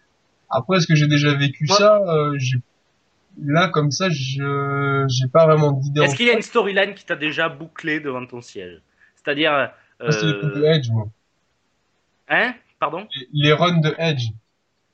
Après, 0.57 0.79
est-ce 0.79 0.87
que 0.87 0.95
j'ai 0.95 1.07
déjà 1.07 1.35
vécu 1.35 1.67
Ouais. 1.69 1.77
ça 1.77 1.97
euh, 2.09 2.37
Là, 3.43 3.69
comme 3.69 3.91
ça, 3.91 4.09
je 4.09 5.05
j'ai 5.09 5.29
pas 5.29 5.45
vraiment 5.47 5.73
d'idée. 5.73 6.01
Est-ce 6.03 6.17
qu'il 6.17 6.27
y 6.27 6.31
a 6.31 6.35
une 6.35 6.43
storyline 6.43 6.95
qui 6.95 7.05
t'a 7.05 7.17
déjà 7.17 7.49
bouclé 7.51 8.01
devant 8.01 8.25
ton 8.27 8.41
siège? 8.41 8.81
C'est-à-dire. 9.15 9.71
Moi, 10.01 10.13
c'est 10.13 10.27
les 10.27 10.41
coups 10.41 10.55
de 10.55 10.63
euh, 10.63 10.73
Edge, 10.73 10.89
moi. 10.91 11.07
Hein? 12.29 12.55
Pardon? 12.79 13.07
Les- 13.15 13.29
Les 13.49 13.53
runs 13.53 13.81
de 13.81 13.95
Edge. 13.99 14.29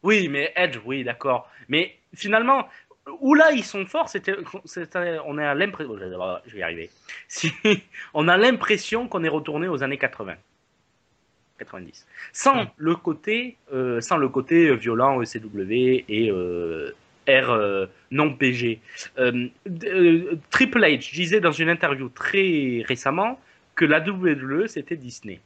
Oui, 0.03 0.29
mais 0.29 0.53
Edge, 0.57 0.79
oui, 0.85 1.05
d'accord. 1.05 1.49
Mais 1.69 1.95
finalement, 2.15 2.69
où 3.21 3.35
là 3.35 3.53
ils 3.53 3.65
sont 3.65 3.87
forts, 3.87 4.09
c'était, 4.09 4.35
c'était- 4.65 5.19
on 5.27 5.39
a 5.39 5.55
l'impression, 5.55 5.97
je 6.47 6.53
vais 6.53 6.59
y 6.59 6.63
arriver. 6.63 6.91
Si, 7.29 7.53
on 8.15 8.27
a 8.29 8.37
l'impression 8.37 9.09
qu'on 9.09 9.23
est 9.25 9.29
retourné 9.29 9.69
aux 9.69 9.83
années 9.83 9.99
80, 9.99 10.35
90, 11.65 12.07
sans 12.33 12.67
le 12.77 12.97
côté, 12.97 13.57
euh, 13.73 14.01
sans 14.01 14.17
le 14.17 14.29
côté 14.29 14.75
violent 14.77 15.21
ECW 15.23 16.05
et 16.09 16.31
euh, 16.31 16.95
R 17.29 17.51
euh, 17.51 17.87
non 18.11 18.35
PG. 18.35 18.81
Triple 20.51 20.81
H 20.81 21.13
disait 21.13 21.41
dans 21.41 21.53
une 21.53 21.69
interview 21.69 22.09
très 22.09 22.83
récemment 22.87 23.41
que 23.75 23.85
la 23.85 24.01
WWE 24.01 24.67
c'était 24.67 24.97
Disney. 24.97 25.41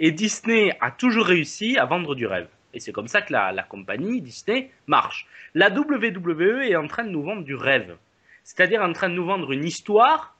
Et 0.00 0.10
Disney 0.10 0.76
a 0.80 0.90
toujours 0.90 1.26
réussi 1.26 1.78
à 1.78 1.84
vendre 1.84 2.14
du 2.14 2.26
rêve. 2.26 2.48
Et 2.72 2.80
c'est 2.80 2.92
comme 2.92 3.06
ça 3.06 3.22
que 3.22 3.32
la, 3.32 3.52
la 3.52 3.62
compagnie 3.62 4.20
Disney 4.20 4.70
marche. 4.86 5.26
La 5.54 5.70
WWE 5.70 6.62
est 6.62 6.76
en 6.76 6.88
train 6.88 7.04
de 7.04 7.10
nous 7.10 7.22
vendre 7.22 7.44
du 7.44 7.54
rêve. 7.54 7.96
C'est-à-dire 8.42 8.82
en 8.82 8.92
train 8.92 9.08
de 9.08 9.14
nous 9.14 9.24
vendre 9.24 9.52
une 9.52 9.64
histoire 9.64 10.33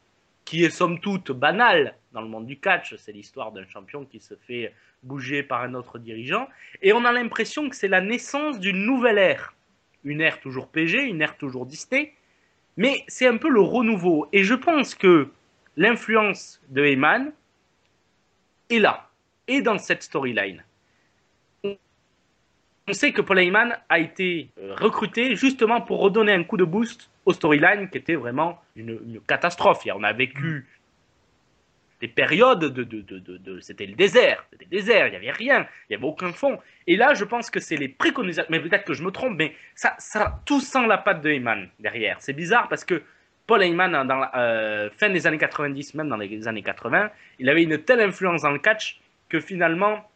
qui 0.44 0.64
est 0.64 0.70
somme 0.70 1.00
toute 1.00 1.32
banale 1.32 1.96
dans 2.12 2.20
le 2.20 2.28
monde 2.28 2.46
du 2.46 2.58
catch. 2.58 2.94
C'est 2.96 3.12
l'histoire 3.12 3.52
d'un 3.52 3.66
champion 3.66 4.04
qui 4.04 4.20
se 4.20 4.34
fait 4.34 4.72
bouger 5.02 5.42
par 5.42 5.62
un 5.62 5.74
autre 5.74 5.98
dirigeant. 5.98 6.48
Et 6.82 6.92
on 6.92 7.04
a 7.04 7.12
l'impression 7.12 7.68
que 7.68 7.76
c'est 7.76 7.88
la 7.88 8.00
naissance 8.00 8.60
d'une 8.60 8.84
nouvelle 8.84 9.18
ère. 9.18 9.54
Une 10.04 10.20
ère 10.20 10.40
toujours 10.40 10.68
PG, 10.68 11.02
une 11.02 11.22
ère 11.22 11.36
toujours 11.36 11.66
Disney. 11.66 12.14
Mais 12.76 13.04
c'est 13.08 13.26
un 13.26 13.36
peu 13.36 13.48
le 13.48 13.60
renouveau. 13.60 14.28
Et 14.32 14.44
je 14.44 14.54
pense 14.54 14.94
que 14.94 15.30
l'influence 15.76 16.60
de 16.68 16.84
Heyman 16.84 17.32
est 18.70 18.78
là. 18.78 19.08
Et 19.48 19.62
dans 19.62 19.78
cette 19.78 20.02
storyline. 20.02 20.62
On 22.86 22.92
sait 22.92 23.12
que 23.12 23.22
Paul 23.22 23.38
Heyman 23.38 23.78
a 23.88 23.98
été 23.98 24.50
euh, 24.58 24.74
recruté 24.74 25.36
justement 25.36 25.80
pour 25.80 26.00
redonner 26.00 26.32
un 26.32 26.44
coup 26.44 26.58
de 26.58 26.64
boost 26.64 27.08
au 27.26 27.32
storyline 27.32 27.88
qui 27.90 27.98
était 27.98 28.14
vraiment 28.14 28.60
une, 28.76 29.20
catastrophe. 29.26 29.86
Et 29.86 29.92
on 29.92 30.02
a 30.02 30.12
vécu 30.12 30.66
des 32.00 32.08
périodes 32.08 32.60
de, 32.60 32.82
de, 32.82 33.00
de, 33.18 33.60
c'était 33.60 33.86
le 33.86 33.94
désert, 33.94 34.44
c'était 34.50 34.66
le 34.66 34.70
désert, 34.70 35.06
il 35.06 35.10
n'y 35.10 35.16
avait 35.16 35.30
rien, 35.30 35.66
il 35.88 35.92
n'y 35.92 35.96
avait 35.96 36.04
aucun 36.04 36.32
fond. 36.32 36.58
Et 36.86 36.96
là, 36.96 37.14
je 37.14 37.24
pense 37.24 37.50
que 37.50 37.60
c'est 37.60 37.76
les 37.76 37.88
préconisations, 37.88 38.50
mais 38.50 38.60
peut-être 38.60 38.84
que 38.84 38.94
je 38.94 39.02
me 39.02 39.10
trompe, 39.10 39.36
mais 39.38 39.54
ça, 39.74 39.94
ça, 39.98 40.40
tout 40.44 40.60
sent 40.60 40.86
la 40.86 40.98
patte 40.98 41.22
de 41.22 41.30
Heyman 41.30 41.68
derrière. 41.78 42.16
C'est 42.20 42.34
bizarre 42.34 42.68
parce 42.68 42.84
que 42.84 43.02
Paul 43.46 43.62
Heyman, 43.62 43.92
dans 44.06 44.16
la 44.16 44.36
euh, 44.36 44.90
fin 44.96 45.08
des 45.10 45.26
années 45.26 45.38
90, 45.38 45.94
même 45.94 46.08
dans 46.08 46.16
les 46.16 46.48
années 46.48 46.62
80, 46.62 47.10
il 47.38 47.48
avait 47.48 47.62
une 47.62 47.78
telle 47.78 48.00
influence 48.00 48.42
dans 48.42 48.50
le 48.50 48.58
catch 48.58 49.00
que 49.28 49.40
finalement, 49.40 50.08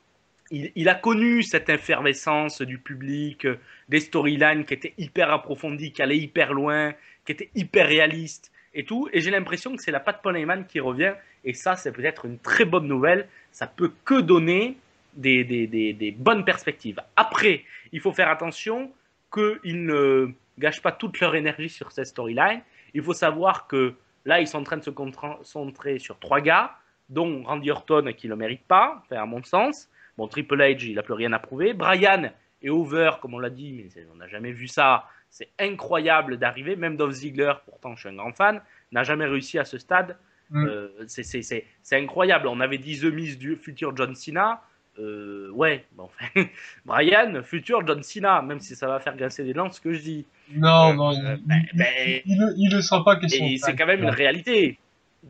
il, 0.51 0.89
a 0.89 0.95
connu 0.95 1.43
cette 1.43 1.69
effervescence 1.69 2.63
du 2.63 2.79
public, 2.79 3.45
euh, 3.45 3.59
des 3.89 4.01
storylines 4.01 4.65
qui 4.65 4.75
étaient 4.75 4.95
hyper 4.99 5.31
approfondies, 5.31 5.93
qui 5.93 6.03
allaient 6.03 6.19
hyper 6.19 6.53
loin, 6.53 6.95
qui 7.25 7.33
étaient 7.33 7.51
hyper 7.55 7.87
réalistes 7.87 8.51
et 8.75 8.85
tout. 8.85 9.09
Et 9.13 9.21
j'ai 9.21 9.31
l'impression 9.31 9.77
que 9.77 9.83
c'est 9.83 9.91
la 9.91 10.01
patte 10.01 10.21
Paul 10.23 10.37
Heyman 10.37 10.67
qui 10.67 10.81
revient. 10.81 11.15
Et 11.45 11.53
ça, 11.53 11.77
c'est 11.77 11.93
peut-être 11.93 12.25
une 12.25 12.39
très 12.39 12.65
bonne 12.65 12.87
nouvelle. 12.87 13.29
Ça 13.53 13.67
peut 13.67 13.93
que 14.05 14.21
donner 14.21 14.77
des, 15.15 15.45
des, 15.45 15.67
des, 15.67 16.11
bonnes 16.13 16.45
perspectives. 16.45 17.01
Après, 17.17 17.65
il 17.93 18.01
faut 18.01 18.13
faire 18.13 18.29
attention 18.29 18.93
qu'ils 19.33 19.85
ne 19.85 20.33
gâchent 20.59 20.83
pas 20.83 20.93
toute 20.93 21.19
leur 21.21 21.35
énergie 21.35 21.69
sur 21.69 21.93
cette 21.93 22.07
storyline. 22.07 22.63
Il 22.95 23.03
faut 23.03 23.15
savoir 23.15 23.67
que 23.67 23.95
là, 24.25 24.41
ils 24.41 24.47
sont 24.47 24.59
en 24.59 24.65
train 24.65 24.77
de 24.77 24.85
se 24.85 24.91
concentrer 24.91 25.99
sur 25.99 26.19
trois 26.19 26.41
gars, 26.41 26.77
dont 27.09 27.43
Randy 27.43 27.71
Orton 27.71 28.13
qui 28.17 28.27
ne 28.27 28.33
le 28.33 28.37
mérite 28.37 28.67
pas, 28.67 29.03
à 29.11 29.27
mon 29.27 29.43
sens. 29.43 29.89
Bon, 30.19 30.29
Triple 30.29 30.61
H, 30.61 30.85
il 30.87 30.97
n'a 30.97 31.03
plus 31.03 31.15
rien 31.15 31.33
à 31.33 31.39
prouver. 31.39 31.73
Brian 31.73 32.31
est 32.61 32.69
over, 32.69 33.13
comme 33.23 33.35
on 33.35 33.39
l'a 33.39 33.51
dit, 33.51 33.73
mais 33.73 33.89
on 34.13 34.17
n'a 34.17 34.27
jamais 34.29 34.53
vu 34.53 34.67
ça. 34.67 35.05
C'est 35.31 35.49
incroyable 35.61 36.37
d'arriver. 36.39 36.75
Même 36.77 36.97
Dolph 36.97 37.15
Ziggler, 37.15 37.53
pourtant 37.67 37.95
je 37.95 38.01
suis 38.01 38.09
un 38.09 38.15
grand 38.17 38.33
fan, 38.33 38.61
n'a 38.93 39.05
jamais 39.05 39.25
réussi 39.27 39.59
à 39.59 39.65
ce 39.65 39.79
stade. 39.79 40.17
Mm. 40.51 40.67
Euh, 40.67 40.89
c'est- 41.07 41.65
incroyable. 41.93 42.49
On 42.49 42.59
avait 42.61 42.79
dit 42.79 42.99
The 42.99 43.05
Miz 43.05 43.39
du 43.39 43.57
futur 43.57 43.97
John 43.97 44.15
Cena. 44.15 44.61
Euh, 44.99 45.51
ouais, 45.53 45.85
bon, 45.93 46.05
enfin, 46.35 46.47
Brian, 46.85 47.41
futur 47.45 47.87
John 47.87 48.03
Cena, 48.03 48.43
même 48.43 48.59
si 48.59 48.75
ça 48.75 48.89
va 48.89 48.99
faire 48.99 49.17
grincer 49.17 49.45
des 49.45 49.53
dents 49.53 49.71
ce 49.71 49.81
que 49.81 49.93
je 49.93 50.01
dis. 50.01 50.27
Non, 50.53 50.91
Euh, 50.91 50.93
non, 50.95 51.13
il, 51.13 51.23
ben- 51.47 51.63
il, 51.73 51.79
ben- 51.79 52.77
le 52.77 52.81
sera 52.83 53.05
pas. 53.05 53.19
Et 53.23 53.59
c'est 53.59 53.77
quand 53.77 53.87
même 53.87 54.03
une 54.03 54.11
réalité. 54.11 54.79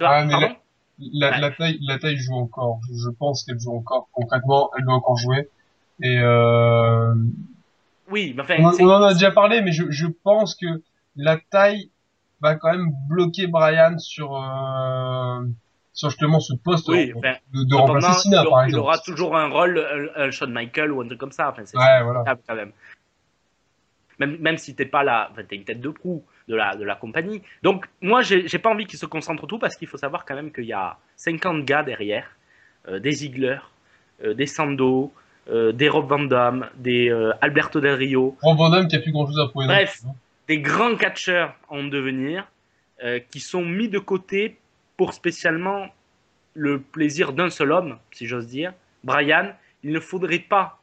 Ah, 0.01 0.24
mais 0.24 0.57
La, 1.00 1.30
Ouais. 1.30 1.40
la 1.40 1.50
taille, 1.52 1.78
la 1.82 1.98
taille 1.98 2.16
joue 2.16 2.34
encore. 2.34 2.80
Je, 2.92 3.08
pense 3.11 3.44
qu'elle 3.44 3.58
joue 3.61 3.76
encore. 3.76 4.08
Concrètement, 4.12 4.70
elle 4.76 4.84
doit 4.84 4.94
encore 4.94 5.16
jouer. 5.16 5.48
Et 6.02 6.18
euh, 6.18 7.14
Oui, 8.11 8.32
mais 8.37 8.42
enfin, 8.42 8.56
on, 8.58 8.88
en 8.90 9.02
a 9.02 9.12
déjà 9.12 9.30
parlé, 9.30 9.61
mais 9.61 9.72
je, 9.72 9.84
je 9.90 10.06
pense 10.06 10.54
que 10.54 10.66
la 11.16 11.37
taille 11.50 11.90
va 12.40 12.54
quand 12.56 12.70
même 12.72 12.90
bloquer 13.08 13.46
Brian 13.46 13.98
sur 13.98 14.37
euh, 14.37 15.44
sur 15.92 16.11
justement 16.11 16.40
ce 16.40 16.54
poste 16.54 16.88
Oui, 16.88 17.08
de, 17.08 17.14
enfin, 17.16 17.34
de 17.52 17.58
cependant, 17.61 17.87
remplacer 17.94 18.28
Cena, 18.28 18.42
il, 18.44 18.48
par 18.50 18.62
il 18.62 18.68
exemple. 18.68 18.82
aura 18.82 18.98
toujours 18.98 19.37
un 19.37 19.48
rôle, 19.48 20.11
un, 20.16 20.26
un 20.26 20.30
Shawn 20.30 20.52
Michael 20.52 20.92
ou 20.92 21.00
un 21.00 21.06
truc 21.06 21.18
comme 21.18 21.32
ça. 21.32 21.50
Enfin, 21.50 21.62
c'est 21.64 21.76
Ouais, 21.76 22.02
voilà. 22.02 22.24
quand 22.46 22.54
même. 22.54 22.72
Même, 24.18 24.37
même 24.38 24.56
si 24.58 24.74
t'es 24.74 24.87
pas 24.87 25.04
là, 25.04 25.28
enfin, 25.30 25.42
t'es 25.48 25.56
une 25.56 25.64
tête 25.64 25.80
de 25.80 25.90
proue 25.90 26.24
de 26.48 26.56
la, 26.56 26.74
de 26.74 26.84
la 26.84 26.94
compagnie. 26.94 27.42
Donc, 27.62 27.87
moi, 28.00 28.22
j'ai 28.22 28.58
pas 28.58 28.70
envie 28.70 28.87
qu'ils 28.87 28.98
se 28.98 29.06
concentrent 29.06 29.46
tout 29.46 29.58
parce 29.58 29.76
qu'il 29.76 29.87
faut 29.87 29.98
savoir 29.98 30.24
quand 30.24 30.34
même 30.34 30.50
qu'il 30.50 30.64
y 30.64 30.72
a 30.72 30.96
50 31.16 31.64
gars 31.64 31.82
derrière, 31.82 32.37
euh, 32.88 32.98
des 32.98 33.12
Ziggler, 33.12 33.58
euh, 34.24 34.34
des 34.34 34.46
Sando, 34.46 35.12
euh, 35.50 35.72
des 35.72 35.88
Rob 35.88 36.08
Van 36.08 36.24
Dam, 36.24 36.68
des 36.76 37.11
Alberto 37.40 37.80
Del 37.80 37.94
Rio, 37.94 38.37
Rob 38.42 38.56
Van 38.56 38.70
Dam 38.70 38.88
qui 38.88 38.96
a 38.96 39.00
plus 39.00 39.12
grand 39.12 39.26
chose 39.26 39.38
à 39.38 39.48
prouver. 39.48 39.66
Bref. 39.66 40.02
des 40.48 40.61
grands 40.61 40.96
catcheurs 40.96 41.54
en 41.68 41.84
devenir 41.84 42.46
qui 43.30 43.38
sont 43.38 43.64
mis 43.64 43.88
de 43.88 44.00
côté 44.00 44.58
pour 44.96 45.12
spécialement 45.12 45.87
le 46.54 46.80
plaisir 46.80 47.32
d'un 47.32 47.48
seul 47.48 47.70
homme, 47.70 47.96
si 48.11 48.26
j'ose 48.26 48.48
dire, 48.48 48.72
Brian. 49.04 49.52
Il 49.84 49.92
ne 49.92 50.00
faudrait 50.00 50.40
pas 50.40 50.80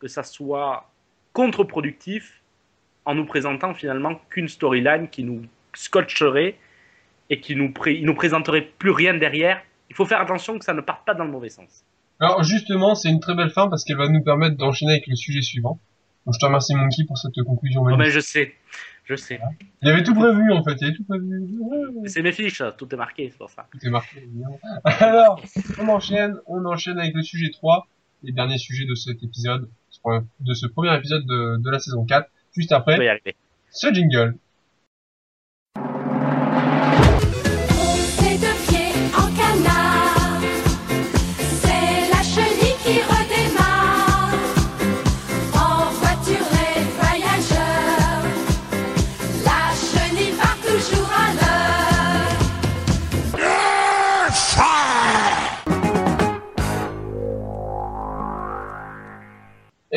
que 0.00 0.08
ça 0.08 0.24
soit 0.24 0.90
contre-productif 1.32 2.41
en 3.04 3.14
nous 3.14 3.24
présentant 3.26 3.74
finalement 3.74 4.20
qu'une 4.30 4.48
storyline 4.48 5.08
qui 5.08 5.24
nous 5.24 5.42
scotcherait 5.74 6.56
et 7.30 7.40
qui 7.40 7.56
nous, 7.56 7.72
pré- 7.72 7.94
il 7.94 8.04
nous 8.06 8.14
présenterait 8.14 8.62
plus 8.78 8.90
rien 8.90 9.14
derrière. 9.14 9.60
Il 9.90 9.96
faut 9.96 10.06
faire 10.06 10.20
attention 10.20 10.58
que 10.58 10.64
ça 10.64 10.74
ne 10.74 10.80
parte 10.80 11.04
pas 11.04 11.14
dans 11.14 11.24
le 11.24 11.30
mauvais 11.30 11.48
sens. 11.48 11.84
Alors 12.20 12.42
justement, 12.44 12.94
c'est 12.94 13.08
une 13.10 13.20
très 13.20 13.34
belle 13.34 13.50
fin 13.50 13.68
parce 13.68 13.84
qu'elle 13.84 13.96
va 13.96 14.08
nous 14.08 14.22
permettre 14.22 14.56
d'enchaîner 14.56 14.92
avec 14.92 15.06
le 15.06 15.16
sujet 15.16 15.42
suivant. 15.42 15.78
Donc 16.24 16.34
je 16.34 16.38
te 16.38 16.44
remercie 16.46 16.74
Monkey 16.74 17.04
pour 17.06 17.18
cette 17.18 17.34
conclusion 17.44 17.80
Oh, 17.82 17.84
magnifique. 17.84 18.12
je 18.14 18.20
sais, 18.20 18.54
je 19.04 19.16
sais. 19.16 19.40
Il 19.82 19.88
avait 19.88 20.04
tout 20.04 20.14
prévu 20.14 20.52
en 20.52 20.62
fait, 20.62 20.76
il 20.80 20.84
avait 20.86 20.94
tout 20.94 21.04
prévu. 21.04 21.48
C'est 22.06 22.22
mes 22.22 22.30
fiches, 22.30 22.58
ça, 22.58 22.70
tout 22.70 22.92
est 22.94 22.96
marqué, 22.96 23.30
c'est 23.30 23.38
pour 23.38 23.50
ça. 23.50 23.66
Tout 23.72 23.78
est 23.84 23.90
marqué, 23.90 24.18
évidemment. 24.18 24.60
Alors, 24.84 25.42
on 25.80 25.88
enchaîne, 25.88 26.36
on 26.46 26.64
enchaîne 26.64 26.98
avec 27.00 27.12
le 27.14 27.22
sujet 27.22 27.50
3, 27.50 27.88
les 28.22 28.30
derniers 28.32 28.58
sujets 28.58 28.84
de 28.86 28.94
cet 28.94 29.20
épisode, 29.24 29.68
de 30.40 30.54
ce 30.54 30.66
premier 30.68 30.94
épisode 30.96 31.26
de, 31.26 31.56
de 31.60 31.70
la 31.70 31.80
saison 31.80 32.04
4, 32.04 32.30
juste 32.54 32.72
après 32.72 32.98
ce 33.70 33.92
jingle. 33.92 34.36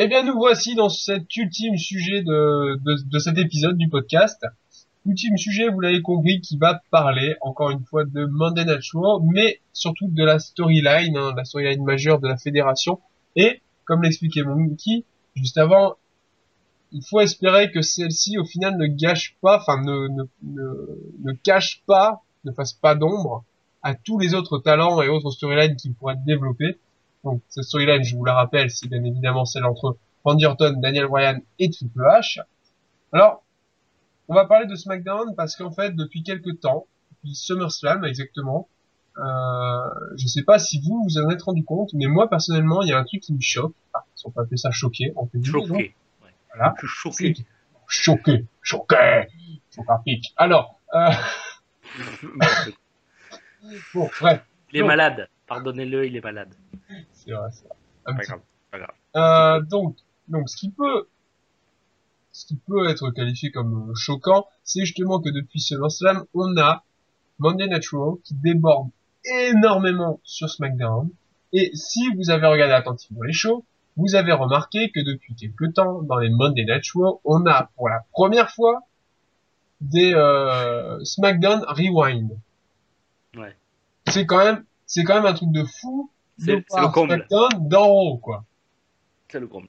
Eh 0.06 0.08
bien, 0.08 0.22
nous 0.22 0.36
voici 0.36 0.76
dans 0.76 0.88
cet 0.88 1.36
ultime 1.36 1.76
sujet 1.76 2.22
de, 2.22 2.76
de, 2.76 3.10
de 3.10 3.18
cet 3.18 3.38
épisode 3.38 3.76
du 3.76 3.88
podcast. 3.88 4.46
Ultime 5.04 5.36
sujet, 5.36 5.68
vous 5.68 5.80
l'avez 5.80 6.00
compris, 6.00 6.40
qui 6.40 6.56
va 6.56 6.80
parler, 6.92 7.34
encore 7.40 7.70
une 7.70 7.82
fois, 7.82 8.04
de 8.04 8.24
Monday 8.24 8.66
Night 8.66 8.84
Raw, 8.94 9.18
mais 9.18 9.58
surtout 9.72 10.06
de 10.06 10.22
la 10.22 10.38
storyline, 10.38 11.16
hein, 11.16 11.34
la 11.36 11.44
storyline 11.44 11.82
majeure 11.82 12.20
de 12.20 12.28
la 12.28 12.36
fédération. 12.36 13.00
Et, 13.34 13.60
comme 13.84 14.04
l'expliquait 14.04 14.44
Monkey, 14.44 15.02
juste 15.34 15.58
avant, 15.58 15.96
il 16.92 17.02
faut 17.02 17.18
espérer 17.18 17.72
que 17.72 17.82
celle-ci, 17.82 18.38
au 18.38 18.44
final, 18.44 18.78
ne 18.78 18.86
gâche 18.86 19.34
pas, 19.40 19.58
enfin, 19.58 19.82
ne, 19.82 20.06
ne, 20.06 20.22
ne, 20.44 20.98
ne 21.24 21.32
cache 21.32 21.82
pas, 21.84 22.22
ne 22.44 22.52
fasse 22.52 22.74
pas 22.74 22.94
d'ombre 22.94 23.42
à 23.82 23.96
tous 23.96 24.20
les 24.20 24.34
autres 24.34 24.58
talents 24.58 25.02
et 25.02 25.08
autres 25.08 25.32
storylines 25.32 25.74
qui 25.74 25.90
pourraient 25.90 26.14
être 26.14 26.24
développés. 26.24 26.78
Donc, 27.26 27.42
cette 27.48 27.64
storyline, 27.64 28.04
je 28.04 28.14
vous 28.14 28.24
la 28.24 28.34
rappelle, 28.34 28.70
c'est 28.70 28.86
bien 28.88 29.02
évidemment 29.02 29.44
celle 29.44 29.64
entre 29.64 29.98
Randy 30.24 30.46
Orton, 30.46 30.74
Daniel 30.80 31.06
Bryan 31.08 31.40
et 31.58 31.70
Triple 31.70 31.98
H. 32.00 32.40
Alors, 33.12 33.42
on 34.28 34.34
va 34.34 34.44
parler 34.46 34.66
de 34.66 34.76
SmackDown 34.76 35.34
parce 35.34 35.56
qu'en 35.56 35.72
fait, 35.72 35.90
depuis 35.96 36.22
quelques 36.22 36.60
temps, 36.60 36.86
depuis 37.10 37.34
SummerSlam 37.34 38.04
exactement, 38.04 38.68
euh, 39.18 39.88
je 40.16 40.28
sais 40.28 40.44
pas 40.44 40.60
si 40.60 40.80
vous 40.80 41.02
vous 41.02 41.18
en 41.18 41.28
êtes 41.30 41.42
rendu 41.42 41.64
compte, 41.64 41.90
mais 41.94 42.06
moi 42.06 42.30
personnellement, 42.30 42.82
il 42.82 42.90
y 42.90 42.92
a 42.92 42.98
un 42.98 43.04
truc 43.04 43.22
qui 43.22 43.32
me 43.34 43.40
choque. 43.40 43.74
Ah, 43.92 44.04
si 44.14 44.24
on 44.26 44.30
peut 44.30 44.42
appeler 44.42 44.56
ça 44.56 44.70
choqué, 44.70 45.12
on 45.16 45.26
peut 45.26 45.38
dire. 45.38 45.50
Choqué. 45.50 45.72
Ouais. 45.72 45.94
Voilà. 46.54 46.74
Je 46.80 46.86
suis 46.86 46.96
choqué. 46.96 47.34
Choqué, 47.88 48.44
choqué. 48.62 49.26
Alors, 50.36 50.78
euh, 50.94 51.10
bon, 53.94 54.08
bref, 54.20 54.44
Il 54.72 54.78
est 54.78 54.82
Non. 54.82 54.86
malade. 54.86 55.28
Pardonnez-le, 55.46 56.06
il 56.06 56.16
est 56.16 56.20
malade. 56.20 56.54
c'est 57.12 57.32
vrai, 57.32 57.48
c'est 57.52 57.64
vrai. 57.66 57.76
Un 58.06 58.12
Pas 58.14 58.18
petit 58.20 58.28
grave. 58.28 58.40
Pas 58.70 58.78
grave. 58.78 58.94
Euh, 59.16 59.62
donc, 59.62 59.96
donc, 60.28 60.48
ce 60.48 60.56
qui 60.56 60.70
peut, 60.70 61.08
ce 62.32 62.46
qui 62.46 62.56
peut 62.56 62.88
être 62.88 63.10
qualifié 63.10 63.50
comme 63.50 63.90
euh, 63.90 63.94
choquant, 63.94 64.46
c'est 64.64 64.84
justement 64.84 65.20
que 65.20 65.30
depuis 65.30 65.60
SummerSlam, 65.60 66.24
on 66.34 66.56
a 66.56 66.84
Monday 67.38 67.68
Night 67.68 67.88
Raw 67.90 68.20
qui 68.24 68.34
déborde 68.34 68.88
énormément 69.24 70.20
sur 70.24 70.48
SmackDown. 70.48 71.10
Et 71.52 71.70
si 71.74 72.08
vous 72.14 72.30
avez 72.30 72.46
regardé 72.46 72.74
attentivement 72.74 73.22
les 73.22 73.32
shows, 73.32 73.64
vous 73.96 74.14
avez 74.14 74.32
remarqué 74.32 74.90
que 74.90 75.00
depuis 75.00 75.34
quelques 75.34 75.74
temps, 75.74 76.02
dans 76.02 76.18
les 76.18 76.28
Monday 76.28 76.64
Night 76.64 76.84
Raw, 76.94 77.20
on 77.24 77.46
a 77.46 77.70
pour 77.76 77.88
la 77.88 78.04
première 78.12 78.50
fois 78.50 78.82
des 79.80 80.12
euh, 80.14 81.02
SmackDown 81.04 81.64
Rewind. 81.66 82.30
Ouais. 83.36 83.56
C'est 84.08 84.26
quand 84.26 84.44
même, 84.44 84.64
c'est 84.86 85.04
quand 85.04 85.14
même 85.14 85.26
un 85.26 85.34
truc 85.34 85.50
de 85.50 85.64
fou 85.64 86.10
de 86.38 86.44
C'est 86.44 86.64
c'est 86.68 86.80
le 86.80 87.26
voir 87.28 87.48
d'en 87.60 87.88
haut, 87.88 88.18
quoi. 88.18 88.44
C'est 89.28 89.40
le 89.40 89.48
comble. 89.48 89.68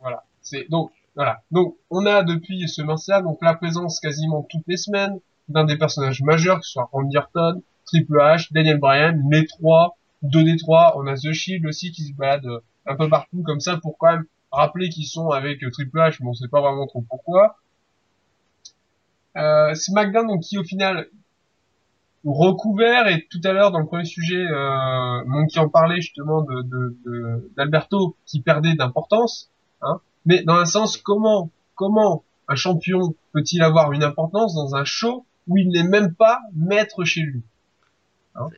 Voilà. 0.00 0.24
C'est 0.42 0.68
donc 0.70 0.92
voilà. 1.14 1.42
Donc 1.50 1.76
on 1.90 2.06
a 2.06 2.22
depuis 2.22 2.60
ce 2.68 2.74
SummerSlam 2.74 3.24
donc 3.24 3.38
la 3.42 3.54
présence 3.54 4.00
quasiment 4.00 4.42
toutes 4.42 4.66
les 4.66 4.76
semaines 4.76 5.18
d'un 5.48 5.64
des 5.64 5.76
personnages 5.76 6.22
majeurs, 6.22 6.60
que 6.60 6.64
ce 6.64 6.72
soit 6.72 6.88
Randy 6.92 7.16
Orton, 7.16 7.62
Triple 7.86 8.18
H, 8.18 8.52
Daniel 8.52 8.78
Bryan, 8.78 9.20
les 9.30 9.46
trois, 9.46 9.96
deux 10.22 10.44
des 10.44 10.56
trois. 10.56 10.94
On 10.96 11.06
a 11.06 11.14
The 11.14 11.32
Shield 11.32 11.66
aussi 11.66 11.90
qui 11.92 12.02
se 12.04 12.12
balade 12.12 12.46
euh, 12.46 12.60
un 12.86 12.96
peu 12.96 13.08
partout 13.08 13.42
comme 13.42 13.60
ça 13.60 13.76
pour 13.78 13.98
quand 13.98 14.12
même 14.12 14.24
rappeler 14.52 14.88
qu'ils 14.88 15.06
sont 15.06 15.30
avec 15.30 15.62
euh, 15.62 15.70
Triple 15.70 15.98
H, 15.98 16.18
mais 16.20 16.28
on 16.28 16.34
sait 16.34 16.48
pas 16.48 16.60
vraiment 16.60 16.86
trop 16.86 17.02
pourquoi. 17.02 17.56
Euh, 19.36 19.74
SmackDown 19.74 20.26
donc 20.26 20.42
qui 20.42 20.58
au 20.58 20.64
final 20.64 21.08
recouvert 22.24 23.06
et 23.08 23.26
tout 23.30 23.40
à 23.44 23.52
l'heure 23.52 23.70
dans 23.70 23.78
le 23.80 23.86
premier 23.86 24.04
sujet, 24.04 24.44
euh, 24.46 25.24
Monkey 25.26 25.58
en 25.58 25.68
parlait 25.68 26.00
justement 26.00 26.42
de 26.42 26.96
d'Alberto 27.56 28.16
qui 28.26 28.40
perdait 28.40 28.74
d'importance, 28.74 29.50
hein. 29.82 30.00
Mais 30.26 30.42
dans 30.42 30.56
un 30.56 30.66
sens, 30.66 30.96
comment 30.98 31.50
comment 31.74 32.24
un 32.48 32.56
champion 32.56 33.14
peut-il 33.32 33.62
avoir 33.62 33.92
une 33.92 34.02
importance 34.02 34.54
dans 34.54 34.74
un 34.76 34.84
show 34.84 35.24
où 35.48 35.56
il 35.56 35.68
n'est 35.70 35.88
même 35.88 36.14
pas 36.14 36.40
maître 36.54 37.04
chez 37.04 37.22
lui. 37.22 37.42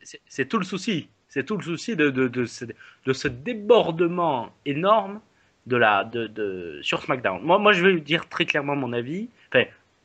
C'est- 0.03 0.21
C'est 0.27 0.45
tout 0.47 0.57
le 0.59 0.65
souci. 0.65 1.07
C'est 1.29 1.45
tout 1.45 1.57
le 1.57 1.63
souci 1.63 1.95
de, 1.95 2.09
de, 2.09 2.27
de, 2.27 2.45
ce, 2.45 2.65
de 2.65 3.13
ce 3.13 3.27
débordement 3.27 4.49
énorme 4.65 5.19
de 5.67 5.77
la, 5.77 6.03
de, 6.03 6.79
sur 6.83 7.01
SmackDown. 7.01 7.41
Moi, 7.41 7.57
moi, 7.59 7.71
je 7.71 7.83
vais 7.85 7.99
dire 7.99 8.27
très 8.29 8.45
clairement 8.45 8.75
mon 8.75 8.93
avis. 8.93 9.29
Enfin, 9.49 9.63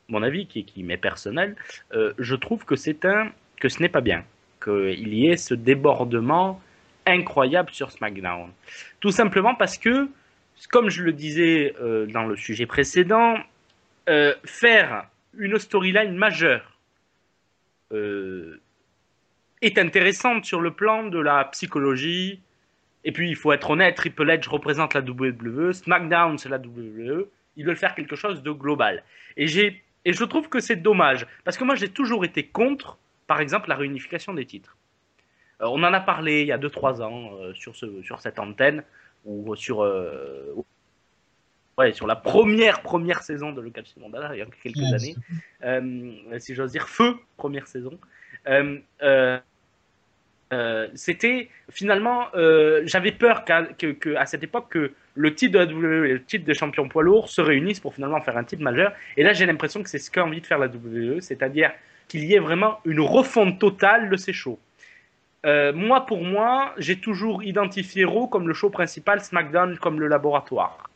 mon 0.09 0.23
avis 0.23 0.47
qui, 0.47 0.65
qui 0.65 0.83
m'est 0.85 0.97
personnel. 0.97 1.57
Euh, 1.93 2.15
je 2.19 2.35
trouve 2.35 2.65
que 2.65 2.77
c'est 2.77 3.05
un 3.05 3.31
que 3.59 3.69
ce 3.69 3.81
n'est 3.81 3.89
pas 3.89 4.01
bien 4.01 4.25
qu'il 4.63 5.15
y 5.15 5.29
ait 5.29 5.37
ce 5.37 5.55
débordement 5.55 6.61
incroyable 7.07 7.71
sur 7.73 7.91
SmackDown. 7.91 8.51
Tout 9.01 9.11
simplement 9.11 9.55
parce 9.55 9.79
que, 9.79 10.09
comme 10.71 10.91
je 10.91 11.03
le 11.03 11.13
disais 11.13 11.75
euh, 11.81 12.07
dans 12.07 12.25
le 12.25 12.37
sujet 12.37 12.67
précédent, 12.67 13.37
euh, 14.09 14.35
faire 14.45 15.07
une 15.37 15.59
storyline 15.59 16.15
majeure 16.15 16.79
euh, 17.93 18.61
est 19.63 19.79
intéressante 19.79 20.45
sur 20.45 20.61
le 20.61 20.73
plan 20.73 21.05
de 21.05 21.19
la 21.19 21.45
psychologie. 21.47 22.41
Et 23.05 23.13
puis, 23.13 23.31
il 23.31 23.37
faut 23.37 23.53
être 23.53 23.71
honnête, 23.71 23.97
Triple 23.97 24.29
H 24.29 24.49
représente 24.49 24.95
la 24.95 25.01
WWE, 25.01 25.73
SmackDown, 25.73 26.37
c'est 26.37 26.49
la 26.49 26.59
WWE. 26.59 27.29
Ils 27.57 27.65
veulent 27.65 27.77
faire 27.77 27.95
quelque 27.95 28.17
chose 28.17 28.43
de 28.43 28.51
global. 28.51 29.03
Et, 29.37 29.47
et 30.05 30.13
je 30.13 30.25
trouve 30.25 30.49
que 30.49 30.61
c'est 30.61 30.77
dommage, 30.77 31.27
parce 31.45 31.57
que 31.57 31.65
moi, 31.65 31.75
j'ai 31.75 31.89
toujours 31.89 32.25
été 32.25 32.45
contre, 32.45 32.99
par 33.29 33.41
exemple, 33.41 33.69
la 33.69 33.77
réunification 33.77 34.35
des 34.35 34.45
titres. 34.47 34.77
Euh, 35.61 35.67
on 35.67 35.83
en 35.85 35.93
a 35.93 36.01
parlé 36.01 36.41
il 36.43 36.49
y 36.49 36.53
a 36.53 36.59
2-3 36.59 37.01
ans 37.03 37.31
euh, 37.41 37.55
sur, 37.55 37.77
ce, 37.77 38.03
sur 38.03 38.21
cette 38.21 38.39
antenne, 38.41 38.83
ou 39.25 39.55
sur, 39.55 39.83
euh, 39.85 40.55
ouais, 41.77 41.93
sur 41.93 42.07
la 42.07 42.17
première, 42.17 42.83
première 42.83 43.23
saison 43.23 43.53
de 43.53 43.61
Le 43.61 43.71
Catch 43.71 43.97
Mandala, 43.99 44.35
il 44.35 44.39
y 44.39 44.43
a 44.43 44.47
quelques 44.63 44.77
Yes. 44.77 45.15
années. 45.63 46.41
Si 46.41 46.55
j'ose 46.55 46.73
dire, 46.73 46.89
feu, 46.89 47.15
première 47.37 47.67
saison. 47.67 47.99
C'était 50.95 51.51
finalement, 51.71 52.29
j'avais 52.85 53.13
peur 53.13 53.45
qu'à 53.45 53.65
que, 53.65 53.93
que- 53.93 54.15
à 54.17 54.25
cette 54.27 54.43
époque 54.43 54.69
que 54.71 54.93
le 55.15 55.35
titre 55.35 55.53
de 55.55 55.59
la 55.59 55.67
WWE 55.67 56.07
et 56.07 56.13
le 56.15 56.25
titre 56.25 56.47
de 56.47 56.55
champion 56.55 56.89
poids 56.89 57.03
lourd 57.03 57.29
se 57.29 57.41
réunissent 57.43 57.81
pour 57.81 57.95
finalement 57.95 58.21
faire 58.23 58.37
un 58.39 58.45
titre 58.45 58.63
majeur. 58.63 58.93
Et 59.17 59.23
là, 59.25 59.33
j'ai 59.33 59.45
l'impression 59.47 59.83
que 59.83 59.91
c'est 59.91 59.99
ce 59.99 60.11
qu'a 60.11 60.25
envie 60.25 60.41
de 60.41 60.47
faire 60.47 60.59
la 60.61 60.69
WWE, 60.69 61.21
c'est-à-dire 61.21 61.73
qu'il 62.09 62.25
y 62.25 62.35
ait 62.35 62.41
vraiment 62.41 62.81
une 62.85 63.01
refonte 63.01 63.59
totale 63.59 64.11
de 64.11 64.17
ces 64.17 64.33
shows. 64.33 64.59
Euh, 65.47 65.73
moi, 65.73 66.07
pour 66.07 66.25
moi, 66.25 66.75
j'ai 66.79 66.99
toujours 66.99 67.45
identifié 67.45 68.05
Raw 68.05 68.27
comme 68.27 68.49
le 68.49 68.55
show 68.55 68.71
principal, 68.71 69.21
SmackDown 69.21 69.79
comme 69.79 70.01
le 70.01 70.09
laboratoire. 70.09 70.91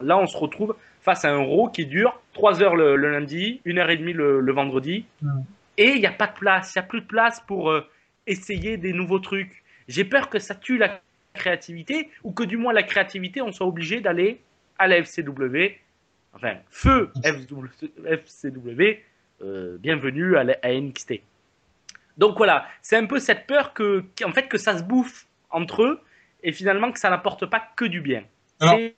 Là, 0.00 0.18
on 0.18 0.26
se 0.26 0.36
retrouve 0.36 0.74
face 1.02 1.24
à 1.24 1.30
un 1.30 1.38
Raw 1.38 1.68
qui 1.68 1.86
dure 1.86 2.20
3 2.32 2.62
heures 2.62 2.76
le, 2.76 2.96
le 2.96 3.12
lundi, 3.12 3.60
1 3.66 3.76
heure 3.76 3.90
et 3.90 3.96
demie 3.96 4.12
le, 4.12 4.40
le 4.40 4.52
vendredi. 4.52 5.04
Mm. 5.22 5.40
Et 5.76 5.90
il 5.90 6.00
n'y 6.00 6.06
a 6.06 6.12
pas 6.12 6.26
de 6.26 6.32
place, 6.32 6.74
il 6.74 6.78
n'y 6.78 6.84
a 6.84 6.88
plus 6.88 7.00
de 7.00 7.06
place 7.06 7.40
pour 7.46 7.70
euh, 7.70 7.88
essayer 8.26 8.76
des 8.76 8.92
nouveaux 8.92 9.20
trucs. 9.20 9.62
J'ai 9.86 10.04
peur 10.04 10.28
que 10.28 10.40
ça 10.40 10.54
tue 10.54 10.76
la 10.76 11.00
créativité 11.34 12.10
ou 12.24 12.32
que 12.32 12.42
du 12.42 12.56
moins 12.56 12.72
la 12.72 12.82
créativité, 12.82 13.40
on 13.40 13.52
soit 13.52 13.66
obligé 13.66 14.00
d'aller 14.00 14.40
à 14.78 14.88
la 14.88 14.96
FCW. 15.02 15.78
Enfin, 16.34 16.56
feu 16.68 17.10
FCW, 18.04 18.98
bienvenue 19.40 20.36
à, 20.36 20.44
à 20.62 20.72
NXT. 20.72 21.20
Donc 22.18 22.36
voilà, 22.36 22.66
c'est 22.82 22.96
un 22.96 23.06
peu 23.06 23.20
cette 23.20 23.46
peur 23.46 23.72
que, 23.72 24.04
en 24.24 24.32
fait, 24.32 24.48
que 24.48 24.58
ça 24.58 24.76
se 24.76 24.82
bouffe 24.82 25.26
entre 25.50 25.84
eux 25.84 26.00
et 26.42 26.52
finalement 26.52 26.92
que 26.92 26.98
ça 26.98 27.10
n'apporte 27.10 27.46
pas 27.46 27.62
que 27.76 27.84
du 27.84 28.00
bien. 28.00 28.24
C'est 28.60 28.96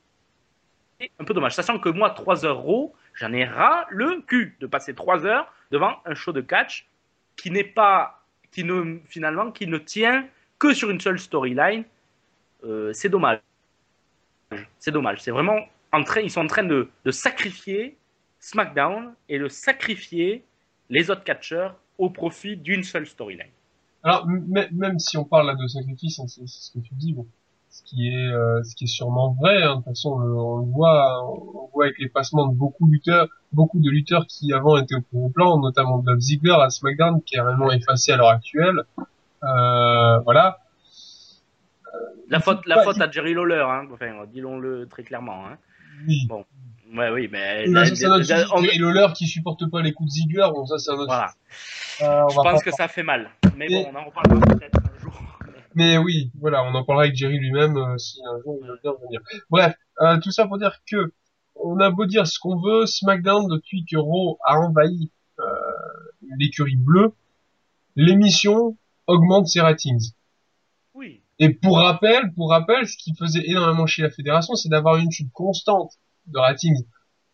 un 1.18 1.24
peu 1.24 1.34
dommage, 1.34 1.54
sachant 1.54 1.78
que 1.78 1.88
moi, 1.88 2.10
3 2.10 2.44
heures 2.44 2.60
Raw, 2.60 2.94
j'en 3.14 3.32
ai 3.32 3.44
ras 3.44 3.86
le 3.90 4.22
cul 4.22 4.56
de 4.60 4.66
passer 4.66 4.94
3 4.94 5.24
heures 5.26 5.52
devant 5.70 5.96
un 6.04 6.14
show 6.14 6.32
de 6.32 6.40
catch 6.40 6.86
qui 7.36 7.50
n'est 7.50 7.64
pas, 7.64 8.22
qui 8.50 8.64
ne, 8.64 8.98
finalement, 9.06 9.50
qui 9.50 9.66
ne 9.66 9.78
tient 9.78 10.26
que 10.58 10.74
sur 10.74 10.90
une 10.90 11.00
seule 11.00 11.18
storyline. 11.18 11.84
Euh, 12.64 12.92
c'est 12.92 13.08
dommage. 13.08 13.40
C'est 14.78 14.90
dommage. 14.90 15.20
C'est 15.20 15.30
vraiment 15.30 15.60
en 15.92 16.04
train, 16.04 16.20
ils 16.20 16.30
sont 16.30 16.42
en 16.42 16.46
train 16.46 16.64
de, 16.64 16.88
de 17.04 17.10
sacrifier 17.10 17.96
SmackDown 18.40 19.12
et 19.28 19.38
de 19.38 19.48
sacrifier 19.48 20.44
les 20.88 21.10
autres 21.10 21.24
catcheurs 21.24 21.76
au 21.98 22.10
profit 22.10 22.56
d'une 22.56 22.82
seule 22.82 23.06
storyline. 23.06 23.52
Alors, 24.02 24.26
même 24.26 24.98
si 24.98 25.16
on 25.18 25.24
parle 25.24 25.46
là 25.48 25.54
de 25.54 25.66
sacrifice, 25.66 26.18
hein, 26.18 26.24
c'est 26.26 26.46
ce 26.46 26.72
que 26.72 26.78
tu 26.78 26.94
dis, 26.94 27.12
bon, 27.12 27.26
ce 27.68 27.82
qui 27.84 28.08
est, 28.08 28.26
euh, 28.32 28.62
ce 28.64 28.74
qui 28.74 28.84
est 28.84 28.86
sûrement 28.88 29.36
vrai. 29.38 29.62
hein, 29.62 29.72
de 29.72 29.76
toute 29.76 29.84
façon, 29.90 30.12
on, 30.14 30.18
le- 30.18 30.34
on 30.34 30.56
le 30.56 30.72
voit, 30.72 31.22
on 31.30 31.34
le 31.66 31.70
voit 31.72 31.84
avec 31.84 31.98
les 31.98 32.08
passements 32.08 32.46
de 32.48 32.54
beaucoup 32.56 32.86
de 32.86 32.92
lutteurs, 32.92 33.28
beaucoup 33.52 33.78
de 33.78 33.90
lutteurs 33.90 34.26
qui 34.26 34.52
avant 34.54 34.78
étaient 34.78 34.94
au 34.96 35.02
premier 35.02 35.30
plan, 35.30 35.58
notamment 35.58 35.98
Dolph 35.98 36.20
Ziggler 36.20 36.56
à 36.60 36.70
SmackDown, 36.70 37.22
qui 37.22 37.36
est 37.36 37.40
réellement 37.42 37.70
effacé 37.72 38.12
à 38.12 38.16
l'heure 38.16 38.30
actuelle. 38.30 38.80
Euh, 39.44 40.18
voilà. 40.20 40.58
La 42.28 42.38
Il 42.38 42.42
faut 42.42 42.52
faute, 42.52 42.66
la 42.66 42.82
faute 42.82 43.00
à 43.00 43.10
Jerry 43.10 43.34
Lawler, 43.34 43.64
hein. 43.68 43.86
enfin, 43.92 44.24
disons-le 44.32 44.86
très 44.88 45.02
clairement. 45.02 45.46
Hein. 45.46 45.58
Oui. 46.06 46.26
Bon. 46.28 46.44
Ouais, 46.92 47.10
oui, 47.10 47.28
mais 47.30 47.66
Là, 47.66 47.82
autre 47.82 47.94
sujet. 48.22 48.44
on- 48.52 48.62
Et 48.62 48.78
Lawler 48.78 49.06
qui 49.14 49.26
supporte 49.26 49.68
pas 49.70 49.80
les 49.82 49.92
coups 49.92 50.08
de 50.08 50.12
Ziggler, 50.14 50.46
bon, 50.52 50.66
ça, 50.66 50.78
c'est 50.78 50.90
un 50.90 50.94
autre 50.94 51.06
voilà. 51.06 51.30
Euh, 52.02 52.24
on 52.24 52.28
Je 52.30 52.36
va 52.36 52.42
pense 52.42 52.62
que 52.64 52.70
ça 52.72 52.88
fait 52.88 53.02
mal. 53.02 53.30
Mais 53.56 53.66
Et- 53.66 53.84
bon, 53.84 53.90
on 53.92 53.96
en 53.96 54.04
reparlera 54.06 54.40
peut-être 54.56 54.78
un 54.78 54.98
jour. 55.00 55.12
Mais 55.74 55.98
oui, 55.98 56.32
voilà, 56.40 56.64
on 56.64 56.74
en 56.74 56.82
parlera 56.84 57.04
avec 57.04 57.16
Jerry 57.16 57.38
lui-même 57.38 57.76
euh, 57.76 57.96
si 57.98 58.18
un 58.26 58.40
jour 58.42 58.58
il 58.60 58.66
veut 58.66 58.80
bien 58.82 58.92
venir. 59.04 59.20
Bref, 59.50 59.74
euh, 60.00 60.18
tout 60.18 60.32
ça 60.32 60.46
pour 60.48 60.58
dire 60.58 60.78
que 60.90 61.12
on 61.54 61.78
a 61.78 61.90
beau 61.90 62.06
dire 62.06 62.26
ce 62.26 62.38
qu'on 62.40 62.58
veut, 62.60 62.86
SmackDown 62.86 63.46
depuis 63.48 63.84
que 63.84 63.96
Raw 63.96 64.38
a 64.44 64.56
envahi 64.58 65.12
euh, 65.38 65.44
l'écurie 66.38 66.74
bleue, 66.76 67.12
l'émission 67.96 68.76
augmente 69.06 69.46
ses 69.48 69.60
ratings. 69.60 70.12
Oui. 70.94 71.22
Et 71.38 71.50
pour 71.50 71.78
rappel, 71.78 72.32
pour 72.34 72.50
rappel, 72.50 72.86
ce 72.86 72.96
qui 72.96 73.14
faisait 73.14 73.46
énormément 73.48 73.86
chier 73.86 74.02
la 74.04 74.10
fédération, 74.10 74.54
c'est 74.54 74.68
d'avoir 74.68 74.96
une 74.96 75.10
chute 75.10 75.32
constante 75.32 75.92
de 76.26 76.38
ratings 76.38 76.84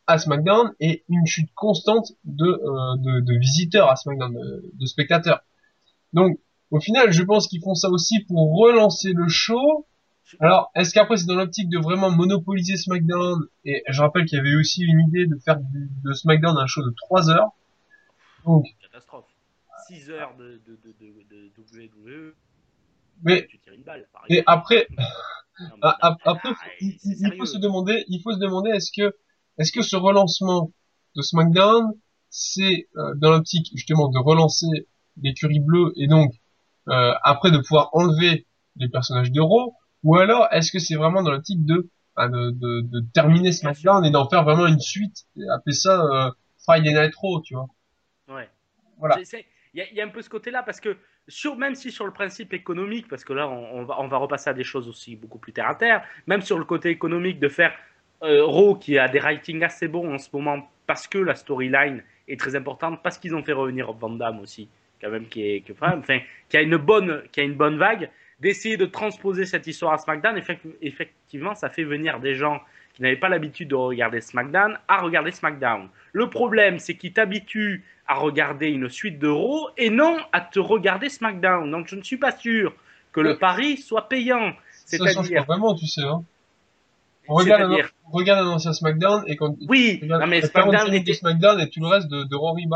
à 0.06 0.18
SmackDown 0.18 0.72
et 0.80 1.04
une 1.08 1.26
chute 1.26 1.50
constante 1.54 2.12
de, 2.24 2.46
euh, 2.46 2.96
de, 2.98 3.20
de 3.20 3.34
visiteurs 3.38 3.90
à 3.90 3.96
SmackDown, 3.96 4.32
de, 4.34 4.70
de 4.72 4.86
spectateurs. 4.86 5.40
Donc, 6.12 6.38
au 6.70 6.80
final, 6.80 7.12
je 7.12 7.22
pense 7.22 7.48
qu'ils 7.48 7.62
font 7.62 7.74
ça 7.74 7.88
aussi 7.90 8.20
pour 8.20 8.56
relancer 8.58 9.12
le 9.12 9.28
show. 9.28 9.86
Alors, 10.40 10.70
est-ce 10.74 10.92
qu'après 10.92 11.16
c'est 11.16 11.26
dans 11.26 11.34
l'optique 11.36 11.68
de 11.68 11.78
vraiment 11.78 12.10
monopoliser 12.10 12.76
SmackDown 12.76 13.46
Et 13.64 13.82
je 13.88 14.00
rappelle 14.00 14.24
qu'il 14.26 14.38
y 14.38 14.40
avait 14.40 14.54
aussi 14.56 14.82
une 14.82 15.00
idée 15.08 15.26
de 15.26 15.36
faire 15.38 15.58
du- 15.60 15.88
de 16.04 16.12
SmackDown 16.12 16.56
un 16.56 16.66
show 16.66 16.82
de 16.82 16.90
3 16.96 17.30
heures. 17.30 17.50
Donc, 18.44 18.66
Catastrophe. 18.82 19.24
6 19.88 20.10
heures 20.10 20.34
de, 20.36 20.60
de, 20.66 20.78
de, 20.84 20.92
de, 21.00 21.50
WWE. 22.28 22.34
mais 23.22 23.46
Tu 23.48 23.58
tires 23.58 23.72
une 23.74 23.82
balle, 23.82 24.04
par 24.12 24.24
et 24.28 24.42
après, 24.46 24.88
Ah, 25.82 26.16
après, 26.24 26.50
il, 26.80 27.32
faut 27.38 27.46
se 27.46 27.58
demander, 27.58 28.04
il 28.08 28.20
faut 28.22 28.32
se 28.32 28.38
demander, 28.38 28.70
est-ce 28.70 28.90
que, 28.94 29.14
est-ce 29.58 29.72
que 29.72 29.82
ce 29.82 29.96
relancement 29.96 30.72
de 31.14 31.22
SmackDown, 31.22 31.92
c'est 32.28 32.88
euh, 32.96 33.14
dans 33.16 33.30
l'optique 33.30 33.68
justement 33.74 34.08
de 34.08 34.18
relancer 34.18 34.88
l'écurie 35.22 35.60
bleue 35.60 35.92
et 35.96 36.06
donc 36.06 36.34
euh, 36.88 37.14
après 37.22 37.50
de 37.50 37.58
pouvoir 37.58 37.88
enlever 37.92 38.46
les 38.76 38.88
personnages 38.88 39.32
de 39.32 39.40
Raw, 39.40 39.74
ou 40.02 40.16
alors 40.16 40.46
est-ce 40.50 40.70
que 40.70 40.78
c'est 40.78 40.96
vraiment 40.96 41.22
dans 41.22 41.30
l'optique 41.30 41.64
de, 41.64 41.90
bah, 42.14 42.28
de, 42.28 42.50
de, 42.50 42.82
de 42.82 43.00
terminer 43.14 43.52
SmackDown 43.52 44.04
et 44.04 44.10
d'en 44.10 44.28
faire 44.28 44.44
vraiment 44.44 44.66
une 44.66 44.80
suite, 44.80 45.24
et 45.36 45.48
appeler 45.54 45.74
ça 45.74 46.02
euh, 46.02 46.30
Friday 46.64 46.92
Night 46.92 47.14
Raw, 47.16 47.40
tu 47.40 47.54
vois? 47.54 47.68
Ouais. 48.28 48.48
Voilà. 48.98 49.16
Il 49.76 49.94
y, 49.94 50.00
a- 50.00 50.04
un 50.04 50.08
peu 50.08 50.22
ce 50.22 50.30
côté-là 50.30 50.62
parce 50.62 50.80
que 50.80 50.96
sur, 51.28 51.56
même 51.56 51.74
si 51.74 51.90
sur 51.92 52.06
le 52.06 52.12
principe 52.12 52.54
économique, 52.54 53.08
parce 53.08 53.24
que 53.24 53.34
là 53.34 53.46
on, 53.48 53.84
va, 53.84 54.00
on 54.00 54.08
va 54.08 54.16
repasser 54.16 54.48
à 54.48 54.54
des 54.54 54.64
choses 54.64 54.88
aussi 54.88 55.16
beaucoup 55.16 55.38
plus 55.38 55.52
terre 55.52 55.68
à 55.68 55.74
terre, 55.74 56.02
même 56.26 56.40
sur 56.40 56.58
le 56.58 56.64
côté 56.64 56.88
économique 56.88 57.38
de 57.38 57.48
faire 57.48 57.72
euh, 58.22 58.42
Raw 58.44 58.76
qui 58.76 58.98
a 58.98 59.06
des 59.08 59.18
ratings 59.18 59.62
assez 59.62 59.86
bons 59.88 60.14
en 60.14 60.18
ce 60.18 60.30
moment 60.32 60.70
parce 60.86 61.06
que 61.06 61.18
la 61.18 61.34
storyline 61.34 62.02
est 62.26 62.40
très 62.40 62.56
importante, 62.56 63.02
parce 63.02 63.18
qu'ils 63.18 63.34
ont 63.34 63.42
fait 63.42 63.52
revenir 63.52 63.92
Van 63.92 64.08
Damme 64.10 64.40
aussi, 64.40 64.68
quand 65.00 65.10
même 65.10 65.26
qui 65.28 65.42
est, 65.46 65.60
qui 66.48 66.56
a 66.56 66.62
une 66.62 66.76
bonne, 66.78 67.22
qui 67.30 67.40
a 67.40 67.42
une 67.42 67.54
bonne 67.54 67.76
vague, 67.76 68.08
d'essayer 68.40 68.76
de 68.78 68.86
transposer 68.86 69.44
cette 69.46 69.66
histoire 69.66 69.92
à 69.92 69.98
SmackDown. 69.98 70.36
Effect- 70.38 70.64
Effectivement, 70.80 71.54
ça 71.54 71.68
fait 71.68 71.84
venir 71.84 72.18
des 72.20 72.34
gens 72.34 72.60
qui 72.94 73.02
n'avaient 73.02 73.16
pas 73.16 73.28
l'habitude 73.28 73.68
de 73.68 73.74
regarder 73.74 74.20
SmackDown 74.20 74.78
à 74.88 75.00
regarder 75.02 75.30
SmackDown. 75.32 75.88
Le 76.12 76.30
problème, 76.30 76.78
c'est 76.78 76.94
qu'ils 76.96 77.12
t'habituent 77.12 77.84
à 78.08 78.14
regarder 78.14 78.68
une 78.68 78.88
suite 78.88 79.18
de 79.18 79.28
Raw 79.28 79.70
et 79.76 79.90
non 79.90 80.18
à 80.32 80.40
te 80.40 80.58
regarder 80.58 81.08
SmackDown. 81.08 81.70
Donc 81.70 81.88
je 81.88 81.96
ne 81.96 82.02
suis 82.02 82.16
pas 82.18 82.32
sûr 82.32 82.74
que 83.12 83.20
le 83.20 83.38
pari 83.38 83.76
soit 83.76 84.08
payant. 84.08 84.52
C'est-à-dire, 84.84 85.44
vraiment, 85.44 85.74
tu 85.74 85.86
sais. 85.86 86.02
Hein. 86.02 86.22
On 87.28 87.34
regarde, 87.34 87.72
un, 87.72 87.78
on 88.04 88.10
regarde 88.12 88.46
un 88.46 88.50
ancien 88.50 88.72
SmackDown 88.72 89.24
et 89.26 89.34
quand 89.34 89.56
oui, 89.68 89.98
regarde 90.00 90.22
non 90.22 90.28
mais 90.28 90.42
SmackDown 90.42 90.94
était, 90.94 91.12
SmackDown 91.12 91.60
et 91.60 91.68
tout 91.68 91.80
le 91.80 91.88
reste 91.88 92.08
de, 92.08 92.22
de 92.22 92.36
Rory. 92.36 92.66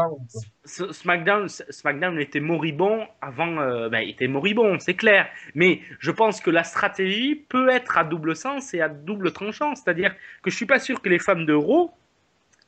S- 0.65 0.91
SmackDown, 0.91 1.49
SmackDown 1.49 2.19
était 2.19 2.41
moribond 2.41 3.07
avant, 3.21 3.59
euh, 3.59 3.89
ben, 3.89 4.01
il 4.01 4.11
était 4.11 4.27
moribond, 4.27 4.81
c'est 4.81 4.95
clair. 4.95 5.29
Mais 5.55 5.83
je 6.01 6.11
pense 6.11 6.41
que 6.41 6.51
la 6.51 6.65
stratégie 6.65 7.37
peut 7.37 7.69
être 7.69 7.97
à 7.97 8.03
double 8.03 8.35
sens 8.35 8.75
et 8.75 8.81
à 8.81 8.89
double 8.89 9.33
tranchant. 9.33 9.77
C'est-à-dire 9.77 10.17
que 10.43 10.51
je 10.51 10.57
suis 10.57 10.67
pas 10.67 10.81
sûr 10.81 11.01
que 11.01 11.09
les 11.09 11.21
femmes 11.21 11.47
de 11.47 11.55
Raw, 11.55 11.93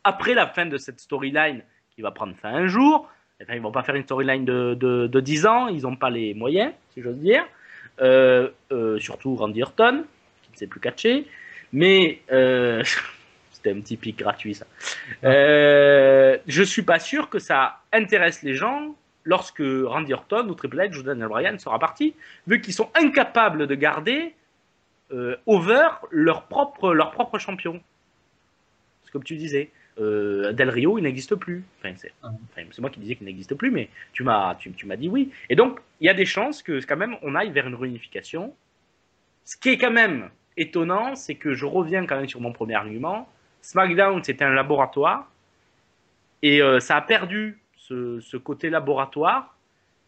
après 0.05 0.35
la 0.35 0.47
fin 0.47 0.67
de 0.67 0.79
cette 0.79 1.01
storyline 1.01 1.65
qui 1.95 2.03
va 2.03 2.11
prendre 2.11 2.35
fin 2.37 2.55
un 2.55 2.67
jour. 2.67 3.09
Enfin, 3.43 3.55
ils 3.55 3.61
vont 3.61 3.73
pas 3.73 3.83
faire 3.83 3.95
une 3.95 4.05
storyline 4.05 4.45
de, 4.45 4.75
de, 4.75 5.07
de 5.07 5.21
10 5.21 5.47
ans, 5.47 5.69
ils 5.69 5.83
n'ont 5.83 5.97
pas 5.97 6.11
les 6.11 6.35
moyens, 6.35 6.73
si 6.95 7.03
j'ose 7.03 7.19
dire. 7.19 7.45
Euh, 8.01 8.49
euh, 8.71 8.99
surtout 9.01 9.35
Randy 9.35 9.63
Orton, 9.63 10.05
qui 10.43 10.53
ne 10.53 10.57
sait 10.57 10.67
plus 10.67 10.81
catcher. 10.81 11.27
Mais 11.73 12.21
euh, 12.31 12.83
c'était 13.53 13.73
un 13.73 13.81
petit 13.81 13.97
pic 13.97 14.19
gratuit, 14.19 14.55
ça. 14.55 14.67
Euh, 15.25 16.39
je 16.47 16.63
suis 16.63 16.83
pas 16.83 16.99
sûr 16.99 17.29
que 17.29 17.39
ça 17.39 17.81
intéresse 17.93 18.43
les 18.43 18.55
gens 18.55 18.95
lorsque 19.25 19.63
Randy 19.63 20.13
Orton 20.15 20.49
ou 20.49 20.55
Triple 20.55 20.79
H 20.79 20.99
ou 20.99 21.03
Daniel 21.03 21.29
Bryan 21.29 21.59
sera 21.59 21.79
parti, 21.79 22.15
vu 22.47 22.61
qu'ils 22.61 22.75
sont 22.75 22.91
incapables 22.95 23.67
de 23.67 23.75
garder 23.75 24.35
over 25.45 25.89
leur 26.11 26.45
propre, 26.47 26.95
leur 26.95 27.11
propre 27.11 27.39
champion. 27.39 27.83
Comme 29.13 29.25
tu 29.25 29.37
disais. 29.37 29.71
Euh, 30.01 30.53
Del 30.53 30.71
Rio, 30.71 30.97
il 30.99 31.03
n'existe 31.03 31.35
plus. 31.35 31.65
Enfin, 31.79 31.93
c'est 31.97 32.13
Ah. 32.23 32.31
enfin, 32.51 32.67
c'est 32.71 32.81
moi 32.81 32.89
qui 32.91 32.99
disais 32.99 33.15
qu'il 33.15 33.27
n'existe 33.27 33.55
plus, 33.55 33.71
mais 33.71 33.91
tu 34.15 34.23
m'as 34.25 34.55
tu, 34.55 34.73
tu 34.73 34.87
m'as 34.87 34.97
dit 34.97 35.09
oui. 35.09 35.31
Et 35.51 35.55
donc, 35.57 35.81
il 36.01 36.07
y 36.07 36.09
a 36.11 36.15
des 36.15 36.25
chances 36.25 36.63
que 36.63 36.81
quand 36.87 36.97
même 36.97 37.17
on 37.23 37.35
aille 37.35 37.51
vers 37.51 37.67
une 37.67 37.75
réunification. 37.75 38.55
Ce 39.45 39.57
qui 39.57 39.71
est 39.71 39.79
quand 39.79 39.91
même 39.91 40.31
étonnant, 40.57 41.15
c'est 41.15 41.35
que 41.35 41.53
je 41.53 41.67
reviens 41.67 42.07
quand 42.07 42.17
même 42.17 42.29
sur 42.29 42.41
mon 42.41 42.53
premier 42.53 42.75
argument. 42.75 43.29
SmackDown, 43.61 44.23
c'était 44.25 44.45
un 44.45 44.55
laboratoire. 44.55 45.31
Et 46.43 46.63
euh, 46.63 46.81
ça 46.81 46.97
a 46.97 47.03
perdu 47.03 47.59
ce, 47.77 48.19
ce 48.21 48.37
côté 48.37 48.71
laboratoire 48.71 49.57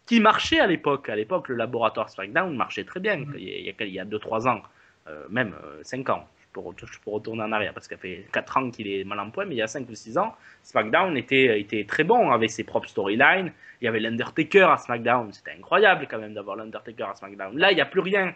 qui 0.07 0.21
marchait 0.21 0.61
à 0.61 0.67
l'époque. 0.67 1.09
À 1.09 1.17
l'époque, 1.17 1.49
le 1.49 1.57
laboratoire 1.57 2.09
SmackDown 2.11 2.57
marchait 2.57 2.85
très 2.85 3.01
bien. 3.01 3.25
Il 3.37 3.45
y 3.45 3.71
a, 3.71 3.85
il 3.85 3.93
y 3.93 4.01
a 4.01 4.05
2-3 4.05 4.49
ans, 4.49 4.63
euh, 5.09 5.25
même 5.29 5.55
5 5.83 6.09
ans. 6.11 6.27
Peux, 6.55 6.61
je 6.87 6.99
peux 7.01 7.11
retourner 7.11 7.43
en 7.43 7.51
arrière 7.53 7.75
parce 7.75 7.89
ça 7.89 7.97
fait 7.97 8.27
4 8.33 8.57
ans 8.57 8.71
qu'il 8.71 8.87
est 8.87 9.03
mal 9.05 9.19
en 9.19 9.31
point, 9.31 9.45
mais 9.45 9.57
il 9.57 9.59
y 9.59 9.63
a 9.63 9.67
5 9.67 9.89
ou 9.91 9.95
6 9.95 10.17
ans, 10.19 10.35
SmackDown 10.63 11.17
était, 11.17 11.61
était 11.61 11.85
très 11.85 12.05
bon 12.05 12.31
avec 12.31 12.51
ses 12.51 12.63
propres 12.65 12.89
storylines. 12.89 13.53
Il 13.81 13.85
y 13.87 13.89
avait 13.89 13.99
l'Undertaker 14.01 14.63
à 14.73 14.77
SmackDown. 14.79 15.33
C'était 15.33 15.51
incroyable 15.59 16.07
quand 16.09 16.19
même 16.19 16.33
d'avoir 16.35 16.57
l'Undertaker 16.57 17.03
à 17.11 17.15
SmackDown. 17.17 17.59
Là, 17.59 17.73
il 17.73 17.75
n'y 17.75 17.81
a 17.81 17.87
plus 17.87 18.01
rien. 18.01 18.33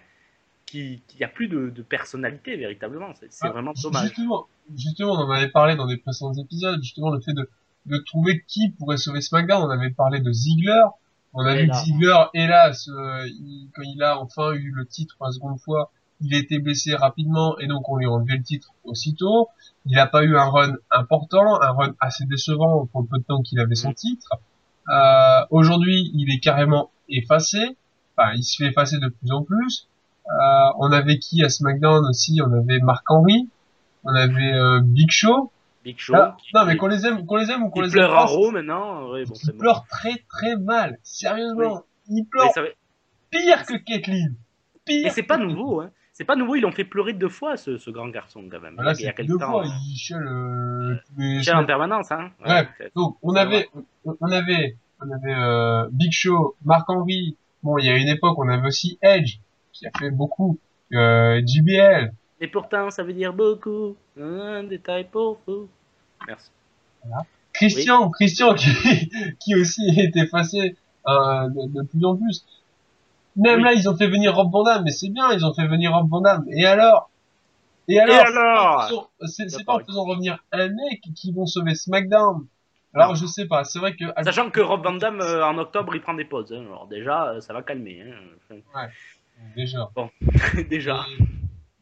qui- 0.66 1.00
Il 1.14 1.18
n'y 1.18 1.24
a 1.24 1.28
plus 1.28 1.48
de, 1.48 1.70
de 1.70 1.80
personnalité 1.82 2.56
véritablement. 2.56 3.12
C'est 3.14 3.30
Ah, 3.40 3.48
vraiment 3.50 3.72
dommage. 3.82 4.08
Justement, 4.08 4.46
justement, 4.76 5.12
on 5.12 5.16
en 5.26 5.30
avait 5.30 5.48
parlé 5.48 5.76
dans 5.76 5.86
des 5.86 5.96
précédents 5.96 6.34
épisodes, 6.34 6.78
justement 6.82 7.10
le 7.10 7.20
fait 7.20 7.32
de, 7.32 7.48
de 7.86 7.96
trouver 7.98 8.44
qui 8.46 8.68
pourrait 8.78 8.98
sauver 8.98 9.22
SmackDown. 9.22 9.62
On 9.62 9.70
avait 9.70 9.88
parlé 9.88 10.20
de 10.20 10.30
Ziggler. 10.30 10.82
On 11.32 11.42
a 11.46 11.56
Et 11.56 11.62
vu 11.62 11.66
là. 11.68 11.74
Ziggler, 11.74 12.22
hélas, 12.34 12.86
euh, 12.88 13.24
il- 13.28 13.70
quand 13.74 13.82
il 13.82 14.02
a 14.02 14.18
enfin 14.20 14.52
eu 14.52 14.70
le 14.72 14.84
titre 14.84 15.16
pour 15.16 15.24
la 15.26 15.32
seconde 15.32 15.58
fois, 15.58 15.90
il 16.20 16.34
a 16.34 16.38
été 16.38 16.58
blessé 16.58 16.94
rapidement 16.94 17.58
et 17.58 17.66
donc 17.66 17.88
on 17.88 17.96
lui 17.96 18.06
a 18.06 18.10
enlevé 18.10 18.36
le 18.36 18.42
titre 18.42 18.68
aussitôt. 18.84 19.48
Il 19.86 19.94
n'a 19.96 20.06
pas 20.06 20.24
eu 20.24 20.36
un 20.36 20.48
run 20.50 20.74
important, 20.90 21.60
un 21.62 21.70
run 21.70 21.94
assez 22.00 22.24
décevant 22.26 22.86
pour 22.86 23.02
le 23.02 23.06
peu 23.06 23.18
de 23.18 23.24
temps 23.24 23.42
qu'il 23.42 23.60
avait 23.60 23.74
son 23.76 23.92
titre. 23.92 24.28
Euh, 24.88 25.44
Aujourd'hui, 25.50 26.10
il 26.14 26.32
est 26.34 26.40
carrément 26.40 26.90
effacé. 27.08 27.76
Enfin, 28.16 28.32
il 28.34 28.42
se 28.42 28.56
fait 28.56 28.70
effacer 28.70 28.98
de 28.98 29.08
plus 29.08 29.30
en 29.32 29.42
plus. 29.44 29.88
Euh, 30.26 30.72
on 30.78 30.90
avait 30.92 31.18
qui 31.18 31.44
à 31.44 31.48
SmackDown 31.48 32.04
aussi? 32.06 32.40
On 32.44 32.52
avait 32.52 32.80
Marc 32.80 33.08
Henry, 33.10 33.48
on 34.04 34.14
avait 34.14 34.52
euh, 34.52 34.80
Big 34.82 35.10
Show. 35.10 35.52
Big 35.84 35.98
Show. 35.98 36.14
Ah, 36.16 36.36
qui- 36.38 36.50
non, 36.54 36.64
mais 36.66 36.76
qu'on 36.76 36.88
les 36.88 37.06
aime, 37.06 37.24
qu'on 37.24 37.36
les 37.36 37.50
aime 37.50 37.62
ou 37.62 37.70
qu'on 37.70 37.80
les 37.80 37.88
aime 37.88 37.92
pleure 37.92 38.12
à 38.12 38.16
pas, 38.16 38.24
Raw 38.26 38.50
maintenant. 38.50 39.10
Ouais, 39.10 39.24
bon, 39.24 39.34
il 39.42 39.52
bon. 39.52 39.58
pleure 39.58 39.84
très 39.88 40.22
très 40.28 40.56
mal. 40.56 40.98
Sérieusement, 41.02 41.82
il 42.08 42.24
pleure 42.24 42.50
Mais 42.56 42.62
va- 42.62 42.68
pire 43.30 43.64
que 43.66 43.74
Caitlyn. 43.76 44.32
Pire. 44.84 45.06
Et 45.06 45.10
c'est 45.10 45.22
pas 45.22 45.38
nouveau, 45.38 45.80
hein. 45.80 45.90
C'est 46.18 46.24
pas 46.24 46.34
nouveau, 46.34 46.56
ils 46.56 46.62
l'ont 46.62 46.72
fait 46.72 46.82
pleurer 46.82 47.12
deux 47.12 47.28
fois, 47.28 47.56
ce, 47.56 47.78
ce 47.78 47.90
grand 47.90 48.08
garçon, 48.08 48.42
quand 48.50 48.58
même. 48.58 48.74
Voilà, 48.74 48.92
il 48.94 49.04
y 49.04 49.06
a 49.06 49.12
quelques 49.12 49.28
deux 49.28 49.38
temps. 49.38 49.52
fois, 49.52 49.64
hein. 49.64 49.72
il 49.88 49.96
chiale 49.96 50.26
euh, 50.26 50.96
tous 51.06 51.20
les 51.20 51.36
Il 51.36 51.44
chiale 51.44 51.58
en 51.58 51.64
permanence, 51.64 52.10
hein. 52.10 52.32
Ouais. 52.44 52.66
Donc 52.96 53.18
on 53.22 53.36
avait, 53.36 53.68
on 54.04 54.32
avait, 54.32 54.74
on 55.00 55.12
avait 55.12 55.32
euh, 55.32 55.88
Big 55.92 56.10
Show, 56.10 56.56
Marc 56.64 56.90
Henry. 56.90 57.36
Bon, 57.62 57.78
il 57.78 57.86
y 57.86 57.88
a 57.88 57.96
une 57.96 58.08
époque, 58.08 58.36
on 58.36 58.48
avait 58.48 58.66
aussi 58.66 58.98
Edge 59.00 59.36
qui 59.72 59.86
a 59.86 59.92
fait 59.96 60.10
beaucoup. 60.10 60.58
Euh, 60.92 61.40
JBL. 61.46 62.12
Et 62.40 62.48
pourtant, 62.48 62.90
ça 62.90 63.04
veut 63.04 63.12
dire 63.12 63.32
beaucoup. 63.32 63.94
Un 64.20 64.64
détail 64.64 65.06
pour 65.08 65.38
vous. 65.46 65.68
Merci. 66.26 66.50
Christian, 67.52 68.10
Christian 68.10 68.54
qui, 68.54 68.70
qui 69.40 69.54
aussi 69.54 69.82
est 69.96 70.16
effacé 70.16 70.74
euh, 71.06 71.48
de, 71.48 71.80
de 71.80 71.86
plus 71.86 72.04
en 72.04 72.16
plus. 72.16 72.44
Même 73.38 73.58
Oui. 73.60 73.64
là, 73.64 73.72
ils 73.72 73.88
ont 73.88 73.96
fait 73.96 74.08
venir 74.08 74.34
Rob 74.34 74.50
Van 74.52 74.64
Dam, 74.64 74.82
mais 74.84 74.90
c'est 74.90 75.08
bien, 75.10 75.30
ils 75.32 75.44
ont 75.46 75.54
fait 75.54 75.66
venir 75.66 75.92
Rob 75.92 76.08
Van 76.10 76.20
Dam. 76.20 76.44
Et 76.50 76.66
alors? 76.66 77.10
Et 77.88 77.98
alors, 77.98 78.26
alors? 78.26 79.10
c'est 79.26 79.64
pas 79.64 79.74
en 79.76 79.78
faisant- 79.80 80.04
revenir 80.04 80.38
un 80.52 80.68
mec 80.68 81.00
qui 81.16 81.32
vont 81.32 81.46
sauver 81.46 81.74
SmackDown. 81.74 82.46
Alors, 82.94 83.14
je 83.14 83.24
sais 83.26 83.46
pas, 83.46 83.64
c'est 83.64 83.78
vrai 83.78 83.94
que... 83.96 84.04
Sachant 84.24 84.50
que 84.50 84.60
Rob 84.60 84.82
Van 84.82 84.94
Damme, 84.94 85.20
euh, 85.20 85.44
en 85.46 85.56
octobre, 85.58 85.94
il 85.94 86.00
prend 86.02 86.14
des 86.14 86.24
pauses. 86.24 86.52
hein. 86.52 86.62
Alors 86.66 86.86
déjà, 86.88 87.28
euh, 87.28 87.40
ça 87.40 87.52
va 87.54 87.62
calmer. 87.62 88.02
Hein. 88.50 88.56
Déjà. 89.56 89.88
déjà. 90.70 91.04
Mais, 91.18 91.26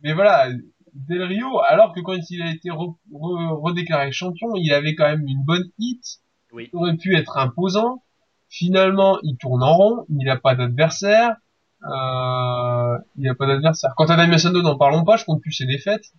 mais 0.03 0.13
voilà, 0.13 0.49
Del 0.95 1.23
Rio, 1.23 1.61
alors 1.67 1.93
que 1.95 2.01
quand 2.01 2.15
il 2.31 2.43
a 2.43 2.51
été 2.51 2.69
re- 2.69 2.97
re- 3.13 3.61
redéclaré 3.63 4.13
champion, 4.13 4.49
il 4.57 4.73
avait 4.73 4.95
quand 4.95 5.09
même 5.09 5.27
une 5.27 5.43
bonne 5.45 5.65
hit. 5.79 6.21
Oui. 6.53 6.71
Il 6.73 6.77
aurait 6.77 6.97
pu 6.97 7.17
être 7.17 7.37
imposant. 7.39 8.03
Finalement, 8.49 9.19
il 9.23 9.37
tourne 9.39 9.63
en 9.63 9.75
rond. 9.75 10.07
Il 10.09 10.25
n'a 10.27 10.37
pas 10.37 10.55
d'adversaire. 10.55 11.37
Euh, 11.85 12.99
il 13.16 13.24
n'a 13.24 13.35
pas 13.35 13.47
d'adversaire. 13.47 13.95
Quant 13.97 14.07
à 14.07 14.39
Sandow, 14.39 14.62
n'en 14.62 14.77
parlons 14.77 15.05
pas. 15.05 15.16
Je 15.16 15.24
compte 15.24 15.41
plus 15.41 15.53
ses 15.53 15.66
défaites. 15.66 16.12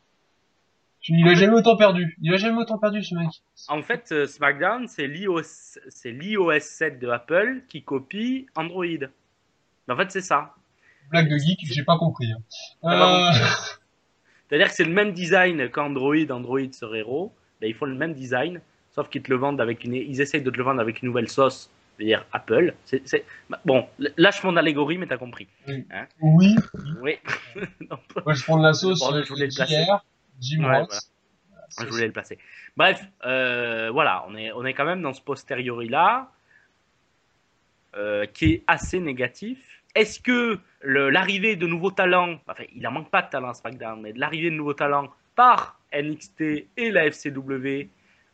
Il 1.10 1.28
a 1.28 1.36
jamais 1.36 1.54
autant 1.54 1.78
perdu. 1.78 2.18
Il 2.22 2.34
a 2.34 2.38
jamais 2.38 2.58
autant 2.60 2.78
perdu, 2.78 3.04
ce 3.04 3.16
mec. 3.16 3.30
En 3.70 3.82
fait, 3.82 4.12
euh, 4.12 4.26
SmackDown, 4.26 4.88
c'est 4.88 5.08
l'iOS 5.08 5.78
c'est 5.88 6.12
l'iOS 6.12 6.60
7 6.60 7.00
de 7.00 7.08
Apple 7.08 7.62
qui 7.70 7.82
copie 7.84 8.48
Android. 8.56 8.86
En 9.90 9.96
fait, 9.96 10.12
c'est 10.12 10.22
ça. 10.22 10.54
Blague 11.10 11.30
de 11.30 11.38
geek, 11.38 11.60
j'ai 11.64 11.84
pas 11.84 11.98
compris. 11.98 12.30
hein. 12.34 12.42
Euh, 12.84 13.32
C'est-à-dire 14.50 14.68
que 14.68 14.74
c'est 14.74 14.84
le 14.84 14.94
même 14.94 15.14
design 15.14 15.70
qu'Android, 15.70 16.16
Android 16.30 16.72
serait 16.72 17.02
RAW. 17.02 17.32
Ben, 17.62 17.68
ils 17.68 17.74
font 17.74 17.86
le 17.86 17.96
même 17.96 18.14
design, 18.14 18.62
sauf 18.94 19.10
qu'ils 19.10 19.22
te 19.22 19.30
le 19.32 19.38
vendent 19.38 19.62
avec 19.62 19.84
une, 19.84 19.94
ils 19.96 20.22
essayent 20.22 20.42
de 20.42 20.52
te 20.52 20.58
le 20.58 20.64
vendre 20.64 20.80
avec 20.82 21.02
une 21.02 21.08
nouvelle 21.08 21.30
sauce, 21.30 21.70
c'est-à-dire 21.98 22.26
Apple. 22.32 22.74
C'est, 22.86 23.08
c'est- 23.08 23.26
bah, 23.50 23.60
bon, 23.66 23.88
lâche 24.18 24.44
mon 24.44 24.56
allégorie, 24.56 24.98
mais 24.98 25.08
t'as 25.08 25.18
compris. 25.18 25.48
oui. 26.22 26.56
Oui. 27.02 27.18
Non, 27.90 27.98
Moi, 28.26 28.34
je 28.34 28.44
prends 28.44 28.58
de 28.60 28.64
la 28.64 28.74
sauce. 28.74 29.00
Bon, 29.00 29.22
je 29.24 29.28
voulais 29.30 29.48
le 29.48 29.56
placer. 29.56 29.84
Jim 30.40 30.64
Ouais, 30.64 30.80
Ross. 30.82 31.12
je 31.80 31.86
voulais 31.86 32.06
le 32.08 32.12
placer. 32.14 32.38
Bref, 32.76 33.04
euh, 33.26 33.90
voilà, 33.92 34.24
on 34.28 34.36
est, 34.36 34.52
on 34.52 34.64
est 34.66 34.74
quand 34.74 34.86
même 34.86 35.02
dans 35.02 35.14
ce 35.14 35.22
posteriori-là, 35.22 36.30
euh, 37.96 38.26
qui 38.28 38.46
est 38.54 38.64
assez 38.68 39.00
négatif. 39.00 39.58
Est-ce 39.96 40.20
que 40.20 40.60
l'arrivée 40.84 41.56
de 41.56 41.66
nouveaux 41.66 41.90
talents, 41.92 42.38
enfin, 42.48 42.64
il 42.76 42.82
n'en 42.84 42.92
manque 42.92 43.10
pas 43.10 43.24
de 43.24 43.30
talents 43.30 43.50
à 43.50 43.54
SmackDown, 43.56 44.00
mais 44.02 44.14
de 44.14 44.20
l'arrivée 44.20 44.52
de 44.52 44.56
nouveaux 44.56 44.76
talents 44.76 45.08
par 45.36 45.80
NXT 45.94 46.42
et 46.78 46.92
la 46.92 47.06
FCW 47.10 47.90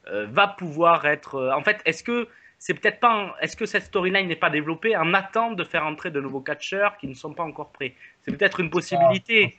euh, 0.07 0.25
va 0.29 0.47
pouvoir 0.49 1.05
être. 1.05 1.53
en 1.55 1.61
fait, 1.63 1.81
est-ce 1.85 2.03
que 2.03 2.27
c'est 2.65 2.75
peut-être 2.75 3.01
pas. 3.01 3.35
Est-ce 3.41 3.57
que 3.57 3.65
cette 3.65 3.83
storyline 3.83 4.25
n'est 4.25 4.37
pas 4.37 4.49
développée 4.49 4.95
en 4.95 5.13
attente 5.13 5.57
de 5.57 5.65
faire 5.65 5.85
entrer 5.85 6.11
de 6.11 6.21
nouveaux 6.21 6.39
catcheurs 6.39 6.95
qui 6.95 7.07
ne 7.07 7.13
sont 7.13 7.33
pas 7.33 7.43
encore 7.43 7.71
prêts? 7.71 7.93
C'est 8.21 8.31
peut-être 8.31 8.61
une 8.61 8.69
possibilité. 8.69 9.57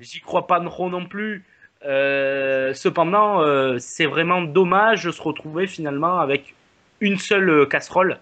J'y 0.00 0.20
crois 0.20 0.46
pas 0.46 0.60
trop 0.60 0.90
non 0.90 1.06
plus. 1.06 1.46
Euh, 1.86 2.74
cependant, 2.74 3.40
euh, 3.40 3.78
c'est 3.78 4.04
vraiment 4.04 4.42
dommage 4.42 5.04
de 5.04 5.12
se 5.12 5.22
retrouver 5.22 5.66
finalement 5.66 6.18
avec 6.18 6.54
une 7.00 7.16
seule 7.16 7.48
euh, 7.48 7.64
casserole. 7.64 8.18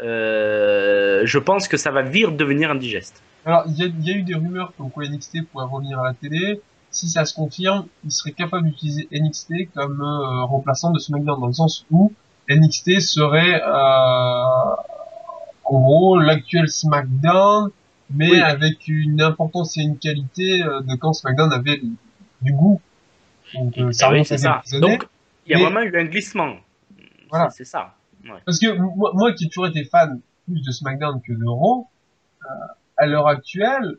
Euh, 0.00 1.22
je 1.24 1.38
pense 1.40 1.66
que 1.66 1.76
ça 1.76 1.90
va 1.90 2.02
vite 2.02 2.36
devenir 2.36 2.70
indigeste. 2.70 3.20
Alors, 3.44 3.64
il 3.66 3.76
y 3.76 3.82
a, 3.82 3.86
il 3.86 4.06
y 4.06 4.12
a 4.12 4.16
eu 4.16 4.22
des 4.22 4.36
rumeurs 4.36 4.74
comme 4.78 4.92
quoi 4.92 5.08
NXT 5.08 5.44
pourrait 5.50 5.66
revenir 5.66 5.98
à 5.98 6.04
la 6.04 6.14
télé. 6.14 6.60
Si 6.92 7.08
ça 7.08 7.24
se 7.24 7.34
confirme, 7.34 7.88
il 8.04 8.12
serait 8.12 8.30
capable 8.30 8.68
d'utiliser 8.68 9.08
NXT 9.10 9.72
comme 9.74 10.00
remplaçant 10.44 10.92
de 10.92 11.00
SmackDown 11.00 11.40
dans 11.40 11.48
le 11.48 11.52
sens 11.52 11.84
où 11.90 12.12
NXT 12.48 13.00
serait 13.00 13.60
euh, 13.62 14.74
en 15.64 15.80
gros 15.80 16.18
l'actuel 16.18 16.68
SmackDown, 16.68 17.70
mais 18.10 18.30
Oui. 18.30 18.40
avec 18.40 18.86
une 18.88 19.20
importance 19.20 19.76
et 19.78 19.82
une 19.82 19.98
qualité 19.98 20.62
euh, 20.62 20.80
de 20.82 20.94
quand 20.96 21.12
SmackDown 21.12 21.52
avait 21.52 21.80
du 22.42 22.52
goût. 22.52 22.80
Donc, 23.54 23.76
euh, 23.78 23.92
ça 23.92 24.10
oui, 24.10 24.24
c'est 24.24 24.38
ça. 24.38 24.62
Donc, 24.80 25.06
il 25.46 25.52
y 25.52 25.54
a 25.54 25.58
Mais- 25.58 25.64
vraiment 25.64 25.80
eu 25.82 25.98
un 25.98 26.04
glissement. 26.04 26.54
Voilà. 27.30 27.50
C'est 27.50 27.64
ça. 27.64 27.94
Ouais. 28.24 28.40
Parce 28.44 28.58
que 28.58 28.72
moi, 28.76 29.12
moi 29.14 29.32
qui 29.32 29.44
ai 29.44 29.48
toujours 29.48 29.66
été 29.68 29.84
fan 29.84 30.20
plus 30.46 30.62
de 30.62 30.70
SmackDown 30.70 31.20
que 31.22 31.32
de 31.32 31.44
Raw, 31.46 31.86
euh, 32.44 32.48
à 32.96 33.06
l'heure 33.06 33.26
actuelle, 33.28 33.96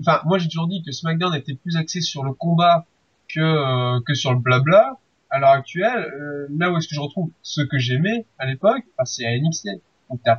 enfin, 0.00 0.20
moi 0.24 0.38
j'ai 0.38 0.48
toujours 0.48 0.68
dit 0.68 0.82
que 0.82 0.92
SmackDown 0.92 1.34
était 1.34 1.54
plus 1.54 1.76
axé 1.76 2.00
sur 2.00 2.24
le 2.24 2.32
combat 2.32 2.84
que 3.28 3.40
euh, 3.40 4.00
que 4.06 4.14
sur 4.14 4.32
le 4.32 4.38
blabla. 4.38 4.96
À 5.34 5.38
l'heure 5.40 5.50
actuelle, 5.50 6.12
euh, 6.14 6.46
là 6.56 6.70
où 6.70 6.76
est-ce 6.76 6.86
que 6.88 6.94
je 6.94 7.00
retrouve 7.00 7.30
ce 7.42 7.60
que 7.62 7.78
j'aimais 7.78 8.24
à 8.38 8.46
l'époque, 8.46 8.82
bah, 8.96 9.04
c'est 9.04 9.26
à 9.26 9.30
NXT. 9.36 9.68
Donc 10.10 10.20
t'as 10.24 10.38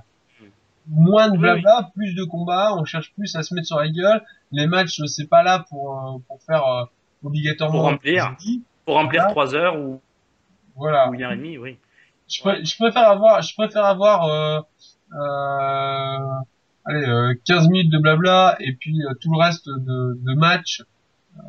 moins 0.88 1.28
de 1.28 1.34
Oui, 1.34 1.40
blabla, 1.40 1.90
plus 1.96 2.14
de 2.16 2.24
combats, 2.24 2.76
on 2.78 2.86
cherche 2.86 3.12
plus 3.14 3.36
à 3.36 3.44
se 3.44 3.54
mettre 3.56 3.68
sur 3.68 3.80
la 3.80 3.90
gueule. 3.90 4.22
Les 4.52 4.68
matchs, 4.68 5.02
c'est 5.08 5.28
pas 5.28 5.44
là 5.44 5.66
pour 5.70 5.84
euh, 5.98 6.18
pour 6.28 6.42
faire 6.44 6.64
euh, 6.66 6.84
obligatoirement 7.24 7.80
Pour 7.80 7.90
remplir. 7.90 8.36
Pour 8.86 8.94
remplir 8.96 9.22
Voilà. 9.24 9.32
3 9.34 9.56
heures 9.56 9.80
ou, 9.80 10.00
Voilà. 10.76 11.10
ou 11.10 11.14
une 11.16 11.24
heure 11.24 11.32
et 11.34 11.38
demie, 11.38 11.58
oui. 11.58 11.78
Je, 12.30 12.40
pré- 12.42 12.64
je 12.64 12.76
préfère 12.78 13.10
avoir, 13.10 13.42
je 13.42 13.54
préfère 13.56 13.86
avoir, 13.86 14.26
euh, 14.28 14.60
euh, 15.14 16.40
allez, 16.86 17.06
euh, 17.08 17.34
15 17.46 17.68
minutes 17.70 17.92
de 17.92 17.98
blabla 18.00 18.56
et 18.60 18.74
puis 18.74 19.02
euh, 19.04 19.14
tout 19.22 19.32
le 19.34 19.40
reste 19.40 19.68
de, 19.68 20.18
de 20.22 20.34
matchs, 20.36 20.84
euh, 21.38 21.42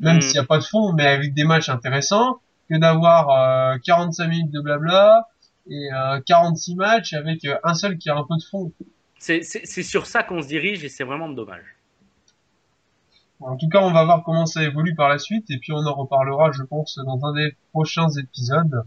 même 0.00 0.16
Mm. 0.18 0.20
s'il 0.22 0.32
n'y 0.32 0.38
a 0.44 0.44
pas 0.44 0.58
de 0.58 0.64
fond, 0.64 0.92
mais 0.92 1.06
avec 1.06 1.34
des 1.34 1.44
matchs 1.44 1.68
intéressants, 1.68 2.40
que 2.70 2.78
d'avoir 2.78 3.30
euh, 3.74 3.78
45 3.84 4.28
minutes 4.28 4.50
de 4.52 4.60
blabla 4.60 5.26
et 5.68 5.92
euh, 5.92 6.20
46 6.24 6.76
matchs 6.76 7.12
avec 7.12 7.44
euh, 7.44 7.56
un 7.64 7.74
seul 7.74 7.98
qui 7.98 8.08
a 8.08 8.16
un 8.16 8.24
peu 8.24 8.36
de 8.36 8.42
fond. 8.42 8.72
C'est 9.18 9.42
sur 9.42 10.06
ça 10.06 10.22
qu'on 10.22 10.40
se 10.40 10.48
dirige 10.48 10.82
et 10.84 10.88
c'est 10.88 11.04
vraiment 11.04 11.28
dommage. 11.28 11.76
En 13.40 13.56
tout 13.56 13.68
cas, 13.68 13.80
on 13.80 13.90
va 13.90 14.04
voir 14.04 14.22
comment 14.24 14.46
ça 14.46 14.62
évolue 14.62 14.94
par 14.94 15.08
la 15.08 15.18
suite 15.18 15.50
et 15.50 15.58
puis 15.58 15.72
on 15.72 15.78
en 15.78 15.94
reparlera, 15.94 16.52
je 16.52 16.62
pense, 16.62 16.98
dans 17.04 17.24
un 17.26 17.34
des 17.34 17.54
prochains 17.72 18.08
épisodes 18.18 18.82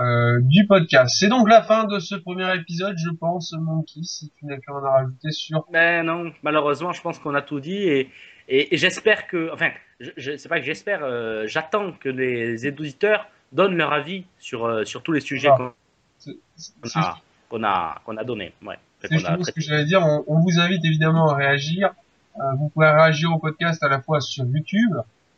euh, 0.00 0.38
du 0.42 0.66
podcast. 0.66 1.14
C'est 1.18 1.28
donc 1.28 1.48
la 1.48 1.62
fin 1.62 1.84
de 1.84 1.98
ce 1.98 2.14
premier 2.14 2.54
épisode, 2.54 2.96
je 2.98 3.10
pense, 3.10 3.52
Monkey, 3.52 4.00
si 4.02 4.30
tu 4.38 4.46
n'as 4.46 4.56
plus 4.56 4.72
rien 4.72 4.84
à 4.84 4.90
rajouter 4.90 5.30
sur... 5.32 5.66
Ben 5.70 6.04
non, 6.04 6.32
malheureusement, 6.42 6.92
je 6.92 7.02
pense 7.02 7.18
qu'on 7.18 7.34
a 7.34 7.42
tout 7.42 7.60
dit 7.60 7.76
et, 7.76 8.10
et, 8.48 8.74
et 8.74 8.76
j'espère 8.76 9.26
que, 9.26 9.50
enfin, 9.52 9.70
je, 10.00 10.10
je 10.16 10.36
c'est 10.36 10.48
pas 10.48 10.58
que 10.60 10.64
j'espère, 10.66 11.00
euh, 11.04 11.46
j'attends 11.46 11.92
que 11.92 12.08
les 12.08 12.66
éditeurs 12.66 13.28
donnent 13.52 13.76
leur 13.76 13.92
avis 13.92 14.24
sur, 14.38 14.64
euh, 14.66 14.84
sur 14.84 15.02
tous 15.02 15.12
les 15.12 15.20
sujets 15.20 15.48
Ah. 15.50 15.72
qu'on 16.18 17.00
a, 17.00 17.20
qu'on 17.48 17.62
a, 17.64 18.02
qu'on 18.04 18.16
a 18.16 18.24
donnés. 18.24 18.52
Ouais, 18.64 18.76
C'est 19.02 19.18
ce 19.18 19.52
que 19.52 19.60
j'allais 19.60 19.84
dire. 19.84 20.00
On, 20.02 20.24
on 20.26 20.40
vous 20.40 20.58
invite 20.58 20.84
évidemment 20.84 21.28
à 21.30 21.36
réagir. 21.36 21.92
Euh, 22.40 22.52
vous 22.58 22.68
pouvez 22.70 22.90
réagir 22.90 23.32
au 23.32 23.38
podcast 23.38 23.82
à 23.84 23.88
la 23.88 24.00
fois 24.00 24.20
sur 24.20 24.44
YouTube, 24.44 24.92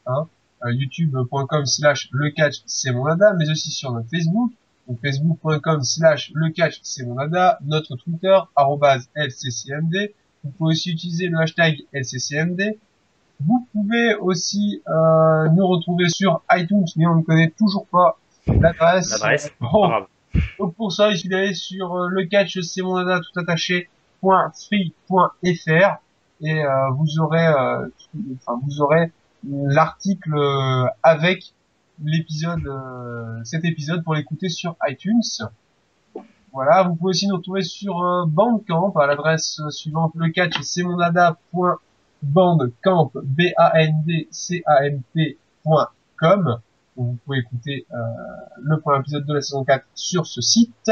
hein, 0.06 0.26
euh, 0.64 0.72
youtube.com 0.72 1.66
slash 1.66 2.08
le 2.12 2.30
catch 2.30 2.62
c'est 2.64 2.92
mon 2.92 3.04
dada, 3.04 3.34
mais 3.38 3.50
aussi 3.50 3.70
sur 3.70 3.92
notre 3.92 4.08
Facebook, 4.08 4.50
donc 4.88 4.98
facebook.com 5.02 5.82
slash 5.82 6.30
le 6.34 6.50
catch 6.52 6.78
c'est 6.82 7.04
mon 7.04 7.16
dada, 7.16 7.58
notre 7.66 7.96
Twitter, 7.96 8.38
arrobase 8.54 9.10
LCCMD. 9.14 10.14
Vous 10.42 10.50
pouvez 10.52 10.70
aussi 10.72 10.92
utiliser 10.92 11.28
le 11.28 11.38
hashtag 11.38 11.82
LCCMD. 11.92 12.78
Vous 13.44 13.66
pouvez 13.72 14.14
aussi 14.16 14.82
euh, 14.88 15.48
nous 15.50 15.66
retrouver 15.66 16.08
sur 16.08 16.42
iTunes, 16.52 16.86
mais 16.96 17.06
on 17.06 17.16
ne 17.16 17.22
connaît 17.22 17.50
toujours 17.50 17.86
pas 17.86 18.16
l'adresse. 18.46 19.10
L'adresse, 19.12 19.52
Bon, 19.60 20.06
donc 20.58 20.74
pour 20.74 20.92
ça, 20.92 21.10
il 21.10 21.16
suffit 21.16 21.28
d'aller 21.28 21.54
sur 21.54 21.94
euh, 21.96 22.08
le 22.08 22.24
catch 22.26 22.58
c'est 22.60 22.82
mon 22.82 22.96
dada 22.96 23.20
tout 23.20 23.38
attaché 23.40 23.88
.free.fr 24.22 25.96
et 26.42 26.64
euh, 26.64 26.90
vous 26.96 27.18
aurez 27.20 27.46
euh, 27.46 27.86
tout- 28.12 28.36
enfin 28.36 28.60
vous 28.64 28.80
aurez 28.80 29.12
l'article 29.48 30.34
euh, 30.36 30.86
avec 31.02 31.52
l'épisode 32.04 32.66
euh, 32.66 33.40
cet 33.44 33.64
épisode 33.64 34.02
pour 34.04 34.14
l'écouter 34.14 34.48
sur 34.48 34.76
iTunes. 34.88 35.20
Voilà, 36.52 36.82
vous 36.84 36.94
pouvez 36.96 37.10
aussi 37.10 37.28
nous 37.28 37.36
retrouver 37.36 37.62
sur 37.62 38.02
euh, 38.02 38.24
Bandcamp 38.26 38.92
à 38.96 39.06
l'adresse 39.06 39.60
suivante 39.70 40.12
le 40.16 40.30
catch 40.30 40.54
c'est 40.62 40.82
mon 40.82 40.98
b 42.22 42.38
a 43.56 43.80
n 43.82 44.02
d 44.06 44.28
c 44.30 44.62
a 44.66 44.86
m 44.86 45.00
p.com 45.14 46.58
où 46.96 47.04
vous 47.04 47.18
pouvez 47.24 47.38
écouter 47.38 47.86
euh, 47.92 47.96
le 48.62 48.80
premier 48.80 49.00
épisode 49.00 49.26
de 49.26 49.34
la 49.34 49.42
saison 49.42 49.64
4 49.64 49.84
sur 49.94 50.26
ce 50.26 50.40
site. 50.40 50.90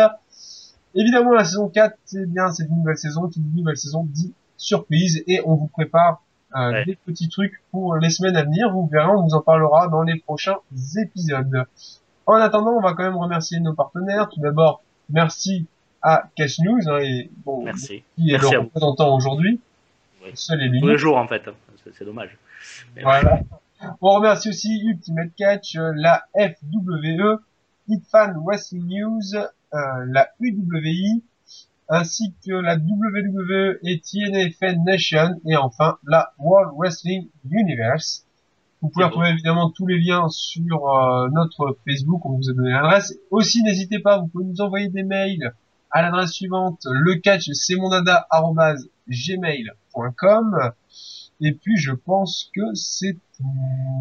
Évidemment, 0.94 1.32
la 1.32 1.44
saison 1.44 1.68
4, 1.68 1.96
c'est 2.04 2.26
bien, 2.26 2.50
c'est 2.50 2.64
une 2.66 2.76
nouvelle 2.76 2.98
saison, 2.98 3.26
qui 3.28 3.40
dit 3.40 3.56
nouvelle 3.58 3.76
saison 3.78 4.04
dit 4.04 4.32
surprise, 4.58 5.24
et 5.26 5.40
on 5.46 5.54
vous 5.54 5.66
prépare 5.66 6.22
euh, 6.56 6.70
Ouais. 6.70 6.84
des 6.84 6.94
petits 6.96 7.28
trucs 7.28 7.60
pour 7.72 7.96
les 7.96 8.10
semaines 8.10 8.36
à 8.36 8.44
venir. 8.44 8.70
Vous 8.70 8.86
verrez, 8.86 9.10
on 9.10 9.22
vous 9.24 9.34
en 9.34 9.40
parlera 9.40 9.88
dans 9.88 10.02
les 10.02 10.20
prochains 10.20 10.56
épisodes. 10.96 11.64
En 12.26 12.34
attendant, 12.34 12.72
on 12.72 12.80
va 12.80 12.92
quand 12.92 13.02
même 13.02 13.16
remercier 13.16 13.58
nos 13.60 13.72
partenaires. 13.74 14.28
Tout 14.28 14.40
d'abord, 14.40 14.82
merci 15.10 15.66
à 16.00 16.24
Cash 16.36 16.58
News, 16.60 16.80
hein, 16.86 16.98
et 17.00 17.30
bon, 17.44 17.64
Merci. 17.64 18.04
qui 18.14 18.28
est 18.30 18.32
Merci 18.34 18.52
le 18.52 18.58
représentant 18.60 19.16
aujourd'hui. 19.16 19.58
Oui. 20.24 20.32
Tous 20.80 20.88
les 20.88 20.98
jours 20.98 21.16
en 21.16 21.26
fait, 21.26 21.42
c'est 21.96 22.04
dommage. 22.04 22.36
Mais 22.94 23.02
Voilà. 23.02 23.40
On 24.00 24.10
remercie 24.14 24.48
aussi 24.48 24.80
Ultimate 24.82 25.34
Catch, 25.36 25.76
euh, 25.76 25.92
la 25.96 26.24
FWE, 26.34 27.40
Hitfan 27.88 28.32
Wrestling 28.44 28.86
News, 28.86 29.36
euh, 29.36 29.78
la 30.08 30.28
UWI, 30.40 31.22
ainsi 31.88 32.32
que 32.46 32.52
la 32.52 32.76
WWE 32.76 33.78
et 33.82 34.00
TNA 34.00 34.50
Fan 34.58 34.82
Nation, 34.84 35.40
et 35.46 35.56
enfin 35.56 35.98
la 36.06 36.32
World 36.38 36.72
Wrestling 36.78 37.28
Universe. 37.50 38.24
Vous 38.80 38.88
pouvez 38.88 39.04
retrouver 39.04 39.28
évidemment 39.30 39.70
tous 39.70 39.86
les 39.86 39.98
liens 39.98 40.28
sur 40.28 40.88
euh, 40.88 41.28
notre 41.30 41.76
Facebook, 41.86 42.24
on 42.24 42.36
vous 42.36 42.50
a 42.50 42.54
donné 42.54 42.70
l'adresse. 42.70 43.14
Aussi, 43.30 43.62
n'hésitez 43.62 43.98
pas, 43.98 44.18
vous 44.18 44.28
pouvez 44.28 44.44
nous 44.44 44.60
envoyer 44.60 44.88
des 44.88 45.02
mails 45.02 45.52
à 45.90 46.02
l'adresse 46.02 46.32
suivante, 46.32 46.86
le 46.90 47.14
catch 47.16 47.50
c'est 47.52 47.76
mon 47.76 47.90
gmail.com. 49.08 50.72
Et 51.40 51.52
puis, 51.52 51.76
je 51.76 51.92
pense 51.92 52.50
que 52.54 52.74
c'est. 52.74 53.16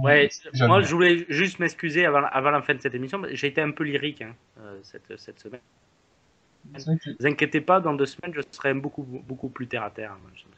Ouais, 0.03 0.29
Jamais. 0.53 0.67
moi 0.67 0.81
je 0.81 0.93
voulais 0.93 1.25
juste 1.29 1.59
m'excuser 1.59 2.05
avant, 2.05 2.23
avant 2.25 2.51
la 2.51 2.61
fin 2.61 2.75
de 2.75 2.81
cette 2.81 2.93
émission. 2.93 3.21
J'ai 3.31 3.47
été 3.47 3.61
un 3.61 3.71
peu 3.71 3.83
lyrique 3.83 4.21
hein, 4.21 4.35
euh, 4.59 4.79
cette, 4.83 5.17
cette 5.17 5.39
semaine. 5.39 5.61
Ne 6.71 6.79
vous 7.19 7.27
inquiétez 7.27 7.59
pas, 7.59 7.81
dans 7.81 7.93
deux 7.93 8.05
semaines, 8.05 8.33
je 8.33 8.41
serai 8.51 8.73
beaucoup, 8.73 9.03
beaucoup 9.03 9.49
plus 9.49 9.67
terre 9.67 9.83
à 9.83 9.89
terre. 9.89 10.15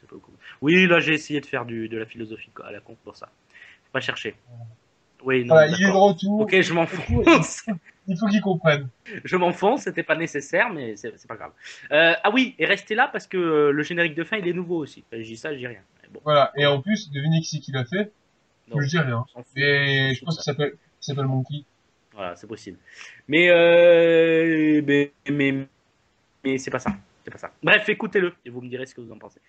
Beaucoup. 0.08 0.32
Oui, 0.60 0.86
là 0.86 1.00
j'ai 1.00 1.14
essayé 1.14 1.40
de 1.40 1.46
faire 1.46 1.64
du, 1.64 1.88
de 1.88 1.98
la 1.98 2.06
philosophie 2.06 2.50
à 2.62 2.70
la 2.70 2.80
con 2.80 2.96
pour 3.02 3.16
ça. 3.16 3.26
Faut 3.84 3.92
pas 3.92 4.00
chercher. 4.00 4.36
Oui, 5.26 5.44
non, 5.44 5.54
Voilà, 5.54 5.66
il 5.76 5.82
est 5.82 5.86
de 5.88 5.92
retour. 5.92 6.40
Ok, 6.42 6.60
je 6.60 6.72
m'enfonce. 6.72 7.66
Il 8.06 8.16
faut 8.16 8.26
qu'il 8.28 8.40
comprenne. 8.40 8.88
je 9.24 9.36
m'enfonce, 9.36 9.82
c'était 9.82 10.04
pas 10.04 10.14
nécessaire, 10.14 10.70
mais 10.72 10.94
c'est 10.96 11.26
pas 11.26 11.34
grave. 11.34 11.50
Euh, 11.90 12.14
ah 12.22 12.30
oui, 12.32 12.54
et 12.60 12.64
restez 12.64 12.94
là 12.94 13.08
parce 13.12 13.26
que 13.26 13.36
euh, 13.36 13.70
le 13.72 13.82
générique 13.82 14.14
de 14.14 14.22
fin 14.22 14.36
il 14.36 14.46
est 14.46 14.52
nouveau 14.52 14.78
aussi. 14.78 15.02
Enfin, 15.08 15.20
je 15.20 15.26
dis 15.26 15.36
ça, 15.36 15.52
je 15.52 15.58
dis 15.58 15.66
rien. 15.66 15.80
Bon, 16.12 16.20
Voilà. 16.22 16.52
Et 16.56 16.64
en 16.64 16.80
plus, 16.80 17.10
devinez 17.10 17.40
qui 17.40 17.56
c'est 17.56 17.58
qui 17.58 17.72
l'a 17.72 17.84
fait? 17.84 18.12
donc, 18.68 18.82
Je 18.82 18.88
dis 18.88 18.98
rien. 19.00 19.26
Et 19.56 20.14
je 20.14 20.24
pense 20.24 20.36
ça. 20.36 20.42
qu'il 20.42 20.52
s'appelle, 20.52 20.76
s'appelle 21.00 21.24
Monkey. 21.24 21.64
Voilà, 22.12 22.36
c'est 22.36 22.46
possible. 22.46 22.78
Mais, 23.26 23.48
euh, 23.50 24.80
mais, 24.86 25.10
mais, 25.28 25.66
mais 26.44 26.58
c'est 26.58 26.70
pas 26.70 26.78
ça. 26.78 26.92
C'est 27.24 27.32
pas 27.32 27.38
ça. 27.38 27.50
Bref, 27.60 27.88
écoutez-le 27.88 28.32
et 28.44 28.50
vous 28.50 28.60
me 28.60 28.68
direz 28.68 28.86
ce 28.86 28.94
que 28.94 29.00
vous 29.00 29.10
en 29.10 29.18
pensez. 29.18 29.40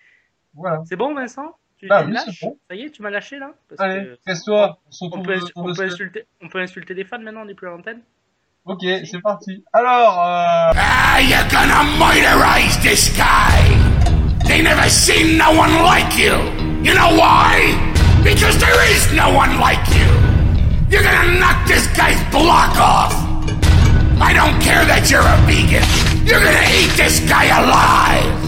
Voilà. 0.52 0.82
C'est 0.84 0.96
bon, 0.96 1.14
Vincent? 1.14 1.54
Tu 1.78 1.86
Ah 1.90 2.02
tu 2.02 2.08
me 2.08 2.12
oui, 2.12 2.18
c'est 2.18 2.26
lâches 2.26 2.40
bon. 2.42 2.58
Ça 2.68 2.76
y 2.76 2.82
est, 2.82 2.90
tu 2.90 3.02
m'as 3.02 3.10
lâché 3.10 3.38
là 3.38 3.52
Parce 3.68 3.80
Allez, 3.80 4.14
casse-toi. 4.26 4.78
On 5.00 5.06
On 5.06 5.18
on, 5.18 5.20
on 6.42 6.48
peut 6.48 6.58
insulter 6.60 6.94
les 6.94 7.04
fans 7.04 7.18
maintenant, 7.20 7.42
on 7.42 7.44
n'est 7.44 7.54
plus 7.54 7.68
à 7.68 7.70
l'antenne 7.70 8.00
Ok, 8.64 8.80
c'est 8.82 9.20
parti. 9.22 9.64
Alors, 9.72 10.18
euh, 10.18 10.72
Ah, 10.76 11.20
you're 11.22 11.48
gonna 11.50 11.84
murderize 11.98 12.78
this 12.82 13.08
guy! 13.16 13.56
They 14.46 14.62
never 14.62 14.88
seen 14.90 15.38
no 15.38 15.52
one 15.52 15.72
like 15.84 16.18
you! 16.18 16.34
You 16.82 16.94
know 16.94 17.16
why? 17.16 17.74
Because 18.22 18.58
there 18.58 18.82
is 18.92 19.10
no 19.14 19.32
one 19.32 19.58
like 19.58 19.80
you! 19.94 20.06
You're 20.90 21.02
gonna 21.02 21.38
knock 21.38 21.66
this 21.66 21.86
guy's 21.96 22.20
block 22.30 22.76
off! 22.76 23.14
I 24.20 24.32
don't 24.34 24.60
care 24.60 24.84
that 24.84 25.08
you're 25.10 25.22
a 25.22 25.36
vegan! 25.46 25.84
You're 26.26 26.40
gonna 26.40 26.68
eat 26.76 26.90
this 26.96 27.20
guy 27.20 27.46
alive! 27.46 28.47